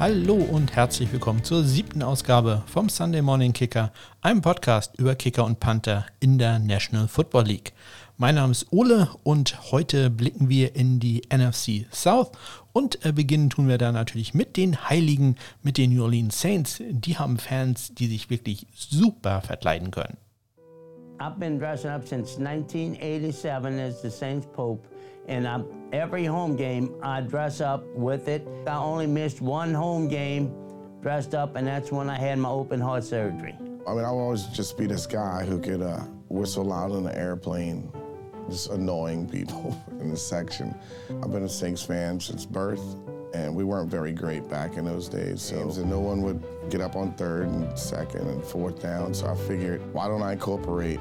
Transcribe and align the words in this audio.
Hallo 0.00 0.36
und 0.36 0.76
herzlich 0.76 1.12
willkommen 1.12 1.42
zur 1.42 1.64
siebten 1.64 2.04
Ausgabe 2.04 2.62
vom 2.66 2.88
Sunday 2.88 3.20
Morning 3.20 3.52
Kicker, 3.52 3.90
einem 4.20 4.42
Podcast 4.42 4.96
über 4.96 5.16
Kicker 5.16 5.44
und 5.44 5.58
Panther 5.58 6.06
in 6.20 6.38
der 6.38 6.60
National 6.60 7.08
Football 7.08 7.46
League. 7.46 7.72
Mein 8.16 8.36
Name 8.36 8.52
ist 8.52 8.72
Ole 8.72 9.08
und 9.24 9.72
heute 9.72 10.08
blicken 10.08 10.48
wir 10.48 10.76
in 10.76 11.00
die 11.00 11.22
NFC 11.34 11.92
South 11.92 12.30
und 12.72 13.04
äh, 13.04 13.10
beginnen 13.10 13.50
tun 13.50 13.66
wir 13.66 13.76
da 13.76 13.90
natürlich 13.90 14.34
mit 14.34 14.56
den 14.56 14.88
Heiligen, 14.88 15.34
mit 15.64 15.78
den 15.78 15.92
New 15.92 16.04
Orleans 16.04 16.40
Saints. 16.40 16.80
Die 16.80 17.18
haben 17.18 17.36
Fans, 17.36 17.92
die 17.92 18.06
sich 18.06 18.30
wirklich 18.30 18.68
super 18.72 19.40
verkleiden 19.40 19.90
können. 19.90 20.16
I've 21.18 21.40
been 21.40 21.58
dressing 21.58 21.90
up 21.90 22.06
since 22.06 22.38
1987 22.38 23.80
as 23.80 24.00
the 24.00 24.10
Saints 24.10 24.46
Pope. 24.52 24.86
and 25.28 25.46
I'm, 25.46 25.64
every 25.92 26.24
home 26.24 26.56
game 26.56 26.94
I 27.02 27.20
dress 27.20 27.60
up 27.60 27.84
with 27.94 28.28
it. 28.28 28.46
I 28.66 28.76
only 28.76 29.06
missed 29.06 29.40
one 29.40 29.72
home 29.74 30.08
game 30.08 30.54
dressed 31.00 31.34
up, 31.34 31.56
and 31.56 31.66
that's 31.66 31.92
when 31.92 32.10
I 32.10 32.18
had 32.18 32.38
my 32.38 32.48
open 32.48 32.80
heart 32.80 33.04
surgery. 33.04 33.54
I 33.86 33.94
mean, 33.94 34.04
I'll 34.04 34.18
always 34.18 34.44
just 34.46 34.76
be 34.76 34.86
this 34.86 35.06
guy 35.06 35.44
who 35.44 35.58
could 35.58 35.80
uh, 35.80 36.00
whistle 36.28 36.64
loud 36.64 36.92
in 36.92 37.04
the 37.04 37.16
airplane, 37.16 37.90
just 38.50 38.70
annoying 38.70 39.28
people 39.28 39.76
in 40.00 40.10
the 40.10 40.16
section. 40.16 40.74
I've 41.22 41.32
been 41.32 41.44
a 41.44 41.48
Saints 41.48 41.82
fan 41.82 42.20
since 42.20 42.44
birth, 42.44 42.96
and 43.32 43.54
we 43.54 43.64
weren't 43.64 43.90
very 43.90 44.12
great 44.12 44.48
back 44.48 44.76
in 44.76 44.84
those 44.84 45.08
days. 45.08 45.40
So 45.40 45.60
and 45.60 45.88
no 45.88 46.00
one 46.00 46.20
would 46.22 46.44
get 46.68 46.80
up 46.80 46.96
on 46.96 47.12
third 47.14 47.48
and 47.48 47.78
second 47.78 48.28
and 48.28 48.44
fourth 48.44 48.82
down. 48.82 49.14
So 49.14 49.26
I 49.26 49.36
figured, 49.46 49.80
why 49.94 50.08
don't 50.08 50.22
I 50.22 50.32
incorporate 50.32 51.00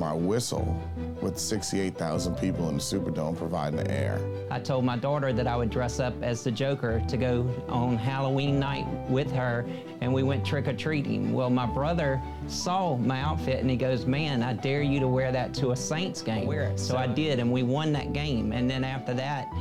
my 0.00 0.14
whistle 0.14 0.74
with 1.20 1.38
68,000 1.38 2.34
people 2.36 2.70
in 2.70 2.76
the 2.76 2.80
Superdome 2.80 3.36
providing 3.36 3.84
the 3.84 3.90
air. 3.90 4.18
I 4.50 4.58
told 4.58 4.84
my 4.84 4.96
daughter 4.96 5.30
that 5.34 5.46
I 5.46 5.56
would 5.56 5.68
dress 5.68 6.00
up 6.00 6.14
as 6.22 6.42
the 6.42 6.50
Joker 6.50 7.02
to 7.06 7.16
go 7.18 7.48
on 7.68 7.96
Halloween 7.98 8.58
night 8.58 8.86
with 9.10 9.30
her, 9.32 9.66
and 10.00 10.12
we 10.12 10.22
went 10.22 10.44
trick 10.44 10.66
or 10.66 10.72
treating. 10.72 11.34
Well, 11.34 11.50
my 11.50 11.66
brother 11.66 12.20
saw 12.48 12.96
my 12.96 13.20
outfit 13.20 13.60
and 13.60 13.68
he 13.68 13.76
goes, 13.76 14.06
Man, 14.06 14.42
I 14.42 14.54
dare 14.54 14.80
you 14.82 14.98
to 15.00 15.08
wear 15.08 15.30
that 15.32 15.52
to 15.54 15.72
a 15.72 15.76
Saints 15.76 16.22
game. 16.22 16.46
Wear 16.46 16.62
it. 16.62 16.80
So, 16.80 16.94
so 16.94 16.96
I 16.96 17.06
did, 17.06 17.38
and 17.38 17.52
we 17.52 17.62
won 17.62 17.92
that 17.92 18.14
game. 18.14 18.52
And 18.52 18.68
then 18.68 18.82
after 18.82 19.12
that, 19.14 19.52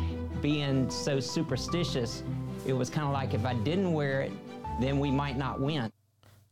being 0.42 0.90
so 0.90 1.20
superstitious, 1.20 2.23
it 2.66 2.73
was 2.73 2.90
kind 2.90 3.06
of 3.06 3.12
like 3.12 3.34
if 3.34 3.45
I 3.45 3.56
didn't 3.56 3.92
wear 3.92 4.22
it, 4.22 4.32
then 4.80 5.00
we 5.00 5.12
might 5.12 5.38
not 5.38 5.60
win. 5.60 5.92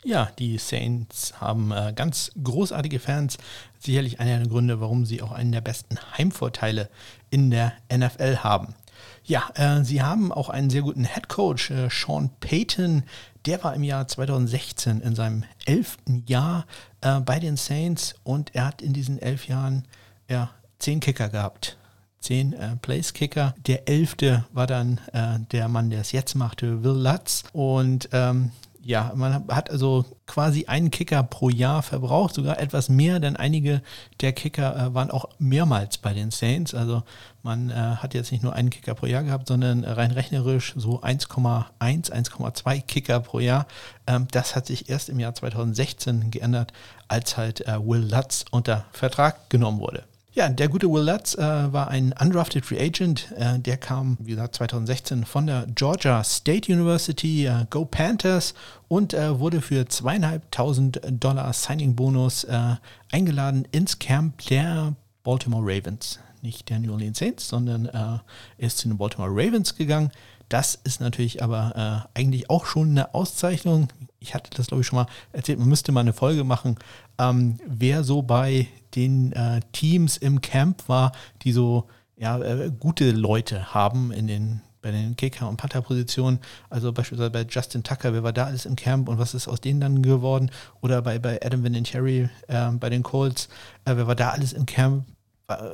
Ja, 0.04 0.30
die 0.38 0.58
Saints 0.58 1.34
haben 1.42 1.72
äh, 1.72 1.92
ganz 1.94 2.32
großartige 2.42 3.00
Fans. 3.00 3.38
Sicherlich 3.80 4.20
einer 4.20 4.38
der 4.38 4.48
Gründe, 4.48 4.80
warum 4.82 5.06
sie 5.06 5.22
auch 5.22 5.32
einen 5.32 5.52
der 5.52 5.62
besten 5.62 5.98
Heimvorteile 6.18 6.90
in 7.30 7.52
der 7.52 7.74
NFL 7.94 8.38
haben. 8.38 8.76
Ja, 9.24 9.50
äh, 9.56 9.84
sie 9.84 10.02
haben 10.02 10.32
auch 10.32 10.50
einen 10.50 10.70
sehr 10.70 10.82
guten 10.82 11.04
Head 11.06 11.28
Coach, 11.28 11.70
äh, 11.72 11.90
Sean 11.90 12.30
Payton. 12.40 13.04
Der 13.46 13.64
war 13.64 13.76
im 13.76 13.84
Jahr 13.84 14.08
2016 14.08 15.02
in 15.02 15.16
seinem 15.16 15.44
elften 15.66 16.24
Jahr 16.26 16.66
äh, 17.02 17.20
bei 17.20 17.40
den 17.40 17.58
Saints 17.58 18.16
und 18.24 18.56
er 18.56 18.66
hat 18.66 18.82
in 18.82 18.94
diesen 18.94 19.20
elf 19.20 19.48
Jahren 19.48 19.86
ja, 20.30 20.50
zehn 20.80 21.00
Kicker 21.00 21.30
gehabt 21.30 21.78
zehn 22.20 22.54
äh, 22.54 22.76
Place-Kicker. 22.76 23.56
Der 23.68 23.88
elfte 23.88 24.46
war 24.52 24.68
dann 24.68 25.00
äh, 25.14 25.40
der 25.52 25.68
Mann, 25.70 25.90
der 25.90 26.02
es 26.02 26.12
jetzt 26.12 26.36
machte, 26.36 26.84
Will 26.84 27.02
Lutz. 27.02 27.44
Und 27.54 28.10
ähm, 28.12 28.52
ja, 28.88 29.12
man 29.16 29.46
hat 29.50 29.70
also 29.70 30.06
quasi 30.28 30.68
einen 30.68 30.92
Kicker 30.92 31.22
pro 31.22 31.50
Jahr 31.50 31.84
verbraucht, 31.84 32.34
sogar 32.34 32.58
etwas 32.58 32.88
mehr, 32.88 33.20
denn 33.20 33.36
einige 33.36 33.82
der 34.22 34.32
Kicker 34.32 34.78
äh, 34.78 34.94
waren 34.94 35.12
auch 35.12 35.28
mehrmals 35.40 35.98
bei 35.98 36.14
den 36.14 36.32
Saints. 36.32 36.74
Also 36.74 37.04
man 37.44 37.70
äh, 37.70 37.74
hat 37.74 38.14
jetzt 38.14 38.32
nicht 38.32 38.44
nur 38.44 38.54
einen 38.54 38.70
Kicker 38.70 38.96
pro 38.96 39.06
Jahr 39.06 39.24
gehabt, 39.24 39.50
sondern 39.50 39.84
rein 39.84 40.12
rechnerisch 40.12 40.74
so 40.78 41.02
1,1, 41.02 41.66
1,2 41.82 42.82
Kicker 42.82 43.20
pro 43.20 43.42
Jahr. 43.42 43.68
Ähm, 44.08 44.30
das 44.32 44.56
hat 44.56 44.66
sich 44.68 44.88
erst 44.88 45.10
im 45.10 45.20
Jahr 45.20 45.34
2016 45.34 46.32
geändert, 46.32 46.72
als 47.10 47.36
halt 47.36 47.68
äh, 47.68 47.86
Will 47.86 48.10
Lutz 48.10 48.46
unter 48.52 48.86
Vertrag 48.94 49.50
genommen 49.50 49.82
wurde. 49.82 50.06
Ja, 50.38 50.50
der 50.50 50.70
gute 50.70 50.88
Will 50.88 51.02
Lutz 51.02 51.34
äh, 51.34 51.42
war 51.42 51.88
ein 51.88 52.14
undrafted 52.14 52.64
Free 52.64 52.80
Agent. 52.80 53.32
Äh, 53.36 53.58
der 53.58 53.76
kam, 53.76 54.18
wie 54.20 54.30
gesagt, 54.30 54.54
2016 54.54 55.26
von 55.26 55.48
der 55.48 55.66
Georgia 55.74 56.24
State 56.24 56.72
University, 56.72 57.48
äh, 57.48 57.66
Go 57.72 57.86
Panthers, 57.86 58.54
und 58.88 59.16
äh, 59.16 59.40
wurde 59.40 59.62
für 59.62 59.88
zweieinhalbtausend 59.88 61.02
Dollar 61.10 61.52
Signing-Bonus 61.52 62.44
äh, 62.44 62.76
eingeladen 63.12 63.68
ins 63.72 63.98
Camp 63.98 64.46
der 64.46 64.94
Baltimore 65.24 65.64
Ravens. 65.64 66.20
Nicht 66.44 66.70
der 66.70 66.78
New 66.78 66.92
Orleans 66.92 67.18
Saints, 67.18 67.48
sondern 67.48 67.88
äh, 67.88 68.20
ist 68.64 68.78
zu 68.78 68.90
den 68.90 69.00
Baltimore 69.00 69.32
Ravens 69.32 69.76
gegangen. 69.76 70.12
Das 70.50 70.76
ist 70.76 71.02
natürlich 71.02 71.44
aber 71.44 72.08
eigentlich 72.14 72.50
auch 72.50 72.66
schon 72.68 72.92
eine 72.92 73.14
Auszeichnung. 73.14 73.90
Ich 74.22 74.34
hatte 74.34 74.50
das, 74.56 74.68
glaube 74.68 74.80
ich, 74.80 74.88
schon 74.88 74.96
mal 74.96 75.08
erzählt. 75.34 75.60
Man 75.60 75.68
müsste 75.68 75.92
mal 75.92 76.00
eine 76.00 76.14
Folge 76.14 76.46
machen, 76.46 76.78
ähm, 77.20 77.58
wer 77.66 78.06
so 78.06 78.22
bei 78.22 78.68
den 78.98 79.32
äh, 79.32 79.62
Teams 79.72 80.18
im 80.18 80.42
Camp 80.42 80.90
war, 80.90 81.14
die 81.44 81.54
so 81.54 81.88
ja, 82.18 82.40
äh, 82.40 82.72
gute 82.78 83.12
Leute 83.12 83.74
haben 83.74 84.12
in 84.12 84.28
den 84.28 84.62
bei 84.82 84.92
den 84.92 85.16
Kicker- 85.16 85.50
und 85.50 85.58
Panther-Positionen, 85.58 86.40
also 86.70 86.94
beispielsweise 86.94 87.32
bei 87.32 87.46
Justin 87.50 87.84
Tucker, 87.84 88.14
wer 88.14 88.24
war 88.24 88.32
da 88.32 88.46
alles 88.46 88.66
im 88.66 88.76
Camp 88.76 89.10
und 89.10 89.18
was 89.18 89.34
ist 89.34 89.48
aus 89.48 89.60
denen 89.60 89.82
dann 89.82 90.02
geworden? 90.02 90.52
Oder 90.82 91.02
bei, 91.02 91.20
bei 91.20 91.44
Adam 91.44 91.64
Vinatieri 91.64 92.30
äh, 92.48 92.72
bei 92.72 92.90
den 92.90 93.04
Colts, 93.04 93.50
äh, 93.86 93.98
wer 93.98 94.08
war 94.08 94.16
da 94.16 94.30
alles 94.30 94.54
im 94.54 94.66
Camp? 94.66 95.04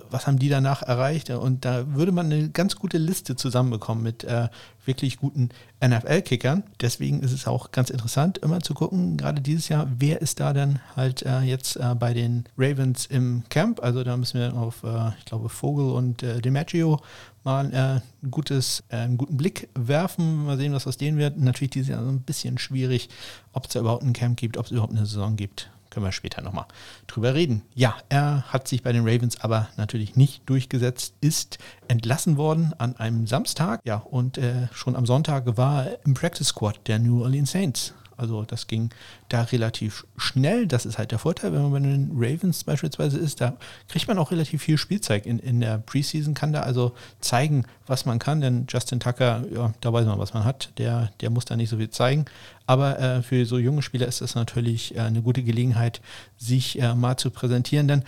Was 0.09 0.27
haben 0.27 0.37
die 0.37 0.49
danach 0.49 0.83
erreicht? 0.83 1.31
Und 1.31 1.65
da 1.65 1.95
würde 1.95 2.11
man 2.11 2.27
eine 2.27 2.49
ganz 2.49 2.75
gute 2.75 2.99
Liste 2.99 3.35
zusammenbekommen 3.35 4.03
mit 4.03 4.23
äh, 4.23 4.49
wirklich 4.85 5.17
guten 5.17 5.49
NFL-Kickern. 5.83 6.63
Deswegen 6.79 7.21
ist 7.21 7.31
es 7.31 7.47
auch 7.47 7.71
ganz 7.71 7.89
interessant, 7.89 8.37
immer 8.37 8.61
zu 8.61 8.75
gucken, 8.75 9.17
gerade 9.17 9.41
dieses 9.41 9.69
Jahr, 9.69 9.87
wer 9.97 10.21
ist 10.21 10.39
da 10.39 10.53
denn 10.53 10.79
halt 10.95 11.23
äh, 11.23 11.41
jetzt 11.41 11.77
äh, 11.77 11.95
bei 11.95 12.13
den 12.13 12.43
Ravens 12.55 13.07
im 13.07 13.43
Camp? 13.49 13.81
Also 13.81 14.03
da 14.03 14.15
müssen 14.15 14.39
wir 14.39 14.53
auf, 14.53 14.83
äh, 14.83 15.09
ich 15.17 15.25
glaube, 15.25 15.49
Vogel 15.49 15.89
und 15.89 16.21
äh, 16.21 16.39
DiMaggio 16.39 17.01
mal 17.43 17.73
äh, 17.73 18.25
ein 18.25 18.31
gutes, 18.31 18.83
einen 18.89 19.17
guten 19.17 19.37
Blick 19.37 19.69
werfen. 19.73 20.45
Mal 20.45 20.57
sehen, 20.57 20.73
was 20.73 20.85
aus 20.85 20.97
denen 20.97 21.17
wird. 21.17 21.39
Natürlich 21.39 21.71
dieses 21.71 21.89
Jahr 21.89 22.03
so 22.03 22.09
ein 22.09 22.21
bisschen 22.21 22.59
schwierig, 22.59 23.09
ob 23.53 23.65
es 23.65 23.73
da 23.73 23.79
überhaupt 23.79 24.03
ein 24.03 24.13
Camp 24.13 24.37
gibt, 24.37 24.57
ob 24.57 24.65
es 24.65 24.71
überhaupt 24.71 24.93
eine 24.93 25.07
Saison 25.07 25.35
gibt. 25.35 25.72
Können 25.93 26.07
wir 26.07 26.11
später 26.11 26.41
nochmal 26.41 26.65
drüber 27.05 27.35
reden. 27.35 27.61
Ja, 27.75 27.95
er 28.09 28.51
hat 28.51 28.67
sich 28.67 28.81
bei 28.81 28.91
den 28.91 29.07
Ravens 29.07 29.39
aber 29.41 29.69
natürlich 29.77 30.15
nicht 30.15 30.41
durchgesetzt, 30.49 31.13
ist 31.21 31.59
entlassen 31.87 32.35
worden 32.35 32.73
an 32.79 32.95
einem 32.97 33.27
Samstag. 33.27 33.79
Ja, 33.85 33.97
und 33.97 34.39
äh, 34.39 34.67
schon 34.73 34.95
am 34.95 35.05
Sonntag 35.05 35.55
war 35.55 35.85
er 35.85 35.99
im 36.03 36.15
Practice 36.15 36.47
Squad 36.47 36.79
der 36.87 36.97
New 36.97 37.21
Orleans 37.21 37.51
Saints. 37.51 37.93
Also 38.17 38.43
das 38.43 38.67
ging 38.67 38.89
da 39.29 39.41
relativ 39.43 40.05
schnell. 40.17 40.67
Das 40.67 40.85
ist 40.85 40.97
halt 40.97 41.11
der 41.11 41.19
Vorteil, 41.19 41.53
wenn 41.53 41.61
man 41.63 41.71
bei 41.71 41.79
den 41.79 42.11
Ravens 42.15 42.63
beispielsweise 42.63 43.17
ist. 43.17 43.41
Da 43.41 43.57
kriegt 43.87 44.07
man 44.07 44.17
auch 44.17 44.31
relativ 44.31 44.63
viel 44.63 44.77
Spielzeug 44.77 45.25
in, 45.25 45.39
in 45.39 45.59
der 45.59 45.79
Preseason, 45.79 46.33
kann 46.33 46.53
da 46.53 46.61
also 46.61 46.93
zeigen, 47.19 47.65
was 47.87 48.05
man 48.05 48.19
kann. 48.19 48.41
Denn 48.41 48.65
Justin 48.69 48.99
Tucker, 48.99 49.43
ja, 49.53 49.73
da 49.81 49.93
weiß 49.93 50.05
man, 50.05 50.19
was 50.19 50.33
man 50.33 50.45
hat. 50.45 50.71
Der, 50.77 51.11
der 51.21 51.29
muss 51.29 51.45
da 51.45 51.55
nicht 51.55 51.69
so 51.69 51.77
viel 51.77 51.89
zeigen. 51.89 52.25
Aber 52.65 52.99
äh, 52.99 53.21
für 53.21 53.45
so 53.45 53.57
junge 53.57 53.81
Spieler 53.81 54.07
ist 54.07 54.21
das 54.21 54.35
natürlich 54.35 54.95
äh, 54.95 54.99
eine 54.99 55.21
gute 55.21 55.43
Gelegenheit, 55.43 56.01
sich 56.37 56.81
äh, 56.81 56.95
mal 56.95 57.17
zu 57.17 57.31
präsentieren. 57.31 57.87
Denn 57.87 58.03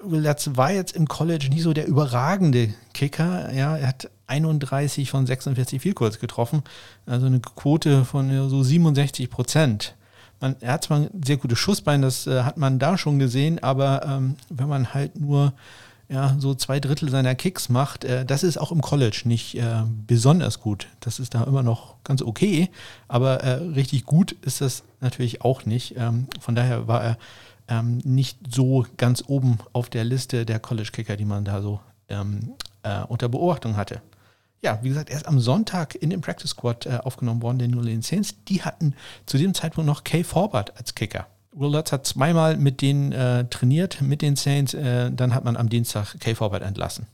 Willards 0.00 0.56
war 0.56 0.72
jetzt 0.72 0.94
im 0.94 1.08
College 1.08 1.48
nicht 1.48 1.62
so 1.62 1.72
der 1.72 1.86
überragende 1.86 2.74
Kicker. 2.92 3.52
Ja, 3.52 3.76
er 3.76 3.88
hat 3.88 4.10
31 4.26 5.10
von 5.10 5.26
46 5.26 5.80
Vielkurs 5.80 6.18
getroffen, 6.18 6.62
also 7.06 7.26
eine 7.26 7.40
Quote 7.40 8.04
von 8.04 8.48
so 8.48 8.62
67 8.62 9.30
Prozent. 9.30 9.94
Man, 10.40 10.56
er 10.60 10.74
hat 10.74 10.84
zwar 10.84 10.98
ein 10.98 11.10
sehr 11.24 11.38
gutes 11.38 11.58
Schussbein, 11.58 12.02
das 12.02 12.26
äh, 12.26 12.42
hat 12.42 12.58
man 12.58 12.78
da 12.78 12.98
schon 12.98 13.18
gesehen, 13.18 13.62
aber 13.62 14.04
ähm, 14.04 14.36
wenn 14.50 14.68
man 14.68 14.92
halt 14.92 15.18
nur 15.18 15.54
ja, 16.08 16.36
so 16.38 16.54
zwei 16.54 16.78
Drittel 16.78 17.10
seiner 17.10 17.34
Kicks 17.34 17.68
macht, 17.68 18.04
äh, 18.04 18.24
das 18.24 18.42
ist 18.42 18.58
auch 18.58 18.70
im 18.70 18.80
College 18.80 19.22
nicht 19.24 19.56
äh, 19.56 19.82
besonders 20.06 20.60
gut. 20.60 20.88
Das 21.00 21.18
ist 21.18 21.34
da 21.34 21.44
immer 21.44 21.62
noch 21.62 21.96
ganz 22.04 22.22
okay, 22.22 22.70
aber 23.08 23.42
äh, 23.42 23.54
richtig 23.54 24.04
gut 24.04 24.32
ist 24.42 24.60
das 24.60 24.84
natürlich 25.00 25.42
auch 25.42 25.64
nicht. 25.64 25.96
Ähm, 25.96 26.28
von 26.40 26.54
daher 26.54 26.86
war 26.86 27.02
er 27.02 27.18
ähm, 27.68 27.98
nicht 28.04 28.38
so 28.54 28.86
ganz 28.96 29.24
oben 29.26 29.58
auf 29.72 29.88
der 29.88 30.04
Liste 30.04 30.46
der 30.46 30.60
College-Kicker, 30.60 31.16
die 31.16 31.24
man 31.24 31.44
da 31.44 31.60
so 31.60 31.80
ähm, 32.08 32.52
äh, 32.82 33.02
unter 33.08 33.28
Beobachtung 33.28 33.76
hatte. 33.76 34.00
Ja, 34.66 34.80
wie 34.82 34.88
gesagt, 34.88 35.10
erst 35.10 35.28
am 35.28 35.38
Sonntag 35.38 35.94
in 35.94 36.10
dem 36.10 36.20
Practice 36.20 36.50
Squad 36.50 36.86
äh, 36.86 36.98
aufgenommen 37.04 37.40
worden, 37.40 37.60
den 37.60 37.70
New 37.70 37.78
Orleans 37.78 38.08
Saints. 38.08 38.34
Die 38.48 38.64
hatten 38.64 38.96
zu 39.24 39.38
dem 39.38 39.54
Zeitpunkt 39.54 39.86
noch 39.86 40.02
Kay 40.02 40.24
Forbert 40.24 40.76
als 40.76 40.96
Kicker. 40.96 41.28
Will 41.52 41.70
Lutz 41.70 41.92
hat 41.92 42.04
zweimal 42.04 42.56
mit 42.56 42.80
denen 42.80 43.12
äh, 43.12 43.44
trainiert, 43.48 44.02
mit 44.02 44.22
den 44.22 44.34
Saints. 44.34 44.74
Äh, 44.74 45.12
dann 45.12 45.36
hat 45.36 45.44
man 45.44 45.56
am 45.56 45.68
Dienstag 45.68 46.18
Kay 46.18 46.34
Forbert 46.34 46.64
entlassen. 46.64 47.06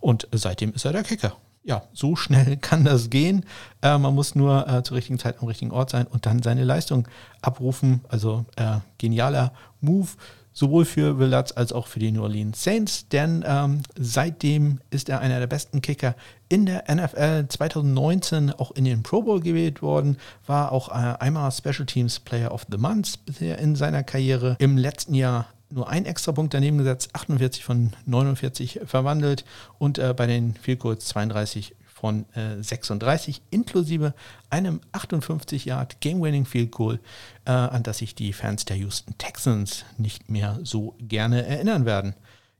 Und 0.00 0.26
seitdem 0.32 0.72
ist 0.72 0.86
er 0.86 0.92
der 0.92 1.02
Kicker 1.02 1.36
ja, 1.66 1.82
so 1.92 2.16
schnell 2.16 2.56
kann 2.60 2.84
das 2.84 3.10
gehen. 3.10 3.44
Äh, 3.82 3.98
man 3.98 4.14
muss 4.14 4.34
nur 4.34 4.66
äh, 4.66 4.82
zur 4.82 4.96
richtigen 4.96 5.18
Zeit 5.18 5.42
am 5.42 5.48
richtigen 5.48 5.72
Ort 5.72 5.90
sein 5.90 6.06
und 6.06 6.24
dann 6.24 6.42
seine 6.42 6.64
Leistung 6.64 7.08
abrufen. 7.42 8.00
Also 8.08 8.46
äh, 8.56 8.78
genialer 8.98 9.52
Move. 9.80 10.08
Sowohl 10.56 10.86
für 10.86 11.18
Will 11.18 11.28
Lutz 11.28 11.52
als 11.52 11.72
auch 11.72 11.86
für 11.86 12.00
die 12.00 12.10
New 12.10 12.22
Orleans 12.22 12.64
Saints, 12.64 13.08
denn 13.08 13.44
ähm, 13.46 13.82
seitdem 13.96 14.80
ist 14.90 15.10
er 15.10 15.20
einer 15.20 15.38
der 15.38 15.46
besten 15.46 15.82
Kicker 15.82 16.16
in 16.48 16.64
der 16.64 16.84
NFL. 16.92 17.46
2019 17.48 18.52
auch 18.52 18.70
in 18.70 18.86
den 18.86 19.02
Pro 19.02 19.20
Bowl 19.20 19.40
gewählt 19.40 19.82
worden, 19.82 20.16
war 20.46 20.72
auch 20.72 20.88
äh, 20.88 20.92
einmal 21.18 21.52
Special 21.52 21.84
Teams 21.84 22.20
Player 22.20 22.52
of 22.52 22.66
the 22.70 22.78
Month 22.78 23.24
bisher 23.26 23.58
in 23.58 23.76
seiner 23.76 24.02
Karriere. 24.02 24.56
Im 24.58 24.78
letzten 24.78 25.14
Jahr 25.14 25.46
nur 25.68 25.90
ein 25.90 26.06
extra 26.06 26.32
Punkt 26.32 26.54
daneben 26.54 26.78
gesetzt, 26.78 27.10
48 27.12 27.62
von 27.62 27.92
49 28.06 28.80
verwandelt 28.86 29.44
und 29.78 29.98
äh, 29.98 30.14
bei 30.16 30.26
den 30.26 30.54
Field 30.54 30.78
Goals 30.78 31.04
32 31.06 31.75
von 31.98 32.26
äh, 32.34 32.62
36 32.62 33.40
inklusive 33.50 34.12
einem 34.50 34.80
58 34.92 35.64
Yard 35.64 36.00
Game-Winning 36.00 36.44
Field 36.44 36.70
Goal, 36.70 37.00
äh, 37.46 37.50
an 37.50 37.84
das 37.84 37.98
sich 37.98 38.14
die 38.14 38.34
Fans 38.34 38.66
der 38.66 38.76
Houston 38.76 39.16
Texans 39.16 39.86
nicht 39.96 40.28
mehr 40.28 40.58
so 40.62 40.94
gerne 41.00 41.46
erinnern 41.46 41.86
werden. 41.86 42.14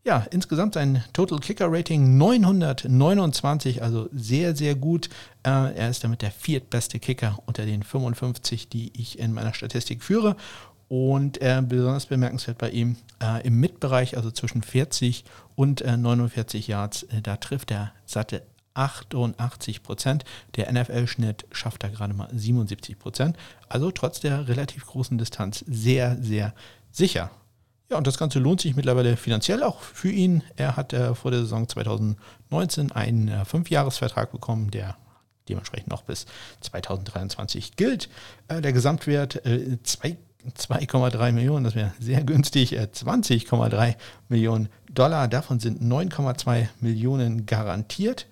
Ja, 0.04 0.24
insgesamt 0.30 0.74
sein 0.74 1.04
Total 1.12 1.38
Kicker 1.38 1.70
Rating 1.70 2.16
929, 2.16 3.82
also 3.82 4.08
sehr, 4.12 4.56
sehr 4.56 4.74
gut. 4.74 5.10
Äh, 5.42 5.74
er 5.74 5.90
ist 5.90 6.02
damit 6.02 6.22
der 6.22 6.30
viertbeste 6.30 6.98
Kicker 6.98 7.38
unter 7.44 7.66
den 7.66 7.82
55, 7.82 8.70
die 8.70 8.90
ich 8.98 9.18
in 9.18 9.34
meiner 9.34 9.52
Statistik 9.52 10.02
führe. 10.02 10.36
Und 10.88 11.42
äh, 11.42 11.60
besonders 11.66 12.06
bemerkenswert 12.06 12.56
bei 12.56 12.70
ihm 12.70 12.96
äh, 13.22 13.46
im 13.46 13.60
Mitbereich, 13.60 14.16
also 14.16 14.30
zwischen 14.30 14.62
40 14.62 15.24
und 15.56 15.82
äh, 15.82 15.96
49 15.96 16.68
Yards, 16.68 17.02
äh, 17.02 17.20
da 17.20 17.36
trifft 17.36 17.70
er 17.72 17.92
satte 18.06 18.42
88 18.76 19.82
Prozent. 19.82 20.24
Der 20.56 20.72
NFL-Schnitt 20.72 21.46
schafft 21.52 21.82
er 21.84 21.90
gerade 21.90 22.14
mal 22.14 22.28
77 22.32 22.98
Prozent. 22.98 23.36
Also 23.68 23.90
trotz 23.90 24.20
der 24.20 24.48
relativ 24.48 24.86
großen 24.86 25.18
Distanz 25.18 25.64
sehr, 25.66 26.16
sehr 26.20 26.54
sicher. 26.90 27.30
Ja, 27.88 27.98
und 27.98 28.06
das 28.06 28.18
Ganze 28.18 28.40
lohnt 28.40 28.60
sich 28.60 28.74
mittlerweile 28.74 29.16
finanziell 29.16 29.62
auch 29.62 29.80
für 29.80 30.10
ihn. 30.10 30.42
Er 30.56 30.76
hat 30.76 30.92
äh, 30.92 31.14
vor 31.14 31.30
der 31.30 31.40
Saison 31.40 31.68
2019 31.68 32.90
einen 32.92 33.28
äh, 33.28 33.44
Fünfjahresvertrag 33.44 34.32
bekommen, 34.32 34.72
der 34.72 34.96
dementsprechend 35.48 35.88
noch 35.88 36.02
bis 36.02 36.26
2023 36.62 37.76
gilt. 37.76 38.08
Äh, 38.48 38.60
der 38.60 38.72
Gesamtwert 38.72 39.44
äh, 39.46 39.78
2,3 39.84 41.32
Millionen, 41.32 41.64
das 41.64 41.76
wäre 41.76 41.92
sehr 42.00 42.24
günstig, 42.24 42.76
20,3 42.76 43.88
äh, 43.88 43.94
Millionen 44.28 44.68
Dollar. 44.92 45.28
Davon 45.28 45.60
sind 45.60 45.80
9,2 45.80 46.68
Millionen 46.80 47.46
garantiert 47.46 48.26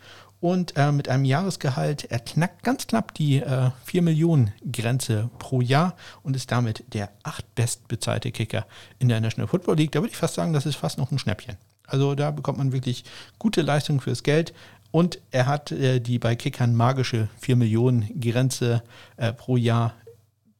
und 0.44 0.76
äh, 0.76 0.93
mit 0.93 1.08
einem 1.08 1.25
Jahresgehalt, 1.25 2.05
er 2.11 2.19
knackt 2.19 2.64
ganz 2.64 2.87
knapp 2.87 3.14
die 3.14 3.37
äh, 3.37 3.70
4 3.87 4.02
Millionen 4.02 4.52
Grenze 4.70 5.31
pro 5.38 5.62
Jahr 5.62 5.96
und 6.23 6.37
ist 6.37 6.52
damit 6.52 6.85
der 6.93 7.08
acht 7.23 7.55
bestbezahlte 7.55 8.31
Kicker 8.31 8.67
in 8.99 9.08
der 9.08 9.23
National 9.23 9.49
Football 9.49 9.76
League. 9.76 9.93
Da 9.93 10.00
würde 10.00 10.11
ich 10.11 10.19
fast 10.19 10.35
sagen, 10.35 10.52
das 10.52 10.67
ist 10.67 10.76
fast 10.76 10.99
noch 10.99 11.11
ein 11.11 11.19
Schnäppchen. 11.19 11.56
Also 11.87 12.14
da 12.14 12.31
bekommt 12.31 12.58
man 12.58 12.73
wirklich 12.73 13.05
gute 13.38 13.62
Leistung 13.62 14.02
fürs 14.02 14.23
Geld. 14.23 14.52
Und 14.91 15.19
er 15.31 15.46
hat 15.46 15.73
äh, 15.73 15.99
die 15.99 16.19
bei 16.19 16.37
Kickern 16.37 16.75
magische 16.75 17.29
4 17.40 17.56
Millionen 17.56 18.20
Grenze 18.20 18.82
äh, 19.17 19.32
pro 19.32 19.56
Jahr 19.56 19.94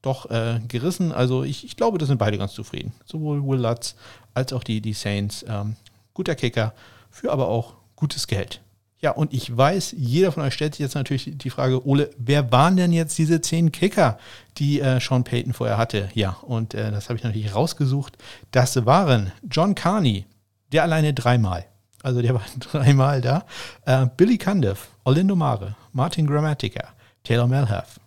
doch 0.01 0.31
äh, 0.31 0.61
gerissen. 0.67 1.13
Also 1.13 1.43
ich, 1.43 1.63
ich, 1.63 1.77
glaube, 1.77 1.99
da 1.99 2.07
sind 2.07 2.17
beide 2.17 2.39
ganz 2.39 2.55
zufrieden. 2.55 2.95
Sowohl 3.05 3.47
Will 3.47 3.61
Lutz 3.61 3.97
als 4.33 4.55
auch 4.55 4.65
die, 4.65 4.81
die 4.81 4.95
Saints. 4.95 5.45
Ähm, 5.47 5.77
guter 6.15 6.37
Kicker 6.37 6.73
für 7.11 7.31
aber 7.31 7.49
auch 7.49 7.75
gutes 7.97 8.27
Geld. 8.27 8.63
Ja, 9.05 9.11
und 9.11 9.35
ich 9.35 9.55
weiß, 9.55 9.95
jeder 9.99 10.33
von 10.33 10.43
euch 10.45 10.55
stellt 10.55 10.77
sich 10.77 10.81
jetzt 10.81 10.95
natürlich 10.95 11.29
die 11.37 11.51
Frage, 11.51 11.87
Ole, 11.87 12.09
wer 12.17 12.51
waren 12.51 12.79
denn 12.79 12.91
jetzt 12.91 13.19
diese 13.19 13.43
zehn 13.43 13.71
Kicker, 13.71 14.17
die 14.57 14.81
äh, 14.81 14.99
Sean 14.99 15.25
Payton 15.25 15.53
vorher 15.53 15.77
hatte? 15.77 16.09
Ja, 16.15 16.39
und 16.41 16.73
äh, 16.73 16.91
das 16.91 17.11
habe 17.11 17.19
ich 17.19 17.23
natürlich 17.23 17.55
rausgesucht. 17.55 18.17
Das 18.51 18.87
waren 18.87 19.31
John 19.51 19.75
Carney, 19.75 20.25
der 20.73 20.85
alleine 20.85 21.13
dreimal. 21.13 21.67
Also 22.03 22.23
der 22.23 22.33
war 22.33 22.47
dreimal 22.59 23.21
da. 23.21 23.45
Äh, 23.85 24.07
Billy 24.17 24.39
Cundiff, 24.39 24.89
Orlando 25.05 25.37
Mare, 25.37 25.77
Martin 25.93 26.27
Grammatica, 26.27 26.89
Taylor 27.25 27.47
Melhoff, 27.47 28.01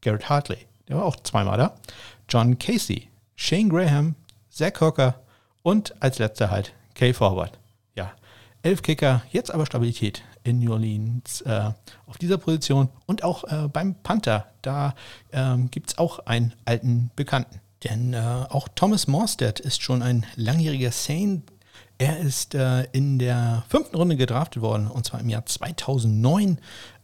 Garrett 0.00 0.30
Hartley, 0.30 0.66
der 0.88 0.96
war 0.96 1.04
auch 1.04 1.16
zweimal 1.16 1.58
da. 1.58 1.74
John 2.26 2.58
Casey, 2.58 3.10
Shane 3.36 3.68
Graham, 3.68 4.14
Zach 4.48 4.80
Hooker 4.80 5.16
und 5.62 5.94
als 6.00 6.18
letzter 6.18 6.50
halt 6.50 6.72
Kay 6.94 7.12
Forward. 7.12 7.58
Ja, 7.94 8.12
elf 8.62 8.80
Kicker, 8.80 9.20
jetzt 9.30 9.52
aber 9.52 9.66
Stabilität 9.66 10.22
in 10.44 10.60
New 10.60 10.72
Orleans 10.72 11.40
äh, 11.42 11.70
auf 12.06 12.18
dieser 12.18 12.38
Position 12.38 12.88
und 13.06 13.24
auch 13.24 13.44
äh, 13.44 13.68
beim 13.68 13.94
Panther. 14.02 14.46
Da 14.62 14.94
ähm, 15.32 15.70
gibt 15.70 15.90
es 15.90 15.98
auch 15.98 16.20
einen 16.20 16.52
alten 16.64 17.10
Bekannten. 17.16 17.60
Denn 17.84 18.12
äh, 18.12 18.18
auch 18.48 18.68
Thomas 18.74 19.06
Morstead 19.06 19.60
ist 19.60 19.82
schon 19.82 20.02
ein 20.02 20.26
langjähriger 20.36 20.90
Saint. 20.90 21.50
Er 21.98 22.18
ist 22.18 22.54
äh, 22.54 22.84
in 22.92 23.18
der 23.18 23.64
fünften 23.68 23.96
Runde 23.96 24.16
gedraftet 24.16 24.62
worden, 24.62 24.88
und 24.88 25.06
zwar 25.06 25.20
im 25.20 25.28
Jahr 25.28 25.46
2009 25.46 26.58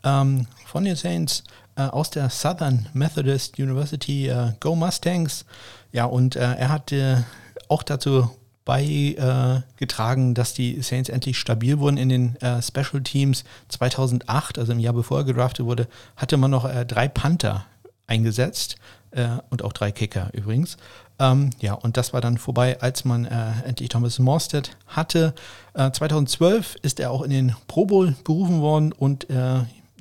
ähm, 0.04 0.46
von 0.66 0.84
den 0.84 0.96
Saints 0.96 1.44
äh, 1.76 1.82
aus 1.82 2.10
der 2.10 2.30
Southern 2.30 2.88
Methodist 2.92 3.58
University. 3.58 4.28
Äh, 4.28 4.52
Go 4.60 4.74
Mustangs. 4.74 5.44
Ja, 5.92 6.06
und 6.06 6.34
er 6.34 6.70
hat 6.70 6.92
auch 7.68 7.84
dazu 7.84 8.28
beigetragen, 8.64 10.30
äh, 10.30 10.34
dass 10.34 10.54
die 10.54 10.80
Saints 10.82 11.08
endlich 11.08 11.38
stabil 11.38 11.78
wurden 11.78 11.96
in 11.96 12.08
den 12.08 12.36
äh, 12.36 12.62
Special 12.62 13.02
Teams. 13.02 13.44
2008, 13.68 14.58
also 14.58 14.72
im 14.72 14.80
Jahr 14.80 14.94
bevor 14.94 15.18
er 15.18 15.24
gedraftet 15.24 15.66
wurde, 15.66 15.88
hatte 16.16 16.36
man 16.36 16.50
noch 16.50 16.64
äh, 16.64 16.84
drei 16.86 17.08
Panther 17.08 17.66
eingesetzt 18.06 18.76
äh, 19.10 19.28
und 19.50 19.62
auch 19.62 19.72
drei 19.72 19.92
Kicker 19.92 20.30
übrigens. 20.32 20.76
Ähm, 21.18 21.50
ja, 21.60 21.74
und 21.74 21.96
das 21.96 22.12
war 22.12 22.20
dann 22.20 22.38
vorbei, 22.38 22.80
als 22.80 23.04
man 23.04 23.24
äh, 23.24 23.52
endlich 23.64 23.88
Thomas 23.88 24.18
Morstead 24.18 24.76
hatte. 24.86 25.34
2012 25.74 26.74
äh, 26.74 26.78
ist 26.82 27.00
er 27.00 27.10
auch 27.10 27.22
in 27.22 27.30
den 27.30 27.56
Pro 27.68 27.86
Bowl 27.86 28.16
berufen 28.24 28.60
worden 28.60 28.92
und 28.92 29.26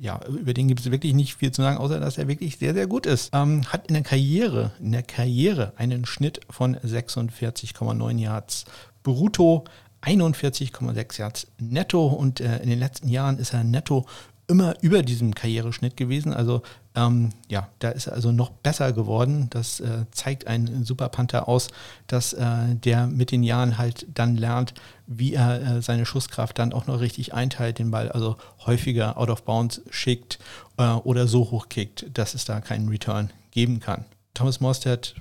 ja, 0.00 0.20
über 0.26 0.54
den 0.54 0.68
gibt 0.68 0.80
es 0.80 0.90
wirklich 0.90 1.14
nicht 1.14 1.36
viel 1.36 1.52
zu 1.52 1.62
sagen, 1.62 1.78
außer 1.78 2.00
dass 2.00 2.18
er 2.18 2.28
wirklich 2.28 2.58
sehr, 2.58 2.74
sehr 2.74 2.86
gut 2.86 3.06
ist. 3.06 3.30
Ähm, 3.32 3.62
hat 3.72 3.86
in 3.86 3.94
der 3.94 4.02
Karriere, 4.02 4.72
in 4.80 4.92
der 4.92 5.02
Karriere 5.02 5.72
einen 5.76 6.04
Schnitt 6.04 6.40
von 6.50 6.76
46,9 6.76 8.18
Yards 8.18 8.64
brutto, 9.02 9.64
41,6 10.02 11.18
Yards 11.18 11.46
netto 11.58 12.06
und 12.06 12.40
äh, 12.40 12.58
in 12.62 12.70
den 12.70 12.78
letzten 12.78 13.08
Jahren 13.08 13.38
ist 13.38 13.54
er 13.54 13.64
netto 13.64 14.06
immer 14.46 14.74
über 14.82 15.02
diesem 15.02 15.34
Karriereschnitt 15.34 15.96
gewesen. 15.96 16.32
Also 16.32 16.62
ähm, 16.94 17.30
ja, 17.48 17.68
da 17.78 17.90
ist 17.90 18.06
er 18.06 18.12
also 18.12 18.30
noch 18.32 18.50
besser 18.50 18.92
geworden. 18.92 19.48
Das 19.50 19.80
äh, 19.80 20.04
zeigt 20.10 20.46
ein 20.46 20.84
Super 20.84 21.08
Panther 21.08 21.48
aus, 21.48 21.68
dass 22.06 22.32
äh, 22.32 22.74
der 22.74 23.06
mit 23.06 23.30
den 23.30 23.42
Jahren 23.42 23.78
halt 23.78 24.06
dann 24.12 24.36
lernt, 24.36 24.74
wie 25.06 25.34
er 25.34 25.60
äh, 25.60 25.82
seine 25.82 26.06
Schusskraft 26.06 26.58
dann 26.58 26.72
auch 26.72 26.86
noch 26.86 27.00
richtig 27.00 27.34
einteilt, 27.34 27.78
den 27.78 27.90
Ball 27.90 28.10
also 28.10 28.36
häufiger 28.66 29.18
out 29.18 29.30
of 29.30 29.44
bounds 29.44 29.82
schickt 29.90 30.38
äh, 30.76 30.84
oder 30.90 31.26
so 31.26 31.50
hoch 31.50 31.68
kickt, 31.68 32.06
dass 32.14 32.34
es 32.34 32.44
da 32.44 32.60
keinen 32.60 32.88
Return 32.88 33.30
geben 33.50 33.80
kann. 33.80 34.04
Thomas 34.34 34.60
Morstead 34.60 35.14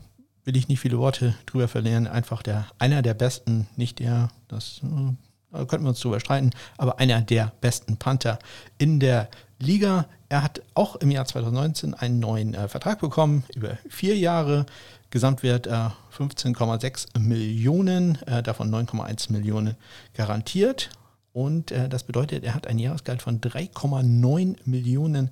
will 0.46 0.58
ich 0.58 0.68
nicht 0.68 0.80
viele 0.80 0.98
Worte 0.98 1.36
drüber 1.46 1.68
verlieren, 1.68 2.08
einfach 2.08 2.44
der 2.44 2.68
einer 2.78 3.02
der 3.02 3.14
besten, 3.14 3.68
nicht 3.78 4.00
der, 4.00 4.30
das 4.48 4.82
äh, 4.84 5.14
da 5.54 5.66
könnten 5.66 5.86
wir 5.86 5.90
uns 5.90 6.00
drüber 6.00 6.20
streiten, 6.20 6.52
aber 6.78 7.00
einer 7.00 7.22
der 7.22 7.52
besten 7.62 7.98
Panther 7.98 8.40
in 8.78 9.00
der 9.00 9.30
Liga. 9.60 10.06
Er 10.30 10.44
hat 10.44 10.62
auch 10.74 10.96
im 10.98 11.12
Jahr 11.12 11.26
2019 11.26 11.94
einen 11.94 12.20
neuen 12.20 12.54
äh, 12.54 12.68
Vertrag 12.68 13.00
bekommen, 13.00 13.44
über 13.56 13.78
vier 13.90 14.18
Jahre. 14.18 14.66
Gesamtwert 15.12 15.68
äh, 15.68 15.90
15,6 16.18 17.20
Millionen, 17.20 18.18
äh, 18.24 18.42
davon 18.42 18.74
9,1 18.74 19.32
Millionen 19.32 19.76
garantiert. 20.16 20.90
Und 21.34 21.72
äh, 21.72 21.88
das 21.88 22.04
bedeutet, 22.04 22.44
er 22.44 22.56
hat 22.56 22.66
ein 22.66 22.80
Jahresgehalt 22.80 23.22
von 23.22 23.40
3,9 23.40 24.56
Millionen 24.66 25.30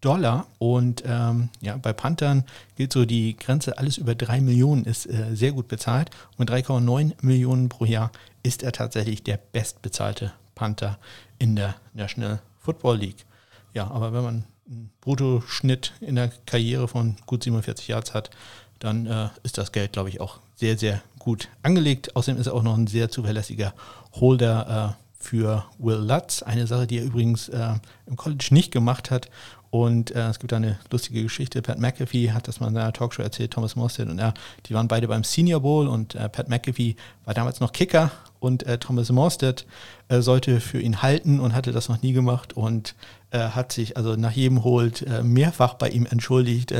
Dollar. 0.00 0.46
Und 0.58 1.02
ähm, 1.06 1.48
ja, 1.60 1.76
bei 1.76 1.92
Panthern 1.92 2.44
gilt 2.76 2.92
so 2.92 3.04
die 3.04 3.36
Grenze, 3.36 3.76
alles 3.78 3.98
über 3.98 4.14
3 4.14 4.40
Millionen 4.40 4.84
ist 4.84 5.06
äh, 5.06 5.34
sehr 5.34 5.50
gut 5.50 5.66
bezahlt. 5.66 6.10
Und 6.36 6.50
mit 6.50 6.66
3,9 6.66 7.14
Millionen 7.22 7.68
pro 7.68 7.86
Jahr 7.86 8.12
ist 8.44 8.62
er 8.62 8.70
tatsächlich 8.70 9.24
der 9.24 9.38
bestbezahlte 9.38 10.32
Panther 10.54 10.98
in 11.38 11.56
der 11.56 11.74
National 11.94 12.40
Football 12.60 12.98
League. 12.98 13.26
Ja, 13.72 13.90
aber 13.90 14.12
wenn 14.12 14.22
man 14.22 14.44
einen 14.66 14.90
Bruttoschnitt 15.00 15.92
in 16.00 16.14
der 16.14 16.30
Karriere 16.46 16.86
von 16.86 17.16
gut 17.26 17.42
47 17.42 17.88
Yards 17.88 18.14
hat, 18.14 18.30
dann 18.78 19.06
äh, 19.06 19.28
ist 19.42 19.58
das 19.58 19.72
Geld, 19.72 19.92
glaube 19.92 20.10
ich, 20.10 20.20
auch 20.20 20.38
sehr, 20.54 20.78
sehr 20.78 21.02
gut 21.18 21.48
angelegt. 21.62 22.14
Außerdem 22.16 22.40
ist 22.40 22.46
er 22.46 22.54
auch 22.54 22.62
noch 22.62 22.76
ein 22.76 22.86
sehr 22.86 23.10
zuverlässiger 23.10 23.74
Holder 24.12 24.96
äh, 24.98 25.04
für 25.22 25.64
Will 25.78 25.96
Lutz. 25.96 26.42
Eine 26.42 26.66
Sache, 26.66 26.86
die 26.86 26.98
er 26.98 27.04
übrigens 27.04 27.48
äh, 27.48 27.74
im 28.06 28.16
College 28.16 28.48
nicht 28.50 28.70
gemacht 28.70 29.10
hat. 29.10 29.30
Und 29.74 30.12
äh, 30.12 30.28
es 30.28 30.38
gibt 30.38 30.52
da 30.52 30.56
eine 30.58 30.78
lustige 30.92 31.20
Geschichte. 31.24 31.60
Pat 31.60 31.80
McAfee 31.80 32.30
hat 32.30 32.46
das 32.46 32.60
mal 32.60 32.68
in 32.68 32.76
einer 32.76 32.92
Talkshow 32.92 33.22
erzählt, 33.22 33.50
Thomas 33.50 33.74
Morstead 33.74 34.08
und 34.08 34.20
er, 34.20 34.32
die 34.66 34.74
waren 34.74 34.86
beide 34.86 35.08
beim 35.08 35.24
Senior 35.24 35.62
Bowl 35.62 35.88
und 35.88 36.14
äh, 36.14 36.28
Pat 36.28 36.48
McAfee 36.48 36.94
war 37.24 37.34
damals 37.34 37.58
noch 37.58 37.72
Kicker 37.72 38.12
und 38.38 38.62
äh, 38.66 38.78
Thomas 38.78 39.10
Morstead 39.10 39.66
äh, 40.06 40.20
sollte 40.20 40.60
für 40.60 40.80
ihn 40.80 41.02
halten 41.02 41.40
und 41.40 41.56
hatte 41.56 41.72
das 41.72 41.88
noch 41.88 42.02
nie 42.02 42.12
gemacht 42.12 42.52
und 42.52 42.94
äh, 43.32 43.48
hat 43.48 43.72
sich 43.72 43.96
also 43.96 44.14
nach 44.14 44.30
jedem 44.30 44.62
Holt 44.62 45.02
äh, 45.02 45.24
mehrfach 45.24 45.74
bei 45.74 45.88
ihm 45.88 46.06
entschuldigt, 46.06 46.72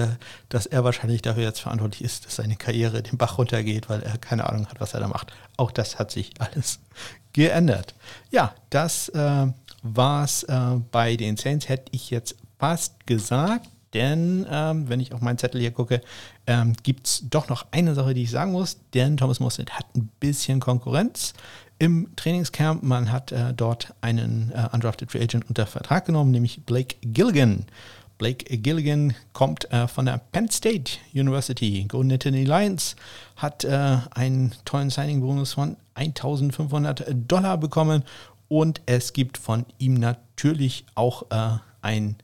dass 0.49 0.67
er 0.67 0.85
wahrscheinlich 0.85 1.21
dafür 1.21 1.43
jetzt 1.43 1.63
verantwortlich 1.63 2.05
ist, 2.05 2.27
dass 2.27 2.37
seine 2.37 2.55
Karriere 2.55 3.03
den 3.03 3.19
Bach 3.19 3.39
runtergeht, 3.39 3.89
weil 3.89 4.05
er 4.05 4.19
keine 4.19 4.49
Ahnung 4.49 4.69
hat, 4.69 4.81
was 4.81 4.95
er 4.95 5.01
da 5.01 5.09
macht. 5.09 5.33
Auch 5.57 5.73
das 5.73 5.99
hat 5.99 6.13
sich 6.13 6.31
alles 6.39 6.79
geändert. 7.33 7.97
Ja, 8.31 8.55
das 8.71 9.11
war 9.83 10.25
es 10.25 10.47
bei 10.93 11.17
den 11.17 11.37
Saints. 11.37 11.69
Hätte 11.69 11.91
ich 11.91 12.11
jetzt 12.11 12.37
fast 12.65 13.07
gesagt, 13.07 13.69
denn 13.93 14.47
ähm, 14.51 14.89
wenn 14.89 14.99
ich 14.99 15.13
auf 15.13 15.21
meinen 15.21 15.37
Zettel 15.37 15.61
hier 15.61 15.71
gucke, 15.71 16.01
ähm, 16.47 16.73
gibt 16.83 17.07
es 17.07 17.25
doch 17.29 17.51
noch 17.51 17.67
eine 17.73 17.95
Sache, 17.95 18.15
die 18.15 18.23
ich 18.23 18.31
sagen 18.31 18.53
muss, 18.53 18.79
denn 18.95 19.19
Thomas 19.19 19.39
Mostert 19.39 19.73
hat 19.79 19.85
ein 19.95 20.09
bisschen 20.19 20.61
Konkurrenz 20.61 21.35
im 21.79 22.09
Trainingscamp. 22.17 22.83
Man 22.83 23.13
hat 23.13 23.33
äh, 23.33 23.53
dort 23.53 23.93
einen 24.01 24.51
äh, 24.55 24.67
Undrafted 24.73 25.11
Free 25.11 25.21
Agent 25.21 25.47
unter 25.47 25.67
Vertrag 25.67 26.07
genommen, 26.07 26.31
nämlich 26.31 26.65
Blake 26.65 26.97
Gilligan. 27.03 27.67
Blake 28.17 28.57
Gilligan 28.57 29.15
kommt 29.35 29.71
äh, 29.71 29.87
von 29.87 30.07
der 30.07 30.23
Penn 30.33 30.49
State 30.49 30.93
University. 31.13 31.85
Golden 31.87 32.09
Nittany 32.09 32.45
Lions 32.45 32.97
hat 33.37 33.65
äh, 33.65 33.99
einen 34.13 34.55
tollen 34.65 34.89
Signing-Bonus 34.89 35.53
von 35.53 35.77
1500 35.97 37.09
Dollar 37.29 37.59
bekommen 37.59 38.05
und 38.49 38.81
es 38.87 39.13
gibt 39.13 39.37
von 39.37 39.67
ihm 39.77 39.93
natürlich 39.93 40.87
auch 40.95 41.25
äh, 41.31 41.59
ein 41.83 42.17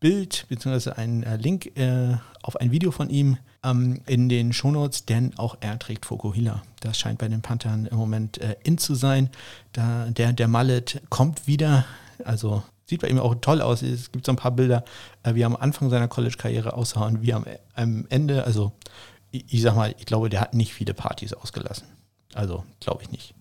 Bild 0.00 0.46
bzw. 0.48 0.92
einen 0.92 1.22
äh, 1.22 1.36
Link 1.36 1.78
äh, 1.78 2.16
auf 2.42 2.56
ein 2.56 2.70
Video 2.70 2.90
von 2.90 3.10
ihm 3.10 3.36
ähm, 3.62 4.00
in 4.06 4.28
den 4.28 4.52
Shownotes, 4.52 5.04
denn 5.04 5.38
auch 5.38 5.58
er 5.60 5.78
trägt 5.78 6.06
Fokuhila. 6.06 6.62
Das 6.80 6.98
scheint 6.98 7.18
bei 7.18 7.28
den 7.28 7.42
Panthern 7.42 7.86
im 7.86 7.98
Moment 7.98 8.38
äh, 8.38 8.56
in 8.64 8.78
zu 8.78 8.94
sein. 8.94 9.28
Da, 9.72 10.06
der, 10.06 10.32
der 10.32 10.48
Mallet 10.48 11.02
kommt 11.10 11.46
wieder, 11.46 11.84
also 12.24 12.62
sieht 12.86 13.02
bei 13.02 13.08
ihm 13.08 13.18
auch 13.18 13.34
toll 13.36 13.60
aus. 13.60 13.82
Es 13.82 14.10
gibt 14.10 14.26
so 14.26 14.32
ein 14.32 14.36
paar 14.36 14.52
Bilder, 14.52 14.84
äh, 15.22 15.34
wie 15.34 15.42
er 15.42 15.46
am 15.46 15.56
Anfang 15.56 15.90
seiner 15.90 16.08
College-Karriere 16.08 16.72
aussah 16.72 17.06
und 17.06 17.22
wie 17.22 17.34
am, 17.34 17.44
am 17.74 18.06
Ende, 18.08 18.44
also 18.44 18.72
ich, 19.30 19.44
ich 19.52 19.62
sag 19.62 19.76
mal, 19.76 19.94
ich 19.98 20.06
glaube, 20.06 20.30
der 20.30 20.40
hat 20.40 20.54
nicht 20.54 20.72
viele 20.72 20.94
Partys 20.94 21.34
ausgelassen. 21.34 21.86
Also 22.34 22.64
glaube 22.80 23.02
ich 23.02 23.10
nicht. 23.10 23.34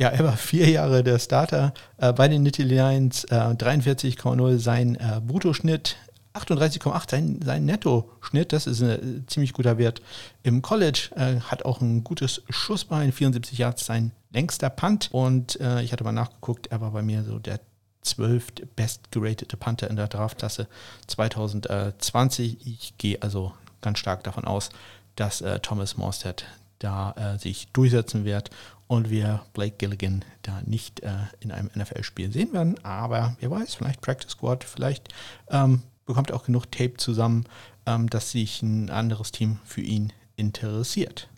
Ja, 0.00 0.08
er 0.08 0.24
war 0.24 0.36
vier 0.38 0.66
Jahre 0.70 1.04
der 1.04 1.18
Starter 1.18 1.74
äh, 1.98 2.10
bei 2.14 2.26
den 2.26 2.42
Nittany 2.42 2.70
Lions, 2.70 3.24
äh, 3.24 3.34
43,0 3.34 4.58
sein 4.58 4.94
äh, 4.94 5.20
Bruttoschnitt, 5.20 5.96
38,8 6.32 7.10
sein, 7.10 7.40
sein 7.44 7.66
Netto-Schnitt, 7.66 8.54
das 8.54 8.66
ist 8.66 8.80
ein 8.80 9.26
ziemlich 9.26 9.52
guter 9.52 9.76
Wert. 9.76 10.00
Im 10.42 10.62
College 10.62 11.10
äh, 11.16 11.40
hat 11.40 11.66
auch 11.66 11.82
ein 11.82 12.02
gutes 12.02 12.42
Schussbein, 12.48 13.12
74 13.12 13.58
Yards 13.58 13.84
sein 13.84 14.12
längster 14.32 14.70
Punt 14.70 15.10
und 15.12 15.60
äh, 15.60 15.82
ich 15.82 15.92
hatte 15.92 16.04
mal 16.04 16.12
nachgeguckt, 16.12 16.68
er 16.68 16.80
war 16.80 16.92
bei 16.92 17.02
mir 17.02 17.22
so 17.22 17.38
der 17.38 17.60
zwölft 18.00 18.74
bestgeratete 18.76 19.58
Panther 19.58 19.90
in 19.90 19.96
der 19.96 20.08
Draftklasse 20.08 20.66
2020. 21.08 22.66
Ich 22.66 22.96
gehe 22.96 23.20
also 23.20 23.52
ganz 23.82 23.98
stark 23.98 24.24
davon 24.24 24.46
aus, 24.46 24.70
dass 25.16 25.42
äh, 25.42 25.58
Thomas 25.58 25.98
Morstead 25.98 26.46
da 26.78 27.12
äh, 27.18 27.38
sich 27.38 27.68
durchsetzen 27.74 28.24
wird 28.24 28.48
und 28.90 29.08
wir 29.08 29.42
Blake 29.52 29.76
Gilligan 29.78 30.24
da 30.42 30.62
nicht 30.66 30.98
äh, 31.04 31.12
in 31.38 31.52
einem 31.52 31.70
NFL-Spiel 31.76 32.32
sehen 32.32 32.52
werden. 32.52 32.74
Aber 32.82 33.36
wer 33.38 33.48
weiß, 33.48 33.76
vielleicht 33.76 34.00
Practice 34.00 34.32
Squad, 34.32 34.64
vielleicht 34.64 35.14
ähm, 35.48 35.82
bekommt 36.06 36.30
er 36.30 36.36
auch 36.36 36.42
genug 36.42 36.72
Tape 36.72 36.94
zusammen, 36.96 37.44
ähm, 37.86 38.10
dass 38.10 38.32
sich 38.32 38.62
ein 38.62 38.90
anderes 38.90 39.30
Team 39.30 39.60
für 39.64 39.80
ihn 39.80 40.12
interessiert. 40.34 41.28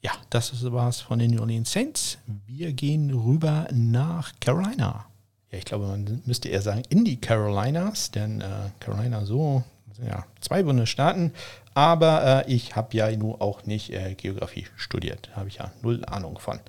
Ja, 0.00 0.12
das 0.30 0.72
war 0.72 0.88
es 0.88 1.02
von 1.02 1.18
den 1.18 1.32
New 1.32 1.42
Orleans 1.42 1.70
Saints. 1.70 2.16
Wir 2.46 2.72
gehen 2.72 3.10
rüber 3.10 3.68
nach 3.70 4.32
Carolina. 4.40 5.04
Ja, 5.52 5.58
ich 5.58 5.66
glaube, 5.66 5.86
man 5.88 6.22
müsste 6.24 6.48
eher 6.48 6.62
sagen 6.62 6.84
in 6.88 7.04
die 7.04 7.20
Carolinas, 7.20 8.12
denn 8.12 8.40
äh, 8.40 8.70
Carolina 8.80 9.26
so, 9.26 9.62
ja, 10.06 10.24
zwei 10.40 10.62
Bundesstaaten. 10.62 11.32
Aber 11.74 12.44
äh, 12.46 12.52
ich 12.52 12.76
habe 12.76 12.96
ja 12.96 13.10
nur 13.16 13.42
auch 13.42 13.64
nicht 13.64 13.90
äh, 13.90 14.14
Geografie 14.14 14.66
studiert. 14.76 15.30
Habe 15.34 15.48
ich 15.48 15.56
ja 15.56 15.72
null 15.82 16.04
Ahnung 16.04 16.38
von. 16.38 16.60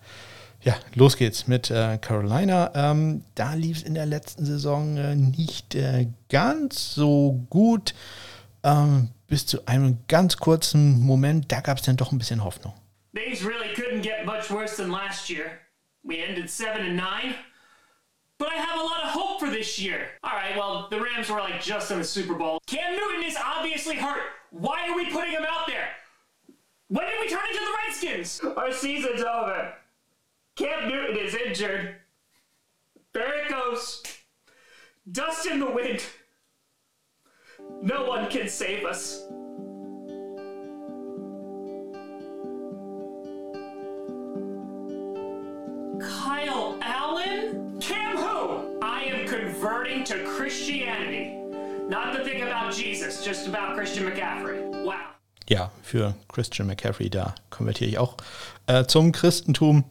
Ja, 0.62 0.76
los 0.96 1.16
geht's 1.16 1.48
mit 1.48 1.70
äh, 1.70 2.00
Carolina. 2.00 2.72
Ähm, 2.74 3.24
da 3.36 3.54
lief 3.54 3.78
es 3.78 3.84
in 3.84 3.94
der 3.94 4.08
letzten 4.08 4.46
Saison 4.46 4.98
äh, 4.98 5.16
nicht 5.16 5.76
äh, 5.76 6.08
ganz 6.30 6.96
so 6.96 7.46
gut. 7.52 7.94
Ähm, 8.64 9.10
bis 9.28 9.46
zu 9.46 9.68
einem 9.68 10.00
ganz 10.08 10.38
kurzen 10.38 11.02
Moment, 11.02 11.52
da 11.52 11.62
gab 11.62 11.78
es 11.78 11.84
dann 11.84 11.98
doch 11.98 12.12
ein 12.12 12.18
bisschen 12.18 12.44
Hoffnung. 12.44 12.74
Things 13.14 13.44
really 13.46 13.74
couldn't 13.76 14.02
get 14.02 14.26
much 14.26 14.50
worse 14.50 14.76
than 14.76 14.92
last 14.92 15.30
year. 15.30 15.60
We 16.04 16.18
ended 16.18 16.50
7 16.50 16.82
and 16.82 16.96
9. 16.96 17.36
But 18.38 18.52
I 18.52 18.56
have 18.56 18.80
a 18.80 18.84
lot 18.84 19.04
of 19.04 19.10
hope 19.10 19.40
for 19.40 19.50
this 19.50 19.80
year. 19.80 20.10
All 20.24 20.34
right, 20.34 20.56
well, 20.58 20.88
the 20.90 21.00
Rams 21.00 21.30
were 21.30 21.40
like 21.40 21.62
just 21.62 21.90
in 21.92 22.00
the 22.00 22.04
Super 22.04 22.34
Bowl. 22.34 22.60
Cam 22.68 22.96
Newton 22.96 23.24
is 23.24 23.38
obviously 23.42 23.96
hurt. 23.96 24.24
Why 24.52 24.90
are 24.90 24.96
we 24.96 25.10
putting 25.10 25.32
him 25.32 25.46
out 25.48 25.68
there? 25.68 25.88
When 26.90 27.06
did 27.08 27.20
we 27.20 27.30
turn 27.30 27.44
into 27.50 27.64
the 27.64 27.76
Redskins? 27.86 28.42
Our 28.58 28.72
season's 28.72 29.22
over. 29.22 29.74
Cam 30.56 30.90
Newton 30.90 31.18
is 31.18 31.36
injured. 31.36 31.96
There 33.14 33.44
it 33.44 33.50
goes. 33.50 34.04
Dust 35.12 35.48
in 35.48 35.60
the 35.60 35.70
wind. 35.70 36.04
No 37.82 38.06
one 38.06 38.30
can 38.30 38.48
save 38.50 38.86
us. 38.86 39.26
Converting 49.66 50.04
to 50.04 50.14
Christianity. 50.38 51.38
Not 51.90 52.16
the 52.16 52.24
thing 52.24 52.44
about 52.44 52.72
Jesus, 52.72 53.26
just 53.26 53.48
about 53.48 53.76
Christian 53.76 54.06
McCaffrey. 54.06 54.62
Wow. 54.86 54.94
Ja, 55.48 55.72
für 55.82 56.14
Christian 56.28 56.68
McCaffrey, 56.68 57.10
da 57.10 57.34
konvertiere 57.50 57.90
ich 57.90 57.98
auch 57.98 58.18
äh, 58.68 58.86
zum 58.86 59.12
Christentum. 59.12 59.84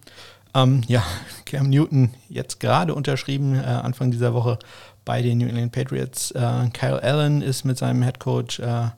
Ähm, 0.55 0.83
ja, 0.87 1.03
Cam 1.45 1.71
Newton 1.71 2.15
jetzt 2.29 2.61
gerade 2.61 2.95
unterschrieben, 2.95 3.57
äh, 3.57 3.65
Anfang 3.65 4.13
dieser 4.13 4.33
Woche 4.33 4.61
bei 5.05 5.23
den 5.23 5.39
New 5.39 5.49
England 5.49 5.73
Patriots. 5.73 6.31
Äh, 6.31 6.69
Kyle 6.73 7.03
Allen 7.03 7.43
ist 7.43 7.65
mit 7.65 7.77
seinem 7.77 8.03
Head 8.05 8.21
Coach 8.21 8.61
äh, 8.61 8.91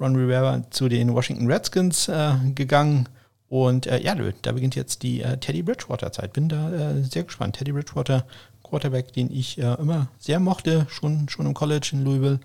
Ron 0.00 0.16
Rivera 0.16 0.62
zu 0.70 0.88
den 0.88 1.12
Washington 1.12 1.46
Redskins 1.46 2.08
äh, 2.08 2.32
gegangen. 2.54 3.06
Und 3.50 3.86
äh, 3.86 4.00
ja, 4.00 4.14
da 4.14 4.52
beginnt 4.52 4.76
jetzt 4.76 5.02
die 5.02 5.20
äh, 5.20 5.36
Teddy 5.36 5.62
Bridgewater-Zeit. 5.62 6.32
Bin 6.32 6.48
da 6.48 6.94
sehr 7.02 7.24
gespannt. 7.24 7.56
Teddy 7.56 7.72
Bridgewater, 7.72 8.24
Quarterback, 8.72 9.12
den 9.12 9.30
ich 9.30 9.58
immer 9.58 10.08
sehr 10.18 10.40
mochte, 10.40 10.86
schon, 10.88 11.28
schon 11.28 11.44
im 11.44 11.52
College 11.52 11.90
in 11.92 12.04
Louisville. 12.04 12.40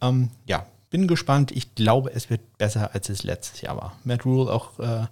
Ähm, 0.00 0.30
ja, 0.46 0.64
bin 0.92 1.08
gespannt. 1.08 1.50
Ich 1.50 1.74
glaube, 1.74 2.12
es 2.14 2.30
wird 2.30 2.58
besser, 2.58 2.90
als 2.94 3.08
es 3.08 3.24
letztes 3.24 3.62
Jahr 3.62 3.76
war. 3.76 3.96
Matt 4.04 4.24
Rule, 4.24 4.52
auch 4.52 4.78
äh, 4.78 5.06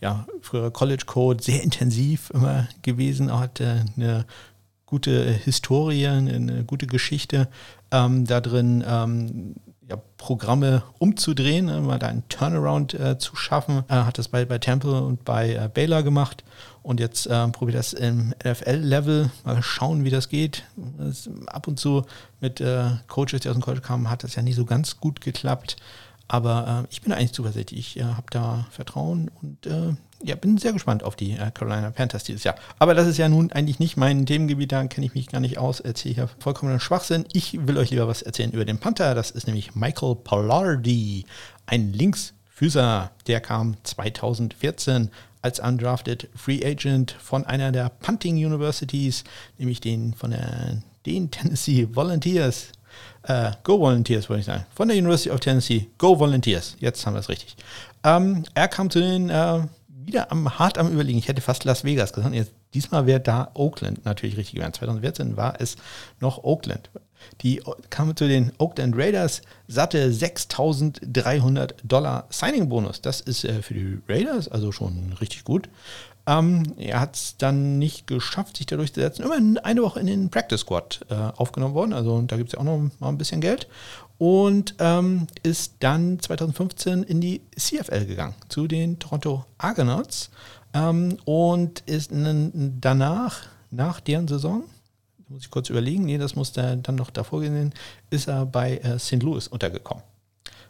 ja, 0.00 0.26
früher 0.40 0.70
College 0.70 1.04
Code, 1.04 1.42
sehr 1.42 1.62
intensiv 1.62 2.30
immer 2.30 2.68
gewesen, 2.80 3.36
hat 3.36 3.60
äh, 3.60 3.80
eine 3.96 4.24
gute 4.86 5.32
Historie, 5.32 6.06
eine 6.06 6.64
gute 6.64 6.86
Geschichte 6.86 7.48
ähm, 7.90 8.24
da 8.24 8.40
drin. 8.40 8.82
Ähm, 8.86 9.54
ja, 9.86 9.98
Programme 10.16 10.82
umzudrehen, 10.98 11.68
äh, 11.68 11.80
mal 11.80 11.98
da 11.98 12.06
einen 12.06 12.26
Turnaround 12.28 12.94
äh, 12.94 13.18
zu 13.18 13.36
schaffen. 13.36 13.84
Er 13.88 14.06
hat 14.06 14.16
das 14.16 14.28
bei, 14.28 14.44
bei 14.44 14.58
Temple 14.58 15.02
und 15.02 15.24
bei 15.24 15.54
äh, 15.54 15.68
Baylor 15.72 16.02
gemacht 16.02 16.44
und 16.84 17.00
jetzt 17.00 17.26
äh, 17.26 17.48
probiert 17.48 17.78
das 17.78 17.94
im 17.94 18.34
NFL-Level. 18.44 19.30
Mal 19.44 19.62
schauen, 19.62 20.04
wie 20.04 20.10
das 20.10 20.28
geht. 20.28 20.64
Das 20.98 21.30
ab 21.46 21.66
und 21.66 21.80
zu 21.80 22.04
mit 22.40 22.60
äh, 22.60 22.90
Coaches, 23.08 23.40
die 23.40 23.48
aus 23.48 23.54
dem 23.54 23.62
College 23.62 23.80
kamen, 23.80 24.10
hat 24.10 24.22
das 24.22 24.34
ja 24.34 24.42
nicht 24.42 24.56
so 24.56 24.66
ganz 24.66 25.00
gut 25.00 25.22
geklappt. 25.22 25.76
Aber 26.28 26.84
äh, 26.84 26.92
ich 26.92 27.00
bin 27.00 27.12
eigentlich 27.12 27.32
zuversichtlich. 27.32 27.96
Ich 27.96 28.02
äh, 28.02 28.04
habe 28.04 28.26
da 28.30 28.66
Vertrauen 28.70 29.30
und 29.40 29.66
äh, 29.66 29.94
ja, 30.22 30.36
bin 30.36 30.58
sehr 30.58 30.74
gespannt 30.74 31.02
auf 31.02 31.16
die 31.16 31.32
äh, 31.32 31.50
Carolina 31.52 31.90
Panthers 31.90 32.24
dieses 32.24 32.44
Jahr. 32.44 32.56
Aber 32.78 32.92
das 32.92 33.06
ist 33.06 33.16
ja 33.16 33.30
nun 33.30 33.50
eigentlich 33.50 33.78
nicht 33.78 33.96
mein 33.96 34.26
Themengebiet, 34.26 34.72
da 34.72 34.84
kenne 34.84 35.06
ich 35.06 35.14
mich 35.14 35.28
gar 35.28 35.40
nicht 35.40 35.56
aus, 35.56 35.80
erzähle 35.80 36.14
hier 36.14 36.28
vollkommenen 36.38 36.80
Schwachsinn. 36.80 37.24
Ich 37.32 37.66
will 37.66 37.78
euch 37.78 37.92
lieber 37.92 38.08
was 38.08 38.20
erzählen 38.20 38.52
über 38.52 38.66
den 38.66 38.78
Panther. 38.78 39.14
Das 39.14 39.30
ist 39.30 39.46
nämlich 39.46 39.74
Michael 39.74 40.16
Pollardi, 40.16 41.24
ein 41.64 41.94
Linksfüßer. 41.94 43.10
Der 43.26 43.40
kam 43.40 43.76
2014 43.84 45.10
als 45.44 45.60
undrafted 45.60 46.28
Free 46.34 46.64
Agent 46.64 47.12
von 47.12 47.44
einer 47.44 47.70
der 47.70 47.90
Punting 47.90 48.36
Universities, 48.36 49.24
nämlich 49.58 49.78
den 49.78 50.14
von 50.14 50.30
der, 50.30 50.82
den 51.04 51.30
Tennessee 51.30 51.86
Volunteers. 51.92 52.68
Äh, 53.24 53.52
Go 53.62 53.78
Volunteers, 53.78 54.30
wollte 54.30 54.40
ich 54.40 54.46
sagen. 54.46 54.64
Von 54.74 54.88
der 54.88 54.96
University 54.96 55.30
of 55.30 55.40
Tennessee. 55.40 55.90
Go 55.98 56.18
Volunteers. 56.18 56.76
Jetzt 56.80 57.04
haben 57.04 57.12
wir 57.12 57.20
es 57.20 57.28
richtig. 57.28 57.56
Ähm, 58.04 58.44
er 58.54 58.68
kam 58.68 58.88
zu 58.88 59.00
den 59.00 59.28
äh, 59.28 59.60
wieder 59.88 60.32
am, 60.32 60.58
hart 60.58 60.78
am 60.78 60.90
Überlegen. 60.90 61.18
Ich 61.18 61.28
hätte 61.28 61.42
fast 61.42 61.64
Las 61.64 61.84
Vegas 61.84 62.14
gesagt. 62.14 62.34
Jetzt, 62.34 62.52
diesmal 62.72 63.06
wäre 63.06 63.20
da 63.20 63.50
Oakland 63.52 64.06
natürlich 64.06 64.38
richtig 64.38 64.54
gewesen. 64.54 64.72
2014 64.72 65.36
war 65.36 65.60
es 65.60 65.76
noch 66.20 66.42
Oakland. 66.42 66.88
Die 67.42 67.62
kamen 67.90 68.16
zu 68.16 68.28
den 68.28 68.52
Oakland 68.58 68.96
Raiders, 68.96 69.42
satte 69.68 70.10
6.300 70.10 71.74
Dollar 71.82 72.26
Signing-Bonus. 72.30 73.00
Das 73.00 73.20
ist 73.20 73.44
äh, 73.44 73.62
für 73.62 73.74
die 73.74 73.98
Raiders 74.08 74.48
also 74.48 74.72
schon 74.72 75.14
richtig 75.20 75.44
gut. 75.44 75.68
Ähm, 76.26 76.74
er 76.78 77.00
hat 77.00 77.16
es 77.16 77.36
dann 77.36 77.78
nicht 77.78 78.06
geschafft, 78.06 78.56
sich 78.56 78.66
da 78.66 78.76
durchzusetzen. 78.76 79.24
Immerhin 79.24 79.58
eine 79.58 79.82
Woche 79.82 80.00
in 80.00 80.06
den 80.06 80.30
Practice 80.30 80.60
Squad 80.60 81.00
äh, 81.10 81.14
aufgenommen 81.14 81.74
worden. 81.74 81.92
Also 81.92 82.20
da 82.22 82.36
gibt 82.36 82.48
es 82.48 82.52
ja 82.54 82.60
auch 82.60 82.64
noch 82.64 82.90
mal 82.98 83.08
ein 83.08 83.18
bisschen 83.18 83.40
Geld. 83.40 83.68
Und 84.16 84.74
ähm, 84.78 85.26
ist 85.42 85.74
dann 85.80 86.18
2015 86.20 87.02
in 87.02 87.20
die 87.20 87.42
CFL 87.56 88.06
gegangen, 88.06 88.34
zu 88.48 88.66
den 88.66 88.98
Toronto 88.98 89.44
Argonauts. 89.58 90.30
Ähm, 90.72 91.18
und 91.24 91.80
ist 91.80 92.10
danach, 92.12 93.42
nach 93.70 94.00
deren 94.00 94.28
Saison, 94.28 94.64
muss 95.34 95.44
ich 95.44 95.50
kurz 95.50 95.68
überlegen, 95.68 96.04
nee, 96.04 96.16
das 96.16 96.36
muss 96.36 96.52
dann 96.52 96.82
noch 96.92 97.10
davor 97.10 97.40
gehen, 97.40 97.74
ist 98.10 98.28
er 98.28 98.46
bei 98.46 98.78
äh, 98.78 98.98
St. 98.98 99.22
Louis 99.22 99.48
untergekommen. 99.48 100.04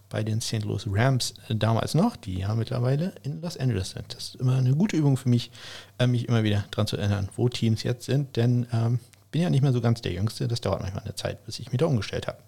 Bei 0.08 0.22
den 0.22 0.40
St. 0.40 0.64
Louis 0.64 0.86
Rams 0.90 1.34
äh, 1.48 1.54
damals 1.54 1.94
noch, 1.94 2.16
die 2.16 2.38
ja 2.38 2.54
mittlerweile 2.54 3.14
in 3.22 3.42
Los 3.42 3.58
Angeles 3.58 3.90
sind. 3.90 4.14
Das 4.14 4.28
ist 4.28 4.36
immer 4.36 4.56
eine 4.56 4.74
gute 4.74 4.96
Übung 4.96 5.18
für 5.18 5.28
mich, 5.28 5.50
äh, 5.98 6.06
mich 6.06 6.28
immer 6.28 6.44
wieder 6.44 6.64
daran 6.70 6.86
zu 6.86 6.96
erinnern, 6.96 7.28
wo 7.36 7.48
Teams 7.48 7.82
jetzt 7.82 8.06
sind, 8.06 8.36
denn 8.36 8.66
ähm, 8.72 9.00
bin 9.32 9.42
ja 9.42 9.50
nicht 9.50 9.62
mehr 9.62 9.72
so 9.72 9.82
ganz 9.82 10.00
der 10.00 10.12
Jüngste. 10.12 10.48
Das 10.48 10.62
dauert 10.62 10.80
manchmal 10.80 11.04
eine 11.04 11.14
Zeit, 11.14 11.44
bis 11.44 11.58
ich 11.58 11.70
mich 11.70 11.78
da 11.78 11.86
umgestellt 11.86 12.26
habe. 12.26 12.38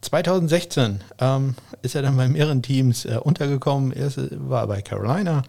2016 0.00 1.00
ähm, 1.18 1.56
ist 1.82 1.94
er 1.94 2.02
dann 2.02 2.16
bei 2.16 2.28
mehreren 2.28 2.62
Teams 2.62 3.04
äh, 3.04 3.18
untergekommen. 3.22 3.92
Erst 3.92 4.18
war 4.48 4.66
bei 4.66 4.80
Carolina, 4.80 5.42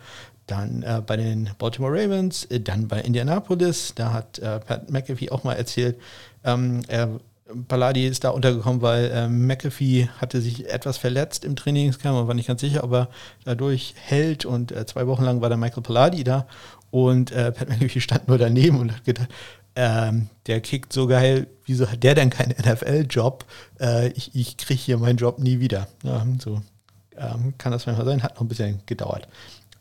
dann 0.47 0.83
äh, 0.83 1.01
bei 1.05 1.17
den 1.17 1.49
Baltimore 1.57 1.91
Ravens, 1.91 2.45
äh, 2.45 2.59
dann 2.59 2.87
bei 2.87 3.01
Indianapolis. 3.01 3.93
Da 3.95 4.13
hat 4.13 4.39
äh, 4.39 4.59
Pat 4.59 4.89
McAfee 4.89 5.31
auch 5.31 5.43
mal 5.43 5.53
erzählt, 5.53 5.97
ähm, 6.43 6.81
er, 6.87 7.19
Palladi 7.67 8.07
ist 8.07 8.23
da 8.23 8.29
untergekommen, 8.29 8.81
weil 8.81 9.11
äh, 9.11 9.27
McAfee 9.27 10.09
hatte 10.19 10.41
sich 10.41 10.67
etwas 10.67 10.97
verletzt 10.97 11.45
im 11.45 11.55
Trainingscamp 11.55 12.17
und 12.17 12.27
war 12.27 12.33
nicht 12.33 12.47
ganz 12.47 12.61
sicher, 12.61 12.83
ob 12.83 12.91
er 12.91 13.09
dadurch 13.43 13.93
hält. 13.97 14.45
Und 14.45 14.71
äh, 14.71 14.85
zwei 14.85 15.05
Wochen 15.07 15.23
lang 15.23 15.41
war 15.41 15.49
der 15.49 15.57
Michael 15.57 15.83
Palladi 15.83 16.23
da 16.23 16.47
und 16.89 17.31
äh, 17.31 17.51
Pat 17.51 17.69
McAfee 17.69 18.01
stand 18.01 18.27
nur 18.27 18.37
daneben 18.37 18.79
und 18.79 18.91
hat 18.91 19.05
gedacht, 19.05 19.29
ähm, 19.75 20.29
der 20.47 20.61
kickt 20.61 20.93
so 20.93 21.05
geil, 21.05 21.47
wieso 21.65 21.91
hat 21.91 22.01
der 22.01 22.15
denn 22.15 22.29
keinen 22.29 22.55
NFL-Job? 22.57 23.45
Äh, 23.79 24.09
ich 24.09 24.33
ich 24.33 24.57
kriege 24.57 24.79
hier 24.79 24.97
meinen 24.97 25.17
Job 25.17 25.37
nie 25.37 25.59
wieder. 25.59 25.87
Ja, 26.03 26.25
so 26.39 26.61
ähm, 27.17 27.53
kann 27.57 27.71
das 27.71 27.85
manchmal 27.85 28.05
sein, 28.05 28.23
hat 28.23 28.35
noch 28.35 28.41
ein 28.41 28.47
bisschen 28.47 28.79
gedauert 28.85 29.27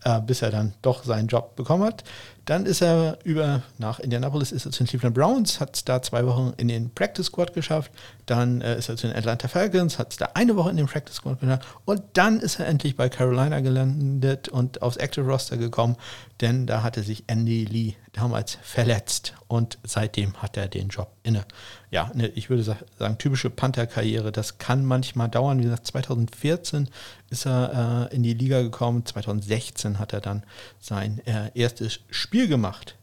äh, 0.05 0.21
bis 0.21 0.43
er 0.43 0.51
dann 0.51 0.75
doch 0.83 1.05
seinen 1.05 1.29
Job 1.29 1.57
bekommen 1.57 1.85
hat. 1.85 2.05
Dann 2.45 2.67
ist 2.67 2.83
er 2.83 3.19
über 3.25 3.63
nach 3.79 4.01
Indianapolis, 4.01 4.53
ist 4.53 4.67
er 4.67 4.73
zu 4.73 4.85
den 4.85 4.89
Cleveland 4.89 5.15
Browns, 5.15 5.61
hat 5.61 5.77
es 5.77 5.85
da 5.85 6.03
zwei 6.03 6.27
Wochen 6.27 6.53
in 6.59 6.69
den 6.69 6.91
Practice 6.91 7.27
Squad 7.27 7.55
geschafft. 7.55 7.91
Dann 8.27 8.61
äh, 8.61 8.79
ist 8.79 8.89
er 8.89 8.97
zu 8.97 9.07
den 9.07 9.17
Atlanta 9.17 9.49
Falcons, 9.49 9.99
hat 9.99 10.13
es 10.13 10.19
da 10.19 10.31
eine 10.35 10.57
Woche 10.57 10.71
in 10.71 10.77
den 10.77 10.87
Practice 10.87 11.17
Squad 11.17 11.41
geschafft. 11.41 11.67
Und 11.85 12.03
dann 12.13 12.41
ist 12.41 12.61
er 12.61 12.67
endlich 12.67 12.97
bei 12.97 13.09
Carolina 13.09 13.61
gelandet 13.61 14.49
und 14.49 14.83
aufs 14.83 14.97
Active 14.97 15.25
Roster 15.25 15.57
gekommen, 15.57 15.97
denn 16.41 16.67
da 16.67 16.83
hatte 16.83 17.03
sich 17.03 17.25
Andy 17.29 17.65
Lee 17.65 17.95
damals 18.13 18.59
verletzt 18.63 19.35
und 19.49 19.79
seitdem 19.83 20.35
hat 20.43 20.57
er 20.57 20.69
den 20.69 20.89
Job 20.89 21.13
inne. 21.23 21.45
Ja, 21.91 22.11
ne, 22.15 22.29
ich 22.29 22.51
würde 22.51 22.63
sagen, 22.63 23.19
typische 23.19 23.51
Panther-Karriere, 23.51 24.33
das 24.33 24.59
kann 24.59 24.85
manchmal 24.85 25.29
dauern. 25.29 25.59
Wie 25.59 25.65
gesagt, 25.65 25.87
2014 25.87 26.89
ist 27.31 27.47
er 27.47 28.09
äh, 28.11 28.15
in 28.15 28.23
die 28.23 28.35
Liga 28.35 28.63
gekommen, 28.63 29.07
2016 29.07 29.99
hat 29.99 30.13
er 30.13 30.21
dann 30.21 30.45
sein 30.81 31.21
äh, 31.27 31.51
erstes 31.55 32.01
Spiel 32.11 32.34
gemacht. 32.49 32.97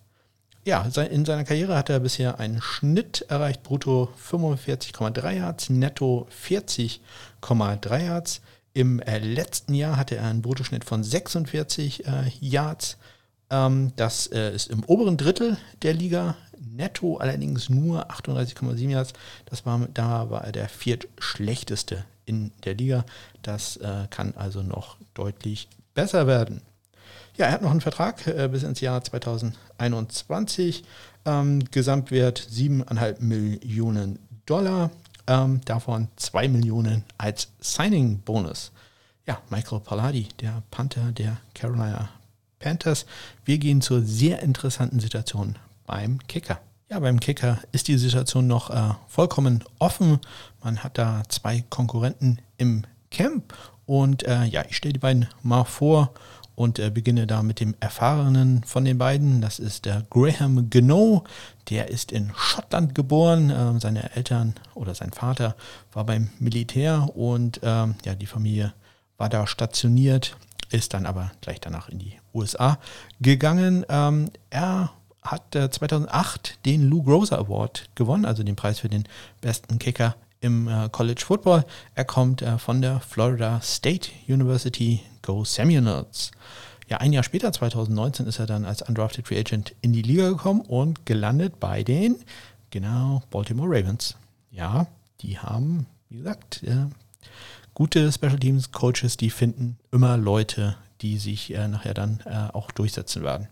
Ja, 0.63 0.83
in 0.83 1.25
seiner 1.25 1.43
Karriere 1.43 1.75
hat 1.75 1.89
er 1.89 1.99
bisher 1.99 2.39
einen 2.39 2.61
Schnitt 2.61 3.25
erreicht, 3.29 3.63
brutto 3.63 4.09
45,3 4.29 5.31
Yards, 5.31 5.69
netto 5.71 6.27
40,3 6.45 8.05
Yards. 8.05 8.41
Im 8.73 8.99
äh, 8.99 9.17
letzten 9.17 9.73
Jahr 9.73 9.97
hatte 9.97 10.17
er 10.17 10.25
einen 10.25 10.43
Bruttoschnitt 10.43 10.85
von 10.85 11.03
46 11.03 12.05
äh, 12.05 12.31
Yards. 12.39 12.97
Ähm, 13.49 13.91
das 13.95 14.27
äh, 14.27 14.53
ist 14.53 14.69
im 14.69 14.83
oberen 14.83 15.17
Drittel 15.17 15.57
der 15.81 15.93
Liga. 15.93 16.35
Netto 16.59 17.17
allerdings 17.17 17.69
nur 17.69 18.11
38,7 18.11 18.89
Yards. 18.89 19.13
Das 19.45 19.65
war, 19.65 19.87
da 19.93 20.29
war 20.29 20.45
er 20.45 20.51
der 20.51 20.69
viertschlechteste 20.69 22.05
in 22.25 22.51
der 22.63 22.75
Liga. 22.75 23.03
Das 23.41 23.77
äh, 23.77 24.07
kann 24.11 24.35
also 24.37 24.61
noch 24.61 24.97
deutlich 25.15 25.67
besser 25.95 26.27
werden. 26.27 26.61
Ja, 27.41 27.47
er 27.47 27.53
hat 27.53 27.63
noch 27.63 27.71
einen 27.71 27.81
Vertrag 27.81 28.27
äh, 28.27 28.47
bis 28.49 28.61
ins 28.61 28.81
Jahr 28.81 29.03
2021. 29.03 30.83
Ähm, 31.25 31.63
Gesamtwert 31.71 32.39
7,5 32.39 33.19
Millionen 33.19 34.19
Dollar. 34.45 34.91
Ähm, 35.25 35.59
davon 35.65 36.09
2 36.17 36.49
Millionen 36.49 37.03
als 37.17 37.47
Signing-Bonus. 37.59 38.71
Ja, 39.25 39.39
Michael 39.49 39.79
Palladi, 39.79 40.27
der 40.39 40.61
Panther 40.69 41.11
der 41.13 41.37
Carolina 41.55 42.09
Panthers. 42.59 43.07
Wir 43.43 43.57
gehen 43.57 43.81
zur 43.81 44.03
sehr 44.03 44.43
interessanten 44.43 44.99
Situation 44.99 45.57
beim 45.87 46.19
Kicker. 46.27 46.59
Ja, 46.91 46.99
beim 46.99 47.19
Kicker 47.19 47.57
ist 47.71 47.87
die 47.87 47.97
Situation 47.97 48.45
noch 48.45 48.69
äh, 48.69 48.93
vollkommen 49.07 49.63
offen. 49.79 50.19
Man 50.63 50.83
hat 50.83 50.99
da 50.99 51.23
zwei 51.27 51.63
Konkurrenten 51.71 52.37
im 52.57 52.83
Camp 53.09 53.55
und 53.87 54.27
äh, 54.27 54.43
ja, 54.43 54.63
ich 54.69 54.77
stelle 54.77 54.93
die 54.93 54.99
beiden 54.99 55.27
mal 55.41 55.63
vor 55.63 56.13
und 56.55 56.79
äh, 56.79 56.89
beginne 56.89 57.27
da 57.27 57.43
mit 57.43 57.59
dem 57.59 57.75
erfahrenen 57.79 58.63
von 58.63 58.85
den 58.85 58.97
beiden. 58.97 59.41
Das 59.41 59.59
ist 59.59 59.85
der 59.85 60.03
Graham 60.09 60.69
Gno. 60.69 61.23
Der 61.69 61.89
ist 61.89 62.11
in 62.11 62.31
Schottland 62.35 62.95
geboren. 62.95 63.51
Ähm, 63.55 63.79
seine 63.79 64.15
Eltern 64.15 64.55
oder 64.73 64.95
sein 64.95 65.11
Vater 65.11 65.55
war 65.93 66.05
beim 66.05 66.29
Militär 66.39 67.09
und 67.15 67.59
ähm, 67.63 67.95
ja, 68.05 68.15
die 68.15 68.25
Familie 68.25 68.73
war 69.17 69.29
da 69.29 69.45
stationiert 69.47 70.35
ist 70.71 70.93
dann 70.93 71.05
aber 71.05 71.31
gleich 71.41 71.59
danach 71.59 71.89
in 71.89 71.99
die 71.99 72.17
USA 72.33 72.79
gegangen. 73.19 73.85
Ähm, 73.89 74.29
er 74.49 74.91
hat 75.21 75.55
äh, 75.55 75.69
2008 75.69 76.65
den 76.65 76.89
Lou 76.89 77.03
Groza 77.03 77.37
Award 77.37 77.89
gewonnen, 77.95 78.25
also 78.25 78.43
den 78.43 78.55
Preis 78.55 78.79
für 78.79 78.89
den 78.89 79.03
besten 79.41 79.79
Kicker 79.79 80.15
im 80.41 80.67
äh, 80.67 80.89
College 80.91 81.21
Football. 81.25 81.65
Er 81.95 82.05
kommt 82.05 82.41
äh, 82.41 82.57
von 82.57 82.81
der 82.81 82.99
Florida 82.99 83.61
State 83.61 84.09
University 84.27 85.01
Go 85.21 85.45
Seminoles. 85.45 86.31
Ja, 86.89 86.97
ein 86.97 87.13
Jahr 87.13 87.23
später, 87.23 87.53
2019, 87.53 88.27
ist 88.27 88.39
er 88.39 88.47
dann 88.47 88.65
als 88.65 88.81
Undrafted 88.81 89.25
Free 89.25 89.39
Agent 89.39 89.73
in 89.81 89.93
die 89.93 90.01
Liga 90.01 90.27
gekommen 90.27 90.59
und 90.61 91.05
gelandet 91.05 91.59
bei 91.59 91.83
den, 91.83 92.17
genau, 92.69 93.23
Baltimore 93.29 93.69
Ravens. 93.69 94.17
Ja, 94.49 94.87
die 95.21 95.39
haben, 95.39 95.85
wie 96.09 96.17
gesagt, 96.17 96.63
äh, 96.63 96.87
gute 97.73 98.11
Special 98.11 98.39
Teams 98.39 98.71
Coaches, 98.71 99.15
die 99.15 99.29
finden 99.29 99.77
immer 99.91 100.17
Leute, 100.17 100.75
die 101.01 101.17
sich 101.17 101.53
äh, 101.53 101.67
nachher 101.67 101.93
dann 101.93 102.19
äh, 102.25 102.53
auch 102.53 102.71
durchsetzen 102.71 103.23
werden. 103.23 103.47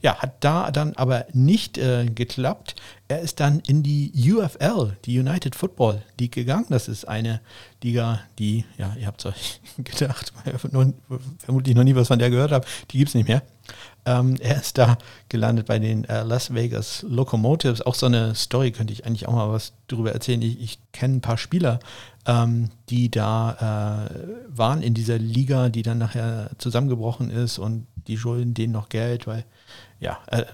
Ja, 0.00 0.16
hat 0.18 0.36
da 0.40 0.70
dann 0.70 0.94
aber 0.94 1.26
nicht 1.32 1.78
äh, 1.78 2.06
geklappt. 2.06 2.76
Er 3.08 3.20
ist 3.20 3.40
dann 3.40 3.60
in 3.66 3.82
die 3.82 4.12
UFL, 4.32 4.96
die 5.04 5.18
United 5.18 5.54
Football 5.54 6.02
League 6.18 6.32
gegangen. 6.32 6.66
Das 6.70 6.88
ist 6.88 7.06
eine 7.06 7.40
Liga, 7.82 8.20
die, 8.38 8.64
ja, 8.78 8.94
ihr 8.98 9.06
habt 9.06 9.24
es 9.24 9.26
euch 9.26 9.60
gedacht, 9.78 10.32
vermutlich 11.38 11.74
noch 11.74 11.84
nie 11.84 11.94
was 11.94 12.08
von 12.08 12.18
der 12.18 12.30
gehört 12.30 12.52
habt, 12.52 12.68
die 12.90 12.98
gibt 12.98 13.08
es 13.08 13.14
nicht 13.14 13.28
mehr. 13.28 13.42
Ähm, 14.04 14.36
er 14.40 14.56
ist 14.56 14.78
da 14.78 14.98
gelandet 15.28 15.66
bei 15.66 15.78
den 15.78 16.04
äh, 16.04 16.22
Las 16.24 16.52
Vegas 16.52 17.04
Locomotives. 17.08 17.82
Auch 17.82 17.94
so 17.94 18.06
eine 18.06 18.34
Story 18.34 18.72
könnte 18.72 18.92
ich 18.92 19.06
eigentlich 19.06 19.28
auch 19.28 19.34
mal 19.34 19.50
was 19.50 19.74
darüber 19.86 20.12
erzählen. 20.12 20.42
Ich, 20.42 20.60
ich 20.60 20.78
kenne 20.92 21.16
ein 21.16 21.20
paar 21.20 21.38
Spieler, 21.38 21.78
ähm, 22.26 22.70
die 22.88 23.10
da 23.10 24.08
äh, 24.10 24.18
waren 24.48 24.82
in 24.82 24.94
dieser 24.94 25.18
Liga, 25.18 25.68
die 25.68 25.82
dann 25.82 25.98
nachher 25.98 26.50
zusammengebrochen 26.58 27.30
ist 27.30 27.58
und 27.58 27.86
die 28.08 28.18
schulden 28.18 28.54
denen 28.54 28.72
noch 28.72 28.88
Geld, 28.88 29.26
weil, 29.28 29.44
ja, 30.00 30.18
äh, 30.26 30.44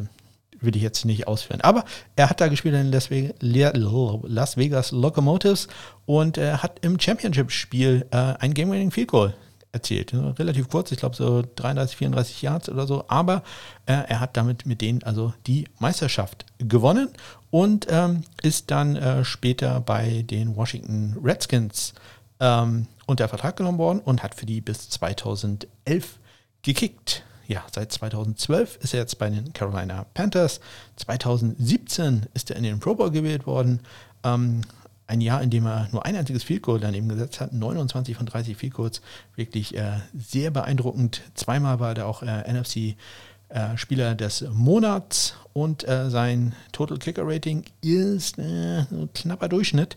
will 0.60 0.76
ich 0.76 0.82
jetzt 0.82 1.04
nicht 1.04 1.26
ausführen. 1.26 1.60
Aber 1.62 1.84
er 2.16 2.28
hat 2.28 2.40
da 2.40 2.48
gespielt 2.48 2.74
in 2.74 2.90
Las 2.90 3.10
Vegas, 3.10 3.34
Las 3.40 4.56
Vegas 4.56 4.90
Locomotives 4.90 5.68
und 6.04 6.36
hat 6.36 6.80
im 6.84 6.98
Championship-Spiel 6.98 8.06
äh, 8.10 8.16
ein 8.16 8.54
Game-Winning 8.54 8.90
Field 8.90 9.08
Goal 9.08 9.34
erzielt. 9.72 10.12
Relativ 10.14 10.68
kurz, 10.68 10.92
ich 10.92 10.98
glaube 10.98 11.16
so 11.16 11.42
33, 11.56 11.96
34 11.96 12.42
Yards 12.42 12.68
oder 12.68 12.86
so, 12.86 13.04
aber 13.08 13.42
äh, 13.86 13.92
er 13.92 14.20
hat 14.20 14.36
damit 14.36 14.66
mit 14.66 14.80
denen 14.80 15.02
also 15.02 15.32
die 15.46 15.66
Meisterschaft 15.78 16.46
gewonnen 16.58 17.08
und 17.50 17.86
ähm, 17.90 18.22
ist 18.42 18.70
dann 18.70 18.96
äh, 18.96 19.24
später 19.24 19.80
bei 19.80 20.22
den 20.22 20.56
Washington 20.56 21.16
Redskins 21.22 21.94
ähm, 22.40 22.86
unter 23.06 23.28
Vertrag 23.28 23.56
genommen 23.56 23.78
worden 23.78 24.00
und 24.00 24.22
hat 24.22 24.34
für 24.34 24.46
die 24.46 24.60
bis 24.60 24.88
2011 24.90 26.18
gekickt. 26.62 27.22
Ja, 27.46 27.64
seit 27.74 27.90
2012 27.92 28.76
ist 28.82 28.92
er 28.92 29.00
jetzt 29.00 29.18
bei 29.18 29.30
den 29.30 29.54
Carolina 29.54 30.04
Panthers. 30.12 30.60
2017 30.96 32.26
ist 32.34 32.50
er 32.50 32.56
in 32.56 32.62
den 32.62 32.78
Pro 32.78 32.94
Bowl 32.94 33.10
gewählt 33.10 33.46
worden. 33.46 33.80
Ähm, 34.22 34.60
ein 35.08 35.20
Jahr, 35.20 35.42
in 35.42 35.50
dem 35.50 35.66
er 35.66 35.88
nur 35.90 36.04
ein 36.04 36.14
einziges 36.14 36.44
Field 36.44 36.62
Goal 36.62 36.78
daneben 36.78 37.08
gesetzt 37.08 37.40
hat, 37.40 37.52
29 37.52 38.16
von 38.16 38.26
30 38.26 38.56
Field 38.56 38.74
Goals, 38.74 39.00
wirklich 39.34 39.76
äh, 39.76 39.98
sehr 40.14 40.50
beeindruckend. 40.50 41.22
Zweimal 41.34 41.80
war 41.80 41.96
er 41.96 42.06
auch 42.06 42.22
äh, 42.22 42.52
NFC 42.52 42.96
äh, 43.48 43.76
Spieler 43.76 44.14
des 44.14 44.44
Monats 44.52 45.34
und 45.54 45.88
äh, 45.88 46.10
sein 46.10 46.54
Total 46.72 46.98
Kicker 46.98 47.22
Rating 47.26 47.64
ist 47.80 48.38
äh, 48.38 48.80
ein 48.90 49.08
knapper 49.14 49.48
Durchschnitt. 49.48 49.96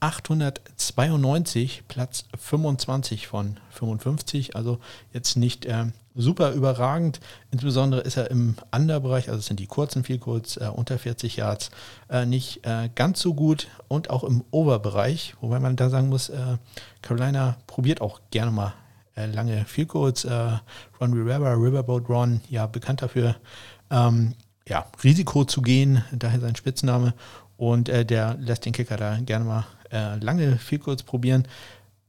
892, 0.00 1.84
Platz 1.88 2.24
25 2.38 3.26
von 3.26 3.58
55. 3.70 4.56
Also 4.56 4.78
jetzt 5.12 5.36
nicht 5.36 5.66
äh, 5.66 5.86
super 6.14 6.52
überragend. 6.52 7.20
Insbesondere 7.50 8.00
ist 8.02 8.16
er 8.16 8.30
im 8.30 8.56
Underbereich, 8.74 9.28
also 9.28 9.38
es 9.38 9.46
sind 9.46 9.60
die 9.60 9.66
kurzen 9.66 10.04
viel 10.04 10.18
kurz 10.18 10.56
äh, 10.56 10.68
unter 10.68 10.98
40 10.98 11.36
Yards, 11.36 11.70
äh, 12.08 12.26
nicht 12.26 12.66
äh, 12.66 12.90
ganz 12.94 13.20
so 13.20 13.34
gut 13.34 13.68
und 13.88 14.10
auch 14.10 14.24
im 14.24 14.44
Overbereich, 14.50 15.34
wobei 15.40 15.60
man 15.60 15.76
da 15.76 15.90
sagen 15.90 16.08
muss, 16.08 16.28
äh, 16.28 16.56
Carolina 17.02 17.56
probiert 17.66 18.00
auch 18.00 18.20
gerne 18.30 18.50
mal 18.50 18.74
äh, 19.16 19.26
lange 19.26 19.64
viel 19.64 19.86
kurz. 19.86 20.24
Ron 20.24 21.12
Rivera, 21.12 21.54
Riverboat 21.54 22.08
Ron, 22.08 22.40
ja 22.48 22.66
bekannt 22.66 23.02
dafür, 23.02 23.36
ähm, 23.90 24.34
ja, 24.68 24.86
Risiko 25.02 25.44
zu 25.44 25.62
gehen, 25.62 26.04
daher 26.12 26.40
sein 26.40 26.56
Spitzname. 26.56 27.14
Und 27.56 27.88
der 27.88 28.36
lässt 28.40 28.64
den 28.64 28.72
Kicker 28.72 28.96
da 28.96 29.18
gerne 29.20 29.44
mal 29.44 29.66
äh, 29.92 30.16
lange 30.16 30.56
viel 30.56 30.78
kurz 30.78 31.02
probieren. 31.02 31.46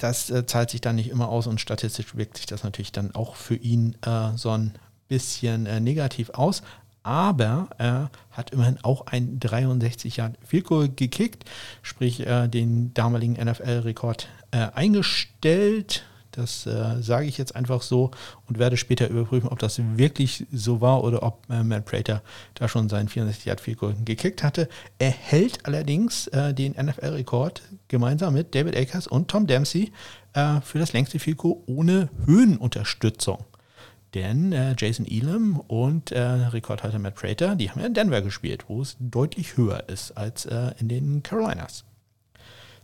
Das 0.02 0.32
äh, 0.32 0.48
zahlt 0.48 0.72
sich 0.72 0.82
dann 0.82 0.96
nicht 0.96 1.10
immer 1.12 1.30
aus 1.30 1.46
und 1.46 1.62
statistisch 1.62 2.16
wirkt 2.16 2.38
sich 2.38 2.48
das 2.48 2.64
natürlich 2.64 2.92
dann 2.92 3.14
auch 3.14 3.36
für 3.36 3.56
ihn 3.56 3.96
äh, 4.04 4.36
so 4.36 4.50
ein 4.50 4.74
bisschen 5.08 5.68
äh, 5.68 5.80
negativ 5.80 6.32
aus. 6.32 6.64
Aber 7.04 7.70
er 7.78 8.10
hat 8.32 8.50
immerhin 8.50 8.80
auch 8.82 9.06
ein 9.06 9.40
63 9.40 10.18
Yard 10.18 10.38
Field 10.44 10.66
Goal 10.66 10.90
gekickt, 10.90 11.46
sprich 11.84 12.26
äh, 12.26 12.48
den 12.48 12.96
damaligen 12.96 13.34
NFL-Rekord 13.34 14.28
äh, 14.50 14.68
eingestellt. 14.74 16.04
Das 16.32 16.66
äh, 16.66 17.02
sage 17.02 17.26
ich 17.26 17.38
jetzt 17.38 17.56
einfach 17.56 17.82
so 17.82 18.12
und 18.48 18.58
werde 18.58 18.78
später 18.78 19.10
überprüfen, 19.10 19.50
ob 19.50 19.60
das 19.60 19.82
wirklich 19.98 20.46
so 20.52 20.82
war 20.82 21.04
oder 21.04 21.24
ob 21.24 21.44
äh, 21.50 21.64
Matt 21.64 21.86
Prater 21.86 22.22
da 22.54 22.68
schon 22.68 22.90
seinen 22.90 23.10
64 23.10 23.46
Yard 23.46 23.62
Field 23.62 23.78
Goal 23.80 23.96
gekickt 24.06 24.44
hatte. 24.44 24.70
Er 24.98 25.12
hält 25.12 25.66
allerdings 25.66 26.28
äh, 26.28 26.54
den 26.54 26.74
NFL-Rekord 26.74 27.62
gemeinsam 27.88 28.34
mit 28.34 28.56
David 28.56 28.78
Akers 28.78 29.08
und 29.08 29.28
Tom 29.28 29.46
Dempsey 29.46 29.92
äh, 30.34 30.62
für 30.62 30.80
das 30.80 30.94
längste 30.94 31.20
Field 31.20 31.38
Goal 31.38 31.58
ohne 31.66 32.10
Höhenunterstützung. 32.26 33.44
Denn 34.14 34.52
äh, 34.52 34.76
Jason 34.78 35.06
Elam 35.06 35.60
und 35.60 36.12
äh, 36.12 36.22
Rekordhalter 36.22 37.00
Matt 37.00 37.16
Prater, 37.16 37.56
die 37.56 37.70
haben 37.70 37.80
ja 37.80 37.88
in 37.88 37.94
Denver 37.94 38.22
gespielt, 38.22 38.66
wo 38.68 38.82
es 38.82 38.96
deutlich 39.00 39.58
höher 39.58 39.88
ist 39.90 40.12
als 40.12 40.46
in 40.80 40.88
den 40.88 41.24
Carolinas. 41.24 41.86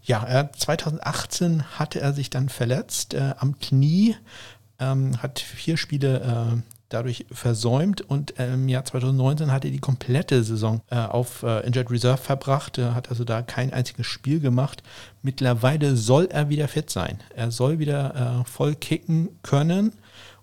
Ja, 0.07 0.49
2018 0.53 1.77
hatte 1.77 1.99
er 1.99 2.13
sich 2.13 2.29
dann 2.29 2.47
verletzt 2.47 3.13
äh, 3.13 3.33
am 3.39 3.59
Knie, 3.59 4.15
ähm, 4.79 5.21
hat 5.21 5.39
vier 5.39 5.75
Spiele 5.75 6.21
äh, 6.21 6.61
dadurch 6.87 7.25
versäumt 7.29 7.99
und 7.99 8.31
im 8.39 8.69
Jahr 8.69 8.85
2019 8.85 9.51
hat 9.51 9.65
er 9.65 9.71
die 9.71 9.81
komplette 9.81 10.45
Saison 10.45 10.79
äh, 10.89 10.95
auf 10.95 11.43
äh, 11.43 11.59
Injured 11.67 11.91
Reserve 11.91 12.21
verbracht, 12.21 12.77
er 12.77 12.95
hat 12.95 13.09
also 13.09 13.25
da 13.25 13.41
kein 13.41 13.73
einziges 13.73 14.07
Spiel 14.07 14.39
gemacht. 14.39 14.81
Mittlerweile 15.23 15.97
soll 15.97 16.27
er 16.31 16.47
wieder 16.47 16.69
fit 16.69 16.89
sein. 16.89 17.19
Er 17.35 17.51
soll 17.51 17.79
wieder 17.79 18.43
äh, 18.45 18.49
voll 18.49 18.75
kicken 18.75 19.37
können 19.43 19.91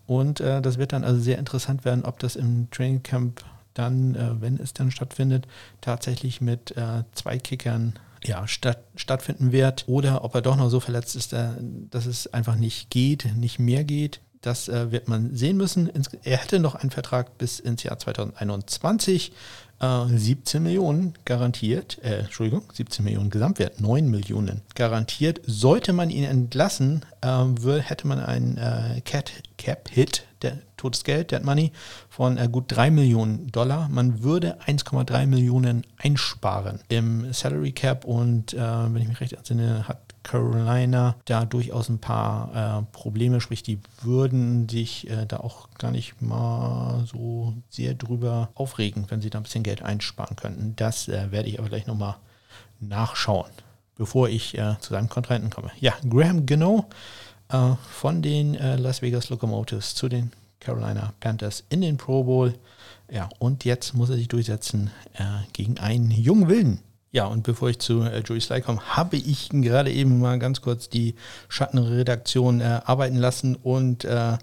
und 0.07 0.41
äh, 0.41 0.61
das 0.61 0.77
wird 0.77 0.93
dann 0.93 1.05
also 1.05 1.23
sehr 1.23 1.39
interessant 1.39 1.87
werden, 1.87 2.05
ob 2.05 2.19
das 2.19 2.37
im 2.37 2.71
Training 2.71 3.03
Camp 3.03 3.43
dann, 3.73 4.15
äh, 4.15 4.43
wenn 4.43 4.59
es 4.59 4.75
dann 4.75 4.91
stattfindet, 4.91 5.49
tatsächlich 5.81 6.43
mit 6.43 6.77
äh, 6.77 7.05
zwei 7.15 7.39
Kickern 7.39 7.95
ja, 8.25 8.47
statt, 8.49 8.85
stattfinden 8.97 9.53
wird 9.53 9.85
oder 9.87 10.25
ob 10.25 10.35
er 10.35 10.43
doch 10.43 10.57
noch 10.57 10.71
so 10.71 10.81
verletzt 10.81 11.17
ist, 11.17 11.33
äh, 11.33 11.49
dass 11.91 12.07
es 12.07 12.33
einfach 12.33 12.57
nicht 12.57 12.91
geht, 12.91 13.37
nicht 13.37 13.59
mehr 13.59 13.85
geht. 13.85 14.21
Das 14.41 14.69
äh, 14.69 14.93
wird 14.93 15.09
man 15.09 15.35
sehen 15.35 15.57
müssen. 15.57 15.91
Er 16.23 16.37
hätte 16.37 16.59
noch 16.59 16.75
einen 16.75 16.91
Vertrag 16.91 17.39
bis 17.39 17.61
ins 17.61 17.83
Jahr 17.83 17.99
2021. 17.99 19.33
Äh, 19.81 20.07
17 20.07 20.63
Millionen 20.63 21.15
garantiert, 21.25 21.99
äh, 22.03 22.21
Entschuldigung, 22.21 22.63
17 22.73 23.05
Millionen 23.05 23.31
Gesamtwert, 23.31 23.81
9 23.81 24.09
Millionen 24.09 24.61
garantiert. 24.75 25.41
Sollte 25.47 25.93
man 25.93 26.11
ihn 26.11 26.25
entlassen, 26.25 27.05
äh, 27.23 27.79
hätte 27.81 28.07
man 28.07 28.21
einen 28.21 28.57
äh, 28.57 29.01
Cap-Hit, 29.01 30.25
der 30.43 30.59
totes 30.85 31.03
Geld, 31.03 31.31
Dead 31.31 31.43
Money, 31.43 31.73
von 32.11 32.37
äh, 32.37 32.49
gut 32.49 32.65
3 32.69 32.91
Millionen 32.91 33.51
Dollar. 33.51 33.89
Man 33.89 34.23
würde 34.23 34.59
1,3 34.67 35.27
Millionen 35.27 35.85
einsparen 35.97 36.81
im 36.89 37.33
Salary 37.33 37.73
Cap 37.73 38.05
und 38.05 38.53
äh, 38.53 38.59
wenn 38.59 39.01
ich 39.01 39.09
mich 39.09 39.21
recht 39.21 39.33
entsinne, 39.33 39.89
hat 39.89 40.15
Carolina 40.23 41.17
da 41.27 41.45
durchaus 41.45 41.89
ein 41.89 41.99
paar 41.99 42.81
äh, 42.81 42.83
Probleme, 42.93 43.41
sprich 43.41 43.63
die 43.63 43.79
würden 44.03 44.69
sich 44.69 45.09
äh, 45.09 45.27
da 45.27 45.39
auch 45.39 45.69
gar 45.79 45.91
nicht 45.91 46.21
mal 46.21 47.05
so 47.07 47.55
sehr 47.71 47.95
drüber 47.95 48.51
aufregen, 48.55 49.07
wenn 49.09 49.21
sie 49.21 49.31
da 49.31 49.39
ein 49.39 49.45
bisschen 49.45 49.63
Geld 49.63 49.83
einsparen 49.83 50.37
könnten. 50.37 50.75
Das 50.77 51.09
äh, 51.09 51.31
werde 51.31 51.49
ich 51.49 51.59
aber 51.59 51.69
gleich 51.69 51.87
nochmal 51.87 52.17
nachschauen, 52.81 53.51
bevor 53.97 54.29
ich 54.29 54.59
äh, 54.59 54.77
zu 54.81 54.91
seinem 54.91 55.09
Kontrahenten 55.09 55.51
komme. 55.51 55.71
Ja, 55.81 55.95
Graham 56.09 56.47
Gino 56.47 56.87
äh, 57.51 57.73
von 57.91 58.21
den 58.21 58.55
Las 58.55 59.03
Vegas 59.03 59.31
Locomotives 59.31 59.95
zu 59.95 60.09
den 60.09 60.33
Carolina 60.65 61.13
Panthers 61.21 61.65
in 61.69 61.81
den 61.81 61.97
Pro 61.97 62.25
Bowl. 62.25 62.55
Ja, 63.11 63.29
und 63.39 63.65
jetzt 63.65 63.95
muss 63.95 64.11
er 64.11 64.17
sich 64.17 64.29
durchsetzen 64.29 64.91
gegen 65.53 65.79
einen 65.79 66.11
jungen 66.11 66.49
Wilden. 66.49 66.81
Ja, 67.15 67.27
und 67.27 67.45
bevor 67.45 67.71
ich 67.71 67.79
zu 67.79 68.03
äh, 68.03 68.19
Joey 68.23 68.41
Sly 68.41 68.61
komme, 68.61 68.81
habe 68.97 69.17
ich 69.17 69.49
gerade 69.51 69.93
eben 69.93 70.19
mal 70.19 70.37
ganz 70.41 70.63
kurz 70.63 70.89
die 70.89 71.15
Schattenredaktion 71.49 72.61
äh, 72.61 72.81
arbeiten 72.85 73.15
lassen 73.15 73.55
und 73.55 74.05
äh, 74.05 74.37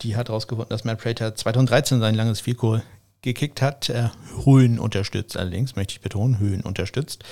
die 0.00 0.16
hat 0.16 0.30
herausgefunden, 0.30 0.70
dass 0.70 0.84
Matt 0.84 1.02
Prater 1.02 1.34
2013 1.34 2.00
sein 2.00 2.14
langes 2.14 2.40
Vielkohl 2.40 2.82
gekickt 3.20 3.60
hat, 3.60 3.90
äh, 3.90 4.08
Höhen 4.42 4.78
unterstützt 4.78 5.36
allerdings, 5.36 5.76
möchte 5.76 5.92
ich 5.92 6.00
betonen, 6.00 6.38
Höhen 6.38 6.62
unterstützt. 6.62 7.24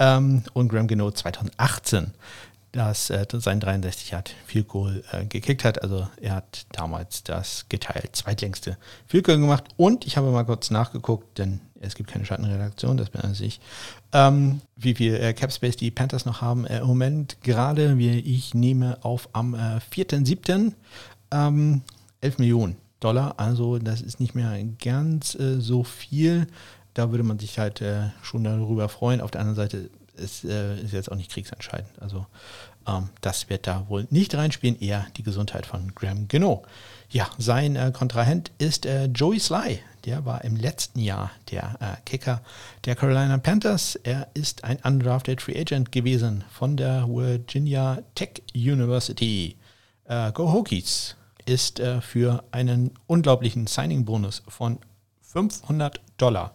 Ähm, 0.00 0.42
und 0.52 0.68
Graham 0.68 0.88
Geno 0.88 1.12
2018 1.12 2.12
das 2.72 3.10
äh, 3.10 3.26
sein 3.32 3.60
63 3.60 4.14
hat 4.14 4.34
viel 4.46 4.64
Goal 4.64 5.02
äh, 5.12 5.24
gekickt 5.26 5.64
hat. 5.64 5.82
Also 5.82 6.08
er 6.20 6.36
hat 6.36 6.66
damals 6.72 7.24
das 7.24 7.66
geteilt 7.68 8.14
zweitlängste 8.14 8.76
Field 9.06 9.24
Goal 9.24 9.38
gemacht. 9.38 9.64
Und 9.76 10.06
ich 10.06 10.16
habe 10.16 10.30
mal 10.30 10.44
kurz 10.44 10.70
nachgeguckt, 10.70 11.38
denn 11.38 11.60
es 11.80 11.94
gibt 11.94 12.10
keine 12.10 12.26
Schattenredaktion, 12.26 12.96
das 12.96 13.10
bin 13.10 13.22
also 13.22 13.42
ich. 13.42 13.60
Ähm, 14.12 14.60
wie 14.76 14.94
viel 14.94 15.14
äh, 15.14 15.32
Cap 15.32 15.52
Space 15.52 15.76
die 15.76 15.90
Panthers 15.90 16.26
noch 16.26 16.42
haben 16.42 16.66
äh, 16.66 16.80
im 16.80 16.86
Moment 16.86 17.38
gerade, 17.42 17.98
wie 17.98 18.18
ich 18.18 18.54
nehme 18.54 18.98
auf 19.02 19.28
am 19.32 19.54
äh, 19.54 19.80
4.7. 19.92 20.72
Ähm, 21.32 21.82
11 22.20 22.38
Millionen 22.38 22.76
Dollar. 23.00 23.34
Also 23.38 23.78
das 23.78 24.02
ist 24.02 24.20
nicht 24.20 24.34
mehr 24.34 24.62
ganz 24.82 25.34
äh, 25.34 25.58
so 25.60 25.84
viel. 25.84 26.46
Da 26.94 27.10
würde 27.10 27.24
man 27.24 27.38
sich 27.38 27.58
halt 27.58 27.80
äh, 27.80 28.10
schon 28.22 28.44
darüber 28.44 28.88
freuen. 28.88 29.20
Auf 29.20 29.30
der 29.30 29.40
anderen 29.40 29.56
Seite 29.56 29.90
ist, 30.20 30.44
äh, 30.44 30.80
ist 30.80 30.92
jetzt 30.92 31.10
auch 31.10 31.16
nicht 31.16 31.30
kriegsentscheidend. 31.30 31.90
Also 32.00 32.26
ähm, 32.86 33.10
das 33.20 33.48
wird 33.48 33.66
da 33.66 33.88
wohl 33.88 34.06
nicht 34.10 34.34
reinspielen, 34.34 34.78
eher 34.80 35.06
die 35.16 35.22
Gesundheit 35.22 35.66
von 35.66 35.94
Graham 35.94 36.28
Geno. 36.28 36.62
Ja, 37.10 37.28
sein 37.38 37.76
äh, 37.76 37.92
Kontrahent 37.92 38.52
ist 38.58 38.86
äh, 38.86 39.06
Joey 39.06 39.40
Sly. 39.40 39.80
Der 40.04 40.24
war 40.24 40.44
im 40.44 40.56
letzten 40.56 41.00
Jahr 41.00 41.30
der 41.50 41.76
äh, 41.80 42.00
Kicker 42.04 42.42
der 42.84 42.96
Carolina 42.96 43.36
Panthers. 43.38 43.96
Er 43.96 44.28
ist 44.34 44.64
ein 44.64 44.78
undrafted 44.82 45.42
Free 45.42 45.58
Agent 45.60 45.92
gewesen 45.92 46.44
von 46.50 46.76
der 46.76 47.06
Virginia 47.08 48.02
Tech 48.14 48.42
University. 48.54 49.56
Äh, 50.04 50.32
Go 50.32 50.52
Hokies 50.52 51.16
ist 51.46 51.80
äh, 51.80 52.00
für 52.00 52.44
einen 52.52 52.92
unglaublichen 53.06 53.66
Signing-Bonus 53.66 54.42
von 54.48 54.78
500 55.22 56.00
Dollar 56.16 56.54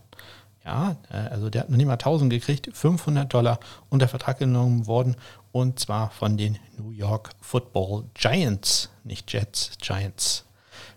ja, 0.66 0.96
äh, 1.10 1.18
also 1.30 1.50
der 1.50 1.62
hat 1.62 1.70
noch 1.70 1.78
nicht 1.78 1.86
mal 1.86 1.94
1000 1.94 2.32
gekriegt, 2.32 2.70
500 2.74 3.34
Dollar 3.34 3.60
unter 3.90 4.08
Vertrag 4.08 4.40
genommen 4.40 4.88
worden 4.88 5.16
und 5.52 5.80
zwar 5.80 6.10
von 6.10 6.38
den 6.38 6.58
New 6.78 6.92
York 6.92 7.30
Football 7.40 8.06
Giants, 8.14 8.90
nicht 9.04 9.32
Jets, 9.32 9.72
Giants. 9.82 10.46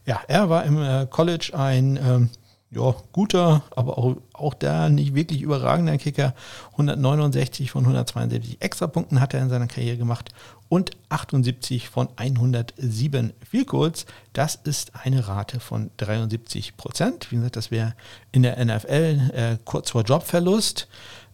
Ja, 0.07 0.20
er 0.26 0.48
war 0.48 0.64
im 0.64 0.83
äh, 0.83 1.07
College 1.07 1.52
ein 1.54 1.96
ähm, 1.96 2.31
ja, 2.70 2.94
guter, 3.12 3.62
aber 3.74 3.98
auch, 3.98 4.16
auch 4.33 4.54
da 4.54 4.88
nicht 4.88 5.14
wirklich 5.14 5.40
überragender 5.40 5.96
Kicker. 5.96 6.35
169 6.72 7.70
von 7.70 7.85
172 7.85 8.61
Extrapunkten 8.61 9.20
hat 9.20 9.33
er 9.33 9.40
in 9.40 9.48
seiner 9.48 9.68
Karriere 9.68 9.96
gemacht 9.96 10.31
und 10.68 10.90
78 11.09 11.88
von 11.88 12.09
107 12.16 13.33
Field 13.48 13.68
Goals. 13.68 14.07
Das 14.33 14.54
ist 14.54 14.92
eine 14.94 15.26
Rate 15.26 15.61
von 15.61 15.90
73 15.96 16.76
Prozent. 16.76 17.31
Wie 17.31 17.37
gesagt, 17.37 17.57
das 17.57 17.70
wäre 17.70 17.94
in 18.33 18.42
der 18.42 18.62
NFL 18.62 19.31
äh, 19.33 19.57
kurz 19.64 19.90
vor 19.90 20.02
Jobverlust. 20.02 20.88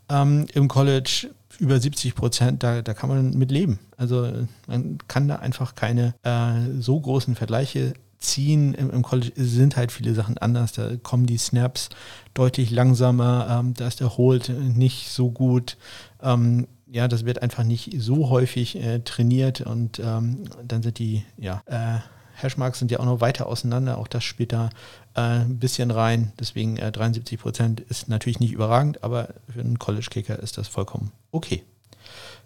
Ähm, 0.09 0.47
Im 0.53 0.68
College 0.68 1.31
über 1.59 1.79
70 1.79 2.14
Prozent, 2.14 2.62
da, 2.62 2.83
da 2.83 2.94
kann 2.94 3.09
man 3.09 3.31
mit 3.31 3.51
leben. 3.51 3.79
Also 3.97 4.29
man 4.66 4.99
kann 5.09 5.29
da 5.29 5.37
einfach 5.37 5.75
keine 5.75 6.14
äh, 6.23 6.81
so 6.81 7.01
großen 7.01 7.35
Vergleiche 7.35 7.94
ziehen. 8.18 8.75
Im, 8.75 8.90
Im, 8.90 9.03
College 9.03 9.33
sind 9.37 9.77
halt 9.77 9.92
viele 9.92 10.14
Sachen 10.14 10.38
anders. 10.38 10.73
Da 10.73 10.97
kommen 10.97 11.27
die 11.27 11.38
Snaps 11.38 11.90
deutlich 12.33 12.70
langsamer, 12.70 13.47
ähm, 13.51 13.75
da 13.75 13.87
ist 13.87 14.01
der 14.01 14.16
Hold 14.16 14.49
nicht 14.49 15.11
so 15.11 15.31
gut. 15.31 15.77
Ähm, 16.23 16.66
ja, 16.95 17.09
das 17.09 17.25
wird 17.25 17.43
einfach 17.43 17.65
nicht 17.65 17.91
so 17.99 18.31
häufig 18.31 18.77
äh, 18.77 19.01
trainiert 19.01 19.61
und 19.61 19.99
ähm, 19.99 20.45
dann 20.63 20.83
sind 20.85 21.01
die, 21.01 21.25
ja, 21.37 21.61
äh, 21.67 21.99
Hashmarks 22.41 22.79
sind 22.79 22.91
ja 22.93 23.01
auch 23.01 23.05
noch 23.05 23.21
weiter 23.21 23.47
auseinander. 23.47 23.99
Auch 23.99 24.07
das 24.07 24.23
spielt 24.23 24.53
da 24.53 24.71
äh, 25.15 25.21
ein 25.21 25.59
bisschen 25.59 25.91
rein. 25.91 26.33
Deswegen 26.39 26.77
73 26.77 27.33
äh, 27.33 27.43
Prozent 27.43 27.81
ist 27.81 28.09
natürlich 28.09 28.39
nicht 28.39 28.53
überragend, 28.53 29.03
aber 29.03 29.29
für 29.53 29.61
einen 29.61 29.79
College-Kicker 29.79 30.39
ist 30.39 30.57
das 30.57 30.69
vollkommen 30.69 31.11
okay. 31.33 31.65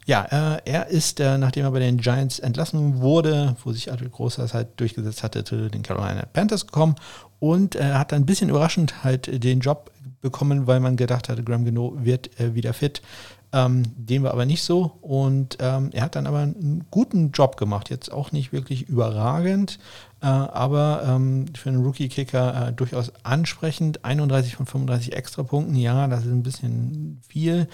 Ja, 0.06 0.24
äh, 0.24 0.62
er 0.64 0.86
ist, 0.86 1.20
äh, 1.20 1.36
nachdem 1.36 1.66
er 1.66 1.70
bei 1.70 1.80
den 1.80 1.98
Giants 1.98 2.38
entlassen 2.38 3.00
wurde, 3.00 3.54
wo 3.62 3.72
sich 3.72 3.92
Adrian 3.92 4.12
Großers 4.12 4.54
halt 4.54 4.80
durchgesetzt 4.80 5.22
hatte, 5.22 5.44
zu 5.44 5.68
den 5.68 5.82
Carolina 5.82 6.24
Panthers 6.32 6.66
gekommen 6.66 6.94
und 7.38 7.78
hat 7.78 8.12
dann 8.12 8.22
ein 8.22 8.26
bisschen 8.26 8.48
überraschend 8.48 9.04
halt 9.04 9.44
den 9.44 9.60
Job 9.60 9.90
bekommen, 10.20 10.66
weil 10.66 10.80
man 10.80 10.96
gedacht 10.96 11.28
hatte, 11.28 11.44
Graham 11.44 11.64
Geno 11.64 11.94
wird 11.96 12.38
äh, 12.40 12.54
wieder 12.54 12.72
fit. 12.72 13.02
Ähm, 13.50 13.82
dem 13.96 14.24
war 14.24 14.32
aber 14.32 14.44
nicht 14.44 14.62
so 14.62 14.98
und 15.00 15.56
ähm, 15.60 15.88
er 15.92 16.02
hat 16.02 16.16
dann 16.16 16.26
aber 16.26 16.40
einen 16.40 16.84
guten 16.90 17.32
Job 17.32 17.56
gemacht. 17.56 17.88
Jetzt 17.88 18.12
auch 18.12 18.30
nicht 18.30 18.52
wirklich 18.52 18.90
überragend, 18.90 19.78
äh, 20.20 20.26
aber 20.26 21.02
ähm, 21.06 21.46
für 21.54 21.70
einen 21.70 21.82
Rookie-Kicker 21.82 22.68
äh, 22.68 22.72
durchaus 22.72 23.12
ansprechend. 23.22 24.04
31 24.04 24.56
von 24.56 24.66
35 24.66 25.14
Extrapunkten, 25.14 25.76
ja, 25.76 26.08
das 26.08 26.26
ist 26.26 26.30
ein 26.32 26.42
bisschen 26.42 27.22
viel. 27.26 27.68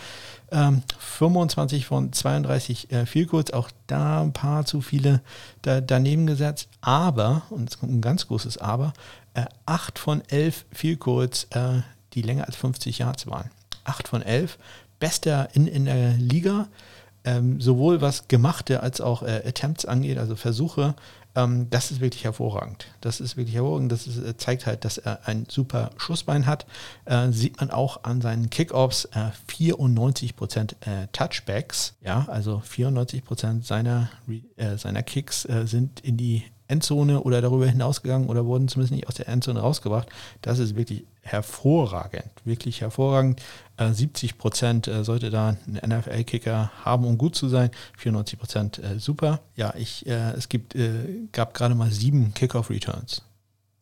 25 0.51 1.83
ähm, 1.83 1.89
von 1.89 2.13
32 2.13 2.93
äh, 2.93 3.07
Vielkurz, 3.07 3.51
auch 3.51 3.71
da 3.89 4.23
ein 4.23 4.33
paar 4.33 4.67
zu 4.67 4.81
viele 4.81 5.23
da, 5.63 5.81
daneben 5.81 6.27
gesetzt. 6.27 6.69
Aber, 6.83 7.43
und 7.51 7.69
es 7.69 7.81
kommt 7.81 7.93
ein 7.93 8.01
ganz 8.03 8.29
großes 8.29 8.59
Aber, 8.59 8.93
äh, 9.33 9.47
8 9.67 9.99
von 9.99 10.23
11 10.29 10.67
Vielkurz, 10.71 11.49
äh, 11.51 11.81
die 12.13 12.23
länger 12.23 12.47
als 12.47 12.55
50 12.57 12.99
Yards 12.99 13.27
waren. 13.27 13.51
8 13.85 14.09
von 14.09 14.23
11 14.23 14.59
Bester 14.99 15.49
in, 15.53 15.67
in 15.67 15.87
der 15.87 16.13
Liga, 16.15 16.69
ähm, 17.25 17.61
sowohl 17.61 18.01
was 18.01 18.29
gemachte 18.29 18.83
als 18.83 19.01
auch 19.01 19.23
äh, 19.23 19.43
Attempts 19.47 19.85
angeht, 19.85 20.19
also 20.19 20.37
Versuche. 20.37 20.95
Ähm, 21.35 21.69
das 21.71 21.91
ist 21.91 22.01
wirklich 22.01 22.25
hervorragend. 22.25 22.87
Das 23.01 23.21
ist 23.21 23.37
wirklich 23.37 23.57
hervorragend. 23.57 23.91
Das 23.91 24.07
ist, 24.07 24.19
äh, 24.19 24.37
zeigt 24.37 24.67
halt, 24.67 24.85
dass 24.85 24.99
er 24.99 25.27
ein 25.27 25.47
super 25.49 25.91
Schussbein 25.97 26.47
hat. 26.47 26.67
Äh, 27.07 27.31
sieht 27.31 27.59
man 27.61 27.71
auch 27.71 28.05
an 28.05 28.21
seinen 28.21 28.51
Kickoffs 28.51 29.07
äh, 29.07 29.31
94% 29.51 30.75
äh, 30.87 31.09
Touchbacks. 31.13 31.95
Ja, 32.03 32.27
also 32.29 32.63
94% 32.69 33.65
seiner, 33.65 34.11
äh, 34.57 34.77
seiner 34.77 35.03
Kicks 35.03 35.43
sind 35.65 36.01
in 36.01 36.17
die 36.17 36.45
Endzone 36.69 37.23
oder 37.23 37.43
darüber 37.43 37.67
hinausgegangen 37.67 38.29
oder 38.29 38.47
wurden 38.47 38.69
zumindest 38.69 38.93
nicht 38.93 39.09
aus 39.09 39.15
der 39.15 39.29
Endzone 39.29 39.61
rausgebracht. 39.61 40.09
Das 40.41 40.59
ist 40.59 40.77
wirklich 40.77 41.05
hervorragend, 41.25 42.31
wirklich 42.45 42.81
hervorragend. 42.81 43.43
Äh, 43.77 43.93
70 43.93 44.39
Prozent 44.39 44.89
äh, 44.89 45.05
sollte 45.05 45.31
da 45.31 45.57
ein 45.67 45.81
NFL-Kicker 45.85 46.71
haben, 46.85 47.05
um 47.05 47.19
gut 47.19 47.35
zu 47.35 47.49
sein. 47.49 47.71
94 47.99 48.39
Prozent 48.39 48.79
äh, 48.79 48.99
super. 48.99 49.41
Ja, 49.57 49.75
ich, 49.77 50.07
äh, 50.07 50.33
es 50.33 50.49
gibt, 50.49 50.75
äh, 50.75 51.27
gab 51.33 51.55
gerade 51.55 51.75
mal 51.75 51.91
sieben 51.91 52.35
Kickoff-Returns. 52.35 53.23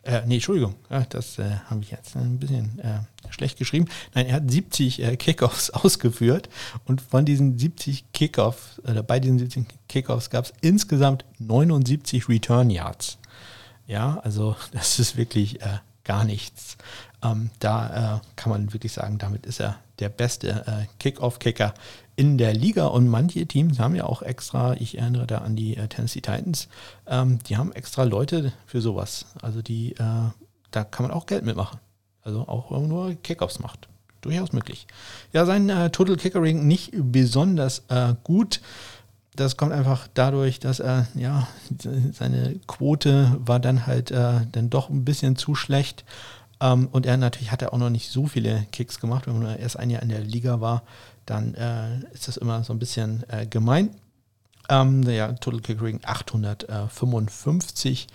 Äh, 0.05 0.23
nee, 0.27 0.35
Entschuldigung, 0.35 0.75
das 1.11 1.39
äh, 1.39 1.59
habe 1.67 1.81
ich 1.83 1.93
jetzt 1.93 2.17
ein 2.17 2.41
bisschen 2.41 2.81
äh, 2.81 3.01
schlecht 3.31 3.57
geschrieben. 3.57 3.87
Nein, 4.15 4.27
er 4.27 4.37
hat 4.37 4.51
70 4.51 5.01
äh, 5.01 5.17
Kickoffs 5.17 5.71
ausgeführt 5.71 6.49
und 6.87 7.01
von 7.01 7.25
diesen 7.25 7.57
70 7.57 8.11
Kickoffs, 8.13 8.81
oder 8.81 9.05
bei 9.05 9.21
diesen 9.21 9.39
70 9.39 9.67
Kickoffs 9.89 10.31
gab 10.31 10.47
es 10.47 10.53
insgesamt 10.61 11.25
79 11.39 12.29
Return 12.29 12.71
Yards. 12.71 13.19
Ja, 13.87 14.19
also 14.25 14.57
das 14.73 14.99
ist 14.99 15.17
wirklich 15.17 15.63
äh, 15.63 15.79
gar 16.03 16.25
nichts. 16.25 16.77
Ähm, 17.23 17.51
da 17.59 18.17
äh, 18.17 18.21
kann 18.37 18.51
man 18.51 18.73
wirklich 18.73 18.93
sagen, 18.93 19.19
damit 19.19 19.47
ist 19.47 19.61
er 19.61 19.77
der 19.99 20.09
beste 20.09 20.65
äh, 20.67 20.87
Kickoff-Kicker 20.99 21.75
in 22.17 22.39
der 22.39 22.53
Liga. 22.53 22.87
Und 22.87 23.09
manche 23.09 23.47
Teams 23.47 23.79
haben 23.79 23.95
ja 23.95 24.05
auch 24.05 24.23
extra, 24.23 24.75
ich 24.75 24.99
erinnere 24.99 25.27
da 25.27 25.39
an 25.39 25.57
die 25.57 25.77
äh, 25.77 25.89
Tennessee 25.89 26.21
Titans, 26.21 26.69
ähm, 27.07 27.39
die 27.49 27.57
haben 27.57 27.73
extra 27.73 28.05
Leute 28.05 28.53
für 28.67 28.81
sowas. 28.81 29.27
Also 29.41 29.63
die, 29.63 29.93
äh, 29.93 30.31
da 30.71 30.85
kann 30.85 31.07
man 31.07 31.13
auch 31.13 31.27
Geld 31.27 31.45
mitmachen. 31.45 31.79
Also 32.23 32.41
auch 32.49 32.71
wenn 32.71 32.81
man 32.83 32.89
nur 32.89 33.15
Kickoffs 33.15 33.59
macht. 33.61 33.89
Durchaus 34.21 34.53
möglich. 34.53 34.87
Ja, 35.33 35.47
sein 35.47 35.69
äh, 35.69 35.91
Total 35.91 36.17
Kickering 36.17 36.67
nicht 36.67 36.93
besonders 36.95 37.83
äh, 37.89 38.15
gut 38.23 38.61
das 39.35 39.57
kommt 39.57 39.73
einfach 39.73 40.09
dadurch, 40.13 40.61
dass 40.61 40.81
er, 40.81 41.07
ja, 41.15 41.49
seine 42.13 42.57
Quote 42.67 43.39
war 43.39 43.61
dann 43.61 43.87
halt 43.87 44.11
äh, 44.11 44.41
dann 44.51 44.69
doch 44.69 44.91
ein 44.91 45.05
bisschen 45.05 45.37
zu 45.37 45.55
schlecht. 45.55 46.05
Ähm, 46.62 46.88
und 46.92 47.05
er 47.05 47.16
natürlich 47.16 47.51
hat 47.51 47.61
er 47.61 47.75
auch 47.75 47.79
noch 47.79 47.90
nicht 47.90 48.11
so 48.11 48.27
viele 48.27 48.66
Kicks 48.70 49.01
gemacht. 49.01 49.27
Wenn 49.27 49.42
man 49.42 49.59
erst 49.59 49.79
ein 49.79 49.90
Jahr 49.90 50.03
in 50.03 50.09
der 50.09 50.20
Liga 50.20 50.61
war, 50.61 50.85
dann 51.27 51.55
äh, 51.55 51.98
ist 52.14 52.29
das 52.29 52.37
immer 52.37 52.62
so 52.62 52.72
ein 52.72 52.79
bisschen 52.79 53.25
äh, 53.29 53.46
gemein. 53.46 53.90
Ähm, 54.68 55.03
ja, 55.05 55.33
Total 55.33 55.61
Kick 55.61 55.81
Rating 55.81 56.01
855. 56.05 58.07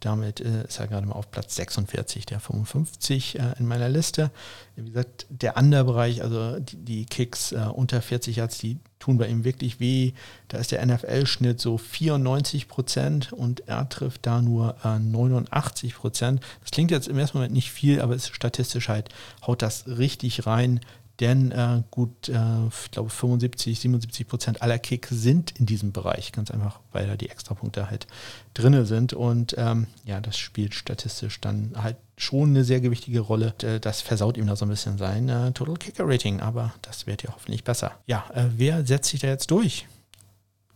Damit 0.00 0.40
äh, 0.40 0.64
ist 0.64 0.78
er 0.78 0.88
gerade 0.88 1.06
mal 1.06 1.14
auf 1.14 1.30
Platz 1.30 1.56
46 1.56 2.26
der 2.26 2.38
55 2.38 3.38
äh, 3.38 3.54
in 3.58 3.66
meiner 3.66 3.88
Liste. 3.88 4.30
Wie 4.76 4.84
gesagt, 4.84 5.26
der 5.30 5.56
andere 5.56 5.84
Bereich, 5.84 6.22
also 6.22 6.60
die, 6.60 6.76
die 6.76 7.06
Kicks 7.06 7.52
äh, 7.52 7.66
unter 7.72 8.02
40 8.02 8.36
Yards, 8.36 8.58
die 8.58 8.78
tun 8.98 9.16
bei 9.16 9.26
ihm 9.26 9.44
wirklich 9.44 9.80
weh. 9.80 10.12
Da 10.48 10.58
ist 10.58 10.70
der 10.70 10.84
NFL-Schnitt 10.84 11.60
so 11.60 11.78
94 11.78 12.68
Prozent 12.68 13.32
und 13.32 13.66
er 13.68 13.88
trifft 13.88 14.26
da 14.26 14.42
nur 14.42 14.76
89 14.84 15.92
äh, 15.92 15.94
Prozent. 15.94 16.40
Das 16.60 16.72
klingt 16.72 16.90
jetzt 16.90 17.08
im 17.08 17.18
ersten 17.18 17.38
Moment 17.38 17.54
nicht 17.54 17.72
viel, 17.72 18.00
aber 18.00 18.14
ist 18.14 18.34
statistisch 18.34 18.88
halt, 18.88 19.08
haut 19.46 19.62
das 19.62 19.86
richtig 19.86 20.46
rein 20.46 20.80
denn 21.20 21.50
äh, 21.50 21.82
gut, 21.90 22.28
äh, 22.28 22.66
ich 22.68 22.90
glaube 22.90 23.08
75, 23.08 23.80
77 23.80 24.28
Prozent 24.28 24.62
aller 24.62 24.78
Kicks 24.78 25.08
sind 25.10 25.58
in 25.58 25.64
diesem 25.64 25.92
Bereich, 25.92 26.32
ganz 26.32 26.50
einfach, 26.50 26.80
weil 26.92 27.06
da 27.06 27.16
die 27.16 27.30
Extrapunkte 27.30 27.88
halt 27.88 28.06
drinne 28.52 28.84
sind 28.84 29.14
und 29.14 29.54
ähm, 29.56 29.86
ja, 30.04 30.20
das 30.20 30.36
spielt 30.36 30.74
statistisch 30.74 31.40
dann 31.40 31.72
halt 31.76 31.96
schon 32.18 32.50
eine 32.50 32.64
sehr 32.64 32.80
gewichtige 32.80 33.20
Rolle. 33.20 33.54
Äh, 33.62 33.80
das 33.80 34.02
versaut 34.02 34.36
ihm 34.36 34.46
da 34.46 34.56
so 34.56 34.66
ein 34.66 34.70
bisschen 34.70 34.98
sein 34.98 35.28
äh, 35.28 35.52
Total 35.52 35.76
Kicker 35.76 36.04
Rating, 36.06 36.40
aber 36.40 36.74
das 36.82 37.06
wird 37.06 37.22
ja 37.22 37.30
hoffentlich 37.34 37.64
besser. 37.64 37.92
Ja, 38.06 38.26
äh, 38.34 38.44
wer 38.56 38.84
setzt 38.84 39.10
sich 39.10 39.20
da 39.20 39.28
jetzt 39.28 39.50
durch? 39.50 39.86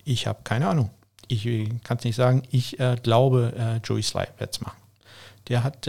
Ich 0.04 0.26
habe 0.26 0.40
keine 0.44 0.68
Ahnung. 0.68 0.90
Ich 1.28 1.44
kann 1.84 1.98
es 1.98 2.04
nicht 2.04 2.16
sagen. 2.16 2.42
Ich 2.50 2.76
glaube, 3.04 3.78
Joey 3.84 4.02
Sly 4.02 4.24
wird 4.38 4.52
es 4.52 4.60
machen. 4.60 4.76
Der 5.46 5.62
hat 5.62 5.88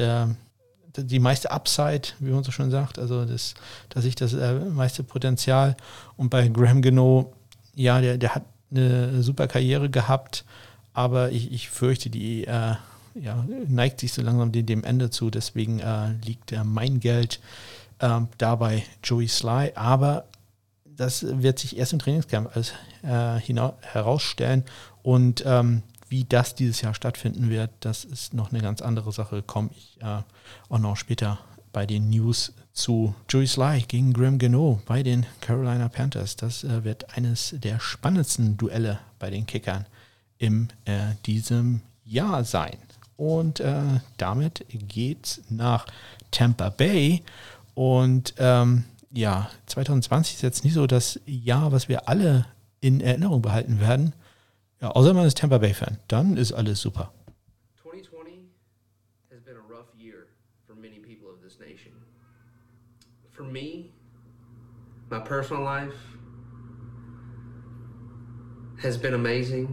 die 0.98 1.20
meiste 1.20 1.52
Upside, 1.52 2.10
wie 2.20 2.32
man 2.32 2.44
so 2.44 2.52
schon 2.52 2.72
sagt, 2.72 3.00
also 3.00 3.26
das, 3.26 3.54
dass 3.90 4.06
ich 4.06 4.16
das 4.16 4.34
äh, 4.34 4.60
meiste 4.60 5.04
Potenzial. 5.04 5.76
Und 6.18 6.30
bei 6.30 6.48
Graham 6.48 6.82
Geno, 6.82 7.34
ja, 7.76 8.02
der, 8.02 8.18
der 8.18 8.36
hat 8.36 8.44
eine 8.72 9.22
super 9.22 9.48
Karriere 9.48 9.90
gehabt, 9.90 10.46
aber 10.94 11.32
ich, 11.32 11.52
ich 11.52 11.70
fürchte, 11.70 12.10
die 12.10 12.46
äh, 12.46 12.76
ja, 13.16 13.46
neigt 13.68 14.00
sich 14.00 14.14
so 14.14 14.22
langsam 14.22 14.52
dem, 14.52 14.66
dem 14.66 14.84
Ende 14.84 15.10
zu. 15.10 15.30
Deswegen 15.30 15.80
äh, 15.80 16.14
liegt 16.26 16.52
äh, 16.52 16.64
mein 16.64 17.00
Geld 17.00 17.40
ähm, 18.00 18.28
dabei 18.38 18.84
Joey 19.04 19.28
Sly. 19.28 19.74
Aber 19.76 20.26
das 20.86 21.26
wird 21.42 21.60
sich 21.60 21.78
erst 21.78 21.94
im 21.94 22.00
Trainingscamp 22.00 22.56
als, 22.56 22.74
äh, 23.04 23.40
herausstellen. 23.82 24.64
Und 25.04 25.44
ähm, 25.46 25.84
wie 26.12 26.26
das 26.26 26.56
dieses 26.56 26.82
Jahr 26.82 26.94
stattfinden 26.94 27.50
wird, 27.50 27.72
das 27.80 28.04
ist 28.04 28.34
noch 28.34 28.52
eine 28.52 28.62
ganz 28.62 28.82
andere 28.82 29.14
Sache. 29.14 29.42
Komme 29.42 29.70
ich 29.72 29.98
äh, 30.02 30.22
auch 30.68 30.78
noch 30.78 30.98
später 30.98 31.40
bei 31.72 31.86
den 31.86 32.10
News 32.10 32.52
zu 32.74 33.16
Joey 33.30 33.48
Sly 33.48 33.86
gegen 33.88 34.12
Graham 34.12 34.38
Geno 34.38 34.82
bei 34.86 35.04
den 35.04 35.26
Carolina 35.40 35.88
Panthers. 35.88 36.36
Das 36.36 36.66
äh, 36.66 36.84
wird 36.84 37.16
eines 37.16 37.56
der 37.58 37.80
spannendsten 37.80 38.58
Duelle 38.58 39.00
bei 39.20 39.30
den 39.30 39.46
Kickern 39.46 39.86
in 40.38 40.68
äh, 40.84 41.16
diesem 41.26 41.80
Jahr 42.04 42.44
sein. 42.44 42.78
Und 43.16 43.62
äh, 43.62 43.82
damit 44.18 44.66
es 44.94 45.42
nach 45.50 45.86
Tampa 46.30 46.72
Bay. 46.72 47.24
Und 47.74 48.34
ähm, 48.38 48.84
ja, 49.14 49.50
2020 49.68 50.36
ist 50.36 50.42
jetzt 50.42 50.66
nicht 50.66 50.74
so 50.74 50.88
das 50.88 51.22
Jahr, 51.26 51.72
was 51.72 51.88
wir 51.88 52.10
alle 52.10 52.48
in 52.82 53.00
Erinnerung 53.00 53.42
behalten 53.42 53.80
werden. 53.80 54.14
Ja, 54.82 54.90
außer 54.90 55.14
man 55.14 55.28
ist 55.28 55.38
Tampa 55.38 55.60
Bay-Fan. 55.60 56.00
Dann 56.08 56.38
ist 56.38 56.54
alles 56.54 56.82
super. 56.82 57.12
2020 57.84 58.50
has 59.30 59.40
been 59.42 59.56
a 59.56 59.62
rough 59.70 59.94
year 59.96 60.26
for 60.66 60.74
many 60.74 60.98
people 60.98 61.30
of 61.30 61.40
this 61.44 61.60
nation. 61.60 61.92
For 63.30 63.44
me, 63.44 63.92
my 65.12 65.20
personal 65.20 65.64
life 65.64 65.94
has 68.82 68.98
been 68.98 69.14
amazing 69.14 69.68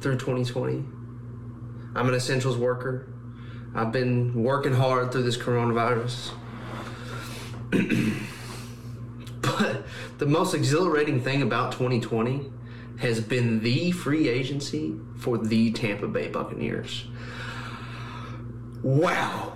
through 0.00 0.16
2020. 0.16 0.82
I'm 1.94 2.08
an 2.08 2.14
essentials 2.14 2.56
worker. 2.56 3.06
I've 3.74 3.92
been 3.92 4.32
working 4.42 4.72
hard 4.72 5.12
through 5.12 5.24
this 5.24 5.36
coronavirus. 5.36 6.30
but 9.42 9.84
the 10.16 10.26
most 10.26 10.54
exhilarating 10.54 11.20
thing 11.20 11.42
about 11.42 11.72
2020 11.72 12.50
has 12.98 13.20
been 13.20 13.60
the 13.60 13.92
free 13.92 14.28
agency 14.28 14.94
for 15.16 15.38
the 15.38 15.72
Tampa 15.72 16.06
Bay 16.06 16.28
Buccaneers. 16.28 17.06
Wow. 18.82 19.52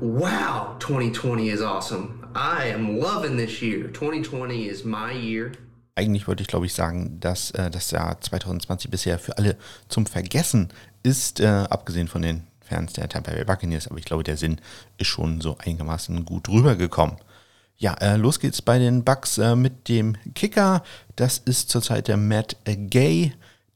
Wow, 0.00 0.76
2020 0.80 1.48
is 1.50 1.62
awesome. 1.62 2.28
I 2.34 2.66
am 2.66 2.98
loving 2.98 3.36
this 3.36 3.62
year. 3.62 3.88
2020 3.88 4.68
is 4.68 4.84
my 4.84 5.12
year. 5.12 5.52
Eigentlich 5.94 6.28
wollte 6.28 6.42
ich, 6.42 6.48
glaube 6.48 6.66
ich, 6.66 6.74
sagen, 6.74 7.18
dass 7.20 7.50
äh, 7.52 7.70
das 7.70 7.90
Jahr 7.90 8.20
2020 8.20 8.90
bisher 8.90 9.18
für 9.18 9.38
alle 9.38 9.56
zum 9.88 10.04
Vergessen 10.04 10.68
ist, 11.02 11.40
äh, 11.40 11.46
abgesehen 11.46 12.08
von 12.08 12.20
den 12.20 12.42
Fans 12.60 12.92
der 12.92 13.08
Tampa 13.08 13.30
Bay 13.30 13.44
Buccaneers. 13.44 13.88
Aber 13.88 13.98
ich 13.98 14.04
glaube, 14.04 14.22
der 14.22 14.36
Sinn 14.36 14.60
ist 14.98 15.06
schon 15.06 15.40
so 15.40 15.56
einigermaßen 15.58 16.26
gut 16.26 16.48
rübergekommen. 16.50 17.16
Ja, 17.78 17.94
äh, 17.94 18.16
los 18.16 18.40
geht's 18.40 18.62
bei 18.62 18.78
den 18.78 19.04
Bucks 19.04 19.38
äh, 19.38 19.54
mit 19.54 19.88
dem 19.88 20.16
Kicker. 20.34 20.82
Das 21.16 21.38
ist 21.38 21.68
zurzeit 21.68 22.08
der 22.08 22.16
Matt 22.16 22.56
Gay. 22.64 23.32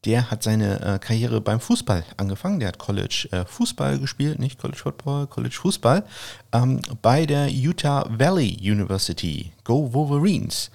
Der 0.06 0.30
hat 0.30 0.42
seine 0.42 0.80
äh, 0.80 0.98
Karriere 0.98 1.42
beim 1.42 1.60
Fußball 1.60 2.04
angefangen. 2.16 2.60
Der 2.60 2.68
hat 2.68 2.78
College 2.78 3.28
äh, 3.32 3.44
Fußball 3.44 3.98
gespielt, 3.98 4.38
nicht 4.38 4.58
College 4.58 4.78
Football, 4.78 5.26
College 5.26 5.54
Fußball, 5.60 6.04
ähm, 6.52 6.80
bei 7.02 7.26
der 7.26 7.50
Utah 7.50 8.06
Valley 8.08 8.56
University. 8.62 9.52
Go 9.64 9.92
Wolverines. 9.92 10.70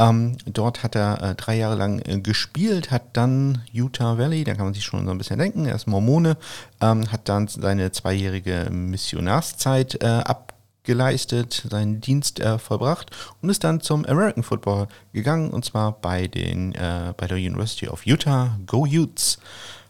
Ähm, 0.00 0.36
dort 0.46 0.84
hat 0.84 0.94
er 0.94 1.20
äh, 1.20 1.34
drei 1.34 1.56
Jahre 1.56 1.74
lang 1.74 1.98
äh, 2.06 2.20
gespielt, 2.20 2.92
hat 2.92 3.02
dann 3.14 3.62
Utah 3.72 4.16
Valley, 4.16 4.44
da 4.44 4.54
kann 4.54 4.66
man 4.66 4.74
sich 4.74 4.84
schon 4.84 5.04
so 5.04 5.10
ein 5.10 5.18
bisschen 5.18 5.40
denken, 5.40 5.66
er 5.66 5.74
ist 5.74 5.88
Mormone, 5.88 6.36
ähm, 6.80 7.10
hat 7.10 7.28
dann 7.28 7.48
seine 7.48 7.90
zweijährige 7.90 8.68
Missionarszeit 8.70 10.00
äh, 10.00 10.06
abgeleistet, 10.88 11.66
seinen 11.70 12.00
Dienst 12.00 12.40
äh, 12.40 12.58
vollbracht 12.58 13.10
und 13.42 13.50
ist 13.50 13.62
dann 13.62 13.82
zum 13.82 14.06
American 14.06 14.42
Football 14.42 14.88
gegangen 15.12 15.50
und 15.50 15.62
zwar 15.62 15.92
bei, 15.92 16.28
den, 16.28 16.74
äh, 16.74 17.12
bei 17.14 17.26
der 17.26 17.36
University 17.36 17.88
of 17.88 18.06
Utah, 18.06 18.58
Go 18.66 18.86
Utes 18.86 19.38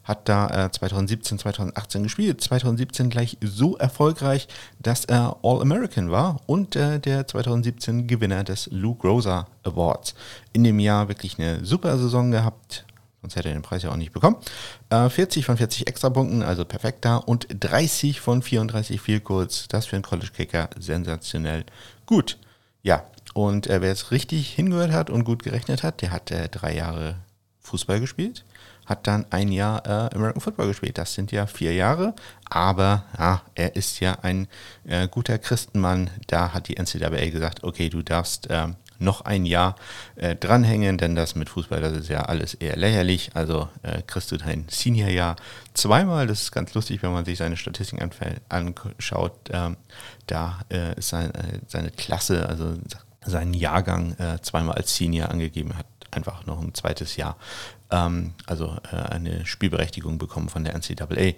hat 0.03 0.29
da 0.29 0.67
äh, 0.67 0.71
2017, 0.73 1.39
2018 1.39 2.03
gespielt. 2.03 2.41
2017 2.41 3.11
gleich 3.11 3.37
so 3.43 3.77
erfolgreich, 3.77 4.49
dass 4.81 5.05
er 5.05 5.37
All-American 5.43 6.11
war 6.11 6.41
und 6.47 6.75
äh, 6.75 6.99
der 6.99 7.29
2017 7.29 8.09
Gewinner 8.09 8.43
des 8.43 8.69
Lou 8.73 8.95
Groza 8.95 9.47
Awards. 9.63 10.15
In 10.53 10.65
dem 10.65 10.81
Jahr 10.81 11.09
wirklich 11.09 11.39
eine 11.39 11.65
super 11.65 11.97
Saison 11.99 12.31
gehabt. 12.33 12.87
Sonst 13.21 13.37
hätte 13.37 13.49
er 13.49 13.55
den 13.55 13.63
Preis 13.63 13.83
ja 13.83 13.91
auch 13.91 13.97
nicht 13.97 14.13
bekommen. 14.13 14.37
Äh, 14.91 15.09
40 15.09 15.45
von 15.45 15.57
40 15.57 15.87
Extrapunkten, 15.89 16.43
also 16.43 16.65
perfekt 16.65 17.05
da. 17.05 17.17
Und 17.17 17.47
30 17.51 18.21
von 18.21 18.43
34 18.43 19.01
viel 19.01 19.21
kurz. 19.21 19.69
Das 19.69 19.87
für 19.87 19.97
einen 19.97 20.05
College-Kicker 20.05 20.71
sensationell 20.79 21.65
gut. 22.07 22.39
Ja, 22.83 23.05
und 23.35 23.67
äh, 23.67 23.81
wer 23.81 23.89
jetzt 23.89 24.11
richtig 24.11 24.51
hingehört 24.51 24.93
hat 24.93 25.11
und 25.11 25.25
gut 25.25 25.43
gerechnet 25.43 25.83
hat, 25.83 26.01
der 26.03 26.13
hat 26.13 26.31
äh, 26.31 26.49
drei 26.49 26.75
Jahre 26.75 27.17
Fußball 27.61 28.01
gespielt 28.01 28.45
hat 28.89 29.07
dann 29.07 29.27
ein 29.31 29.53
Jahr 29.53 29.85
äh, 29.87 30.15
American 30.15 30.41
Football 30.41 30.69
gespielt. 30.69 30.97
Das 30.97 31.13
sind 31.13 31.31
ja 31.31 31.47
vier 31.47 31.75
Jahre, 31.75 32.15
aber 32.49 33.05
ja, 33.19 33.43
er 33.55 33.77
ist 33.77 34.01
ja 34.01 34.17
ein 34.23 34.49
äh, 34.85 35.07
guter 35.09 35.39
Christenmann. 35.39 36.11
Da 36.27 36.55
hat 36.55 36.69
die 36.69 36.77
NCAA 36.81 37.29
gesagt, 37.29 37.65
okay, 37.65 37.91
du 37.91 38.03
darfst 38.03 38.49
äh, 38.49 38.69
noch 38.99 39.23
ein 39.23 39.47
Jahr 39.47 39.77
äh, 40.17 40.35
dranhängen, 40.35 40.99
denn 40.99 41.15
das 41.15 41.35
mit 41.35 41.49
Fußball, 41.49 41.81
das 41.81 41.93
ist 41.93 42.09
ja 42.09 42.23
alles 42.23 42.55
eher 42.55 42.77
lächerlich. 42.77 43.31
Also 43.35 43.69
äh, 43.83 44.03
kriegst 44.03 44.33
du 44.33 44.37
dein 44.37 44.67
Seniorjahr 44.69 45.37
zweimal. 45.75 46.27
Das 46.27 46.43
ist 46.43 46.53
ganz 46.53 46.75
lustig, 46.75 47.03
wenn 47.03 47.13
man 47.13 47.25
sich 47.25 47.39
seine 47.39 47.57
Statistiken 47.57 48.11
anschaut. 48.49 49.33
Ähm, 49.51 49.77
da 50.27 50.61
äh, 50.71 50.99
ist 50.99 51.09
sein, 51.09 51.35
äh, 51.35 51.61
seine 51.67 51.91
Klasse, 51.91 52.49
also 52.49 52.75
seinen 53.25 53.55
Jahrgang 53.55 54.13
äh, 54.19 54.41
zweimal 54.43 54.77
als 54.77 54.97
Senior 54.97 55.31
angegeben 55.31 55.77
hat 55.77 55.87
einfach 56.11 56.47
noch 56.47 56.61
ein 56.61 56.75
zweites 56.75 57.17
Jahr, 57.17 57.37
ähm, 57.91 58.35
also 58.47 58.77
äh, 58.91 58.97
eine 58.97 59.47
Spielberechtigung 59.47 60.19
bekommen 60.19 60.49
von 60.49 60.65
der 60.65 60.75
NCAA. 60.75 61.35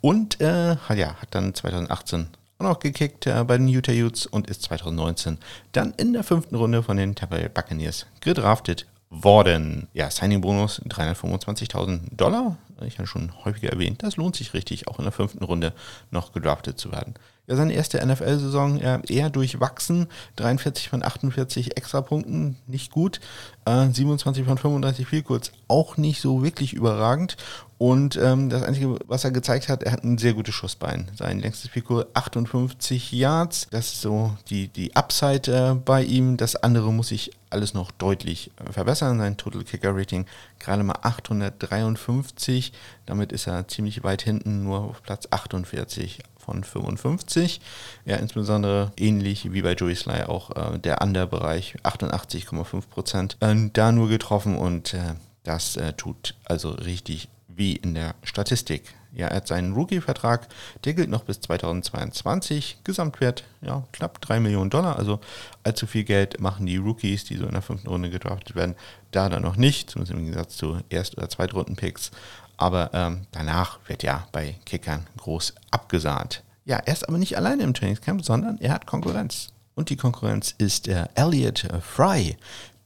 Und 0.00 0.40
äh, 0.40 0.76
ja, 0.94 1.14
hat 1.20 1.28
dann 1.30 1.54
2018 1.54 2.28
auch 2.58 2.64
noch 2.64 2.78
gekickt 2.78 3.26
äh, 3.26 3.44
bei 3.44 3.58
den 3.58 3.68
Utah 3.68 3.92
Utes 3.92 4.26
und 4.26 4.48
ist 4.48 4.62
2019 4.62 5.38
dann 5.72 5.94
in 5.96 6.12
der 6.12 6.22
fünften 6.22 6.54
Runde 6.54 6.82
von 6.82 6.96
den 6.96 7.14
Tampa 7.14 7.36
Bay 7.36 7.48
Buccaneers 7.48 8.06
gedraftet 8.20 8.86
worden. 9.10 9.88
Ja, 9.92 10.10
Signing-Bonus 10.10 10.82
325.000 10.88 12.16
Dollar. 12.16 12.56
Ich 12.86 12.98
habe 12.98 13.06
schon 13.06 13.32
häufiger 13.44 13.70
erwähnt, 13.70 14.02
das 14.02 14.16
lohnt 14.16 14.34
sich 14.34 14.52
richtig, 14.52 14.88
auch 14.88 14.98
in 14.98 15.04
der 15.04 15.12
fünften 15.12 15.44
Runde 15.44 15.72
noch 16.10 16.32
gedraftet 16.32 16.78
zu 16.78 16.90
werden. 16.90 17.14
Ja, 17.46 17.56
seine 17.56 17.74
erste 17.74 18.04
NFL-Saison 18.04 18.80
äh, 18.80 19.00
eher 19.06 19.28
durchwachsen. 19.28 20.06
43 20.36 20.88
von 20.88 21.02
48 21.02 21.76
Extrapunkten, 21.76 22.56
nicht 22.66 22.90
gut. 22.90 23.20
Äh, 23.66 23.88
27 23.90 24.46
von 24.46 24.56
35 24.56 25.06
viel 25.06 25.22
kurz, 25.22 25.52
auch 25.68 25.98
nicht 25.98 26.22
so 26.22 26.42
wirklich 26.42 26.72
überragend. 26.72 27.36
Und 27.84 28.16
ähm, 28.16 28.48
das 28.48 28.62
Einzige, 28.62 28.96
was 29.08 29.24
er 29.24 29.30
gezeigt 29.30 29.68
hat, 29.68 29.82
er 29.82 29.92
hat 29.92 30.04
ein 30.04 30.16
sehr 30.16 30.32
gutes 30.32 30.54
Schussbein. 30.54 31.10
Sein 31.18 31.38
längstes 31.38 31.70
Pico 31.70 32.02
58 32.14 33.12
Yards. 33.12 33.68
Das 33.70 33.92
ist 33.92 34.00
so 34.00 34.34
die, 34.48 34.68
die 34.68 34.96
Upside 34.96 35.52
äh, 35.52 35.74
bei 35.74 36.02
ihm. 36.02 36.38
Das 36.38 36.56
andere 36.56 36.90
muss 36.90 37.08
sich 37.08 37.32
alles 37.50 37.74
noch 37.74 37.90
deutlich 37.90 38.52
äh, 38.56 38.72
verbessern. 38.72 39.18
Sein 39.18 39.36
Total 39.36 39.64
Kicker 39.64 39.94
Rating 39.94 40.24
gerade 40.60 40.82
mal 40.82 40.96
853. 41.02 42.72
Damit 43.04 43.32
ist 43.32 43.48
er 43.48 43.68
ziemlich 43.68 44.02
weit 44.02 44.22
hinten, 44.22 44.64
nur 44.64 44.78
auf 44.78 45.02
Platz 45.02 45.28
48 45.30 46.20
von 46.38 46.64
55. 46.64 47.60
Ja, 48.06 48.16
insbesondere 48.16 48.92
ähnlich 48.96 49.52
wie 49.52 49.60
bei 49.60 49.74
Joey 49.74 49.94
Sly 49.94 50.22
auch 50.22 50.56
äh, 50.56 50.78
der 50.78 51.02
Underbereich 51.02 51.76
88,5 51.82 52.88
Prozent. 52.88 53.36
Äh, 53.40 53.68
da 53.74 53.92
nur 53.92 54.08
getroffen 54.08 54.56
und 54.56 54.94
äh, 54.94 55.16
das 55.42 55.76
äh, 55.76 55.92
tut 55.92 56.34
also 56.46 56.70
richtig 56.70 57.28
wie 57.56 57.76
in 57.76 57.94
der 57.94 58.14
Statistik. 58.22 58.94
Ja, 59.14 59.28
er 59.28 59.36
hat 59.36 59.46
seinen 59.46 59.74
Rookie-Vertrag, 59.74 60.48
der 60.84 60.94
gilt 60.94 61.08
noch 61.08 61.22
bis 61.22 61.40
2022. 61.40 62.78
Gesamtwert, 62.82 63.44
ja, 63.60 63.84
knapp 63.92 64.20
3 64.20 64.40
Millionen 64.40 64.70
Dollar. 64.70 64.96
Also 64.98 65.20
allzu 65.62 65.86
viel 65.86 66.02
Geld 66.02 66.40
machen 66.40 66.66
die 66.66 66.78
Rookies, 66.78 67.24
die 67.24 67.36
so 67.36 67.46
in 67.46 67.52
der 67.52 67.62
fünften 67.62 67.88
Runde 67.88 68.10
gedraftet 68.10 68.56
werden, 68.56 68.74
da 69.12 69.28
dann 69.28 69.42
noch 69.42 69.56
nicht, 69.56 69.90
zumindest 69.90 70.16
im 70.16 70.24
Gegensatz 70.24 70.56
zu 70.56 70.78
Erst- 70.88 71.16
oder 71.16 71.28
Zweitrunden-Picks. 71.28 72.10
Aber 72.56 72.90
ähm, 72.92 73.26
danach 73.30 73.78
wird 73.86 74.02
ja 74.02 74.26
bei 74.32 74.56
Kickern 74.64 75.06
groß 75.18 75.54
abgesahnt. 75.70 76.42
Ja, 76.64 76.78
er 76.78 76.92
ist 76.92 77.08
aber 77.08 77.18
nicht 77.18 77.36
alleine 77.36 77.62
im 77.62 77.74
Trainingscamp, 77.74 78.24
sondern 78.24 78.58
er 78.58 78.72
hat 78.72 78.86
Konkurrenz. 78.86 79.52
Und 79.74 79.90
die 79.90 79.96
Konkurrenz 79.96 80.54
ist 80.56 80.88
äh, 80.88 81.06
Elliot 81.14 81.66
Fry. 81.82 82.36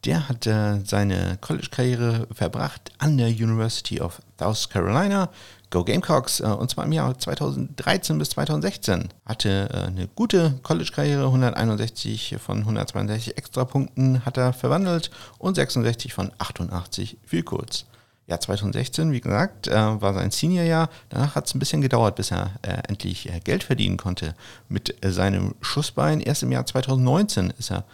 Der 0.08 0.26
hat 0.26 0.46
äh, 0.46 0.80
seine 0.86 1.36
College-Karriere 1.42 2.28
verbracht 2.32 2.92
an 2.96 3.18
der 3.18 3.28
University 3.28 4.00
of 4.00 4.22
South 4.40 4.70
Carolina. 4.70 5.28
Go 5.68 5.84
Gamecocks, 5.84 6.40
äh, 6.40 6.44
und 6.44 6.70
zwar 6.70 6.86
im 6.86 6.92
Jahr 6.92 7.18
2013 7.18 8.16
bis 8.16 8.30
2016. 8.30 9.10
Hatte 9.26 9.68
äh, 9.70 9.86
eine 9.88 10.08
gute 10.08 10.58
College-Karriere, 10.62 11.26
161 11.26 12.36
von 12.38 12.60
162 12.60 13.36
Extrapunkten 13.36 14.24
hat 14.24 14.38
er 14.38 14.54
verwandelt 14.54 15.10
und 15.36 15.56
66 15.56 16.14
von 16.14 16.32
88 16.38 17.18
viel 17.26 17.42
kurz. 17.42 17.84
Ja, 18.28 18.38
2016, 18.38 19.10
wie 19.10 19.22
gesagt, 19.22 19.68
äh, 19.68 19.72
war 19.72 20.12
sein 20.12 20.30
Seniorjahr. 20.30 20.90
Danach 21.08 21.34
hat 21.34 21.46
es 21.46 21.54
ein 21.54 21.60
bisschen 21.60 21.80
gedauert, 21.80 22.16
bis 22.16 22.30
er 22.30 22.50
äh, 22.60 22.76
endlich 22.86 23.26
äh, 23.32 23.40
Geld 23.40 23.64
verdienen 23.64 23.96
konnte 23.96 24.34
mit 24.68 25.02
äh, 25.02 25.10
seinem 25.10 25.54
Schussbein. 25.62 26.20
Erst 26.20 26.42
im 26.42 26.52
Jahr 26.52 26.66
2019 26.66 27.54
ist 27.58 27.70
er 27.70 27.84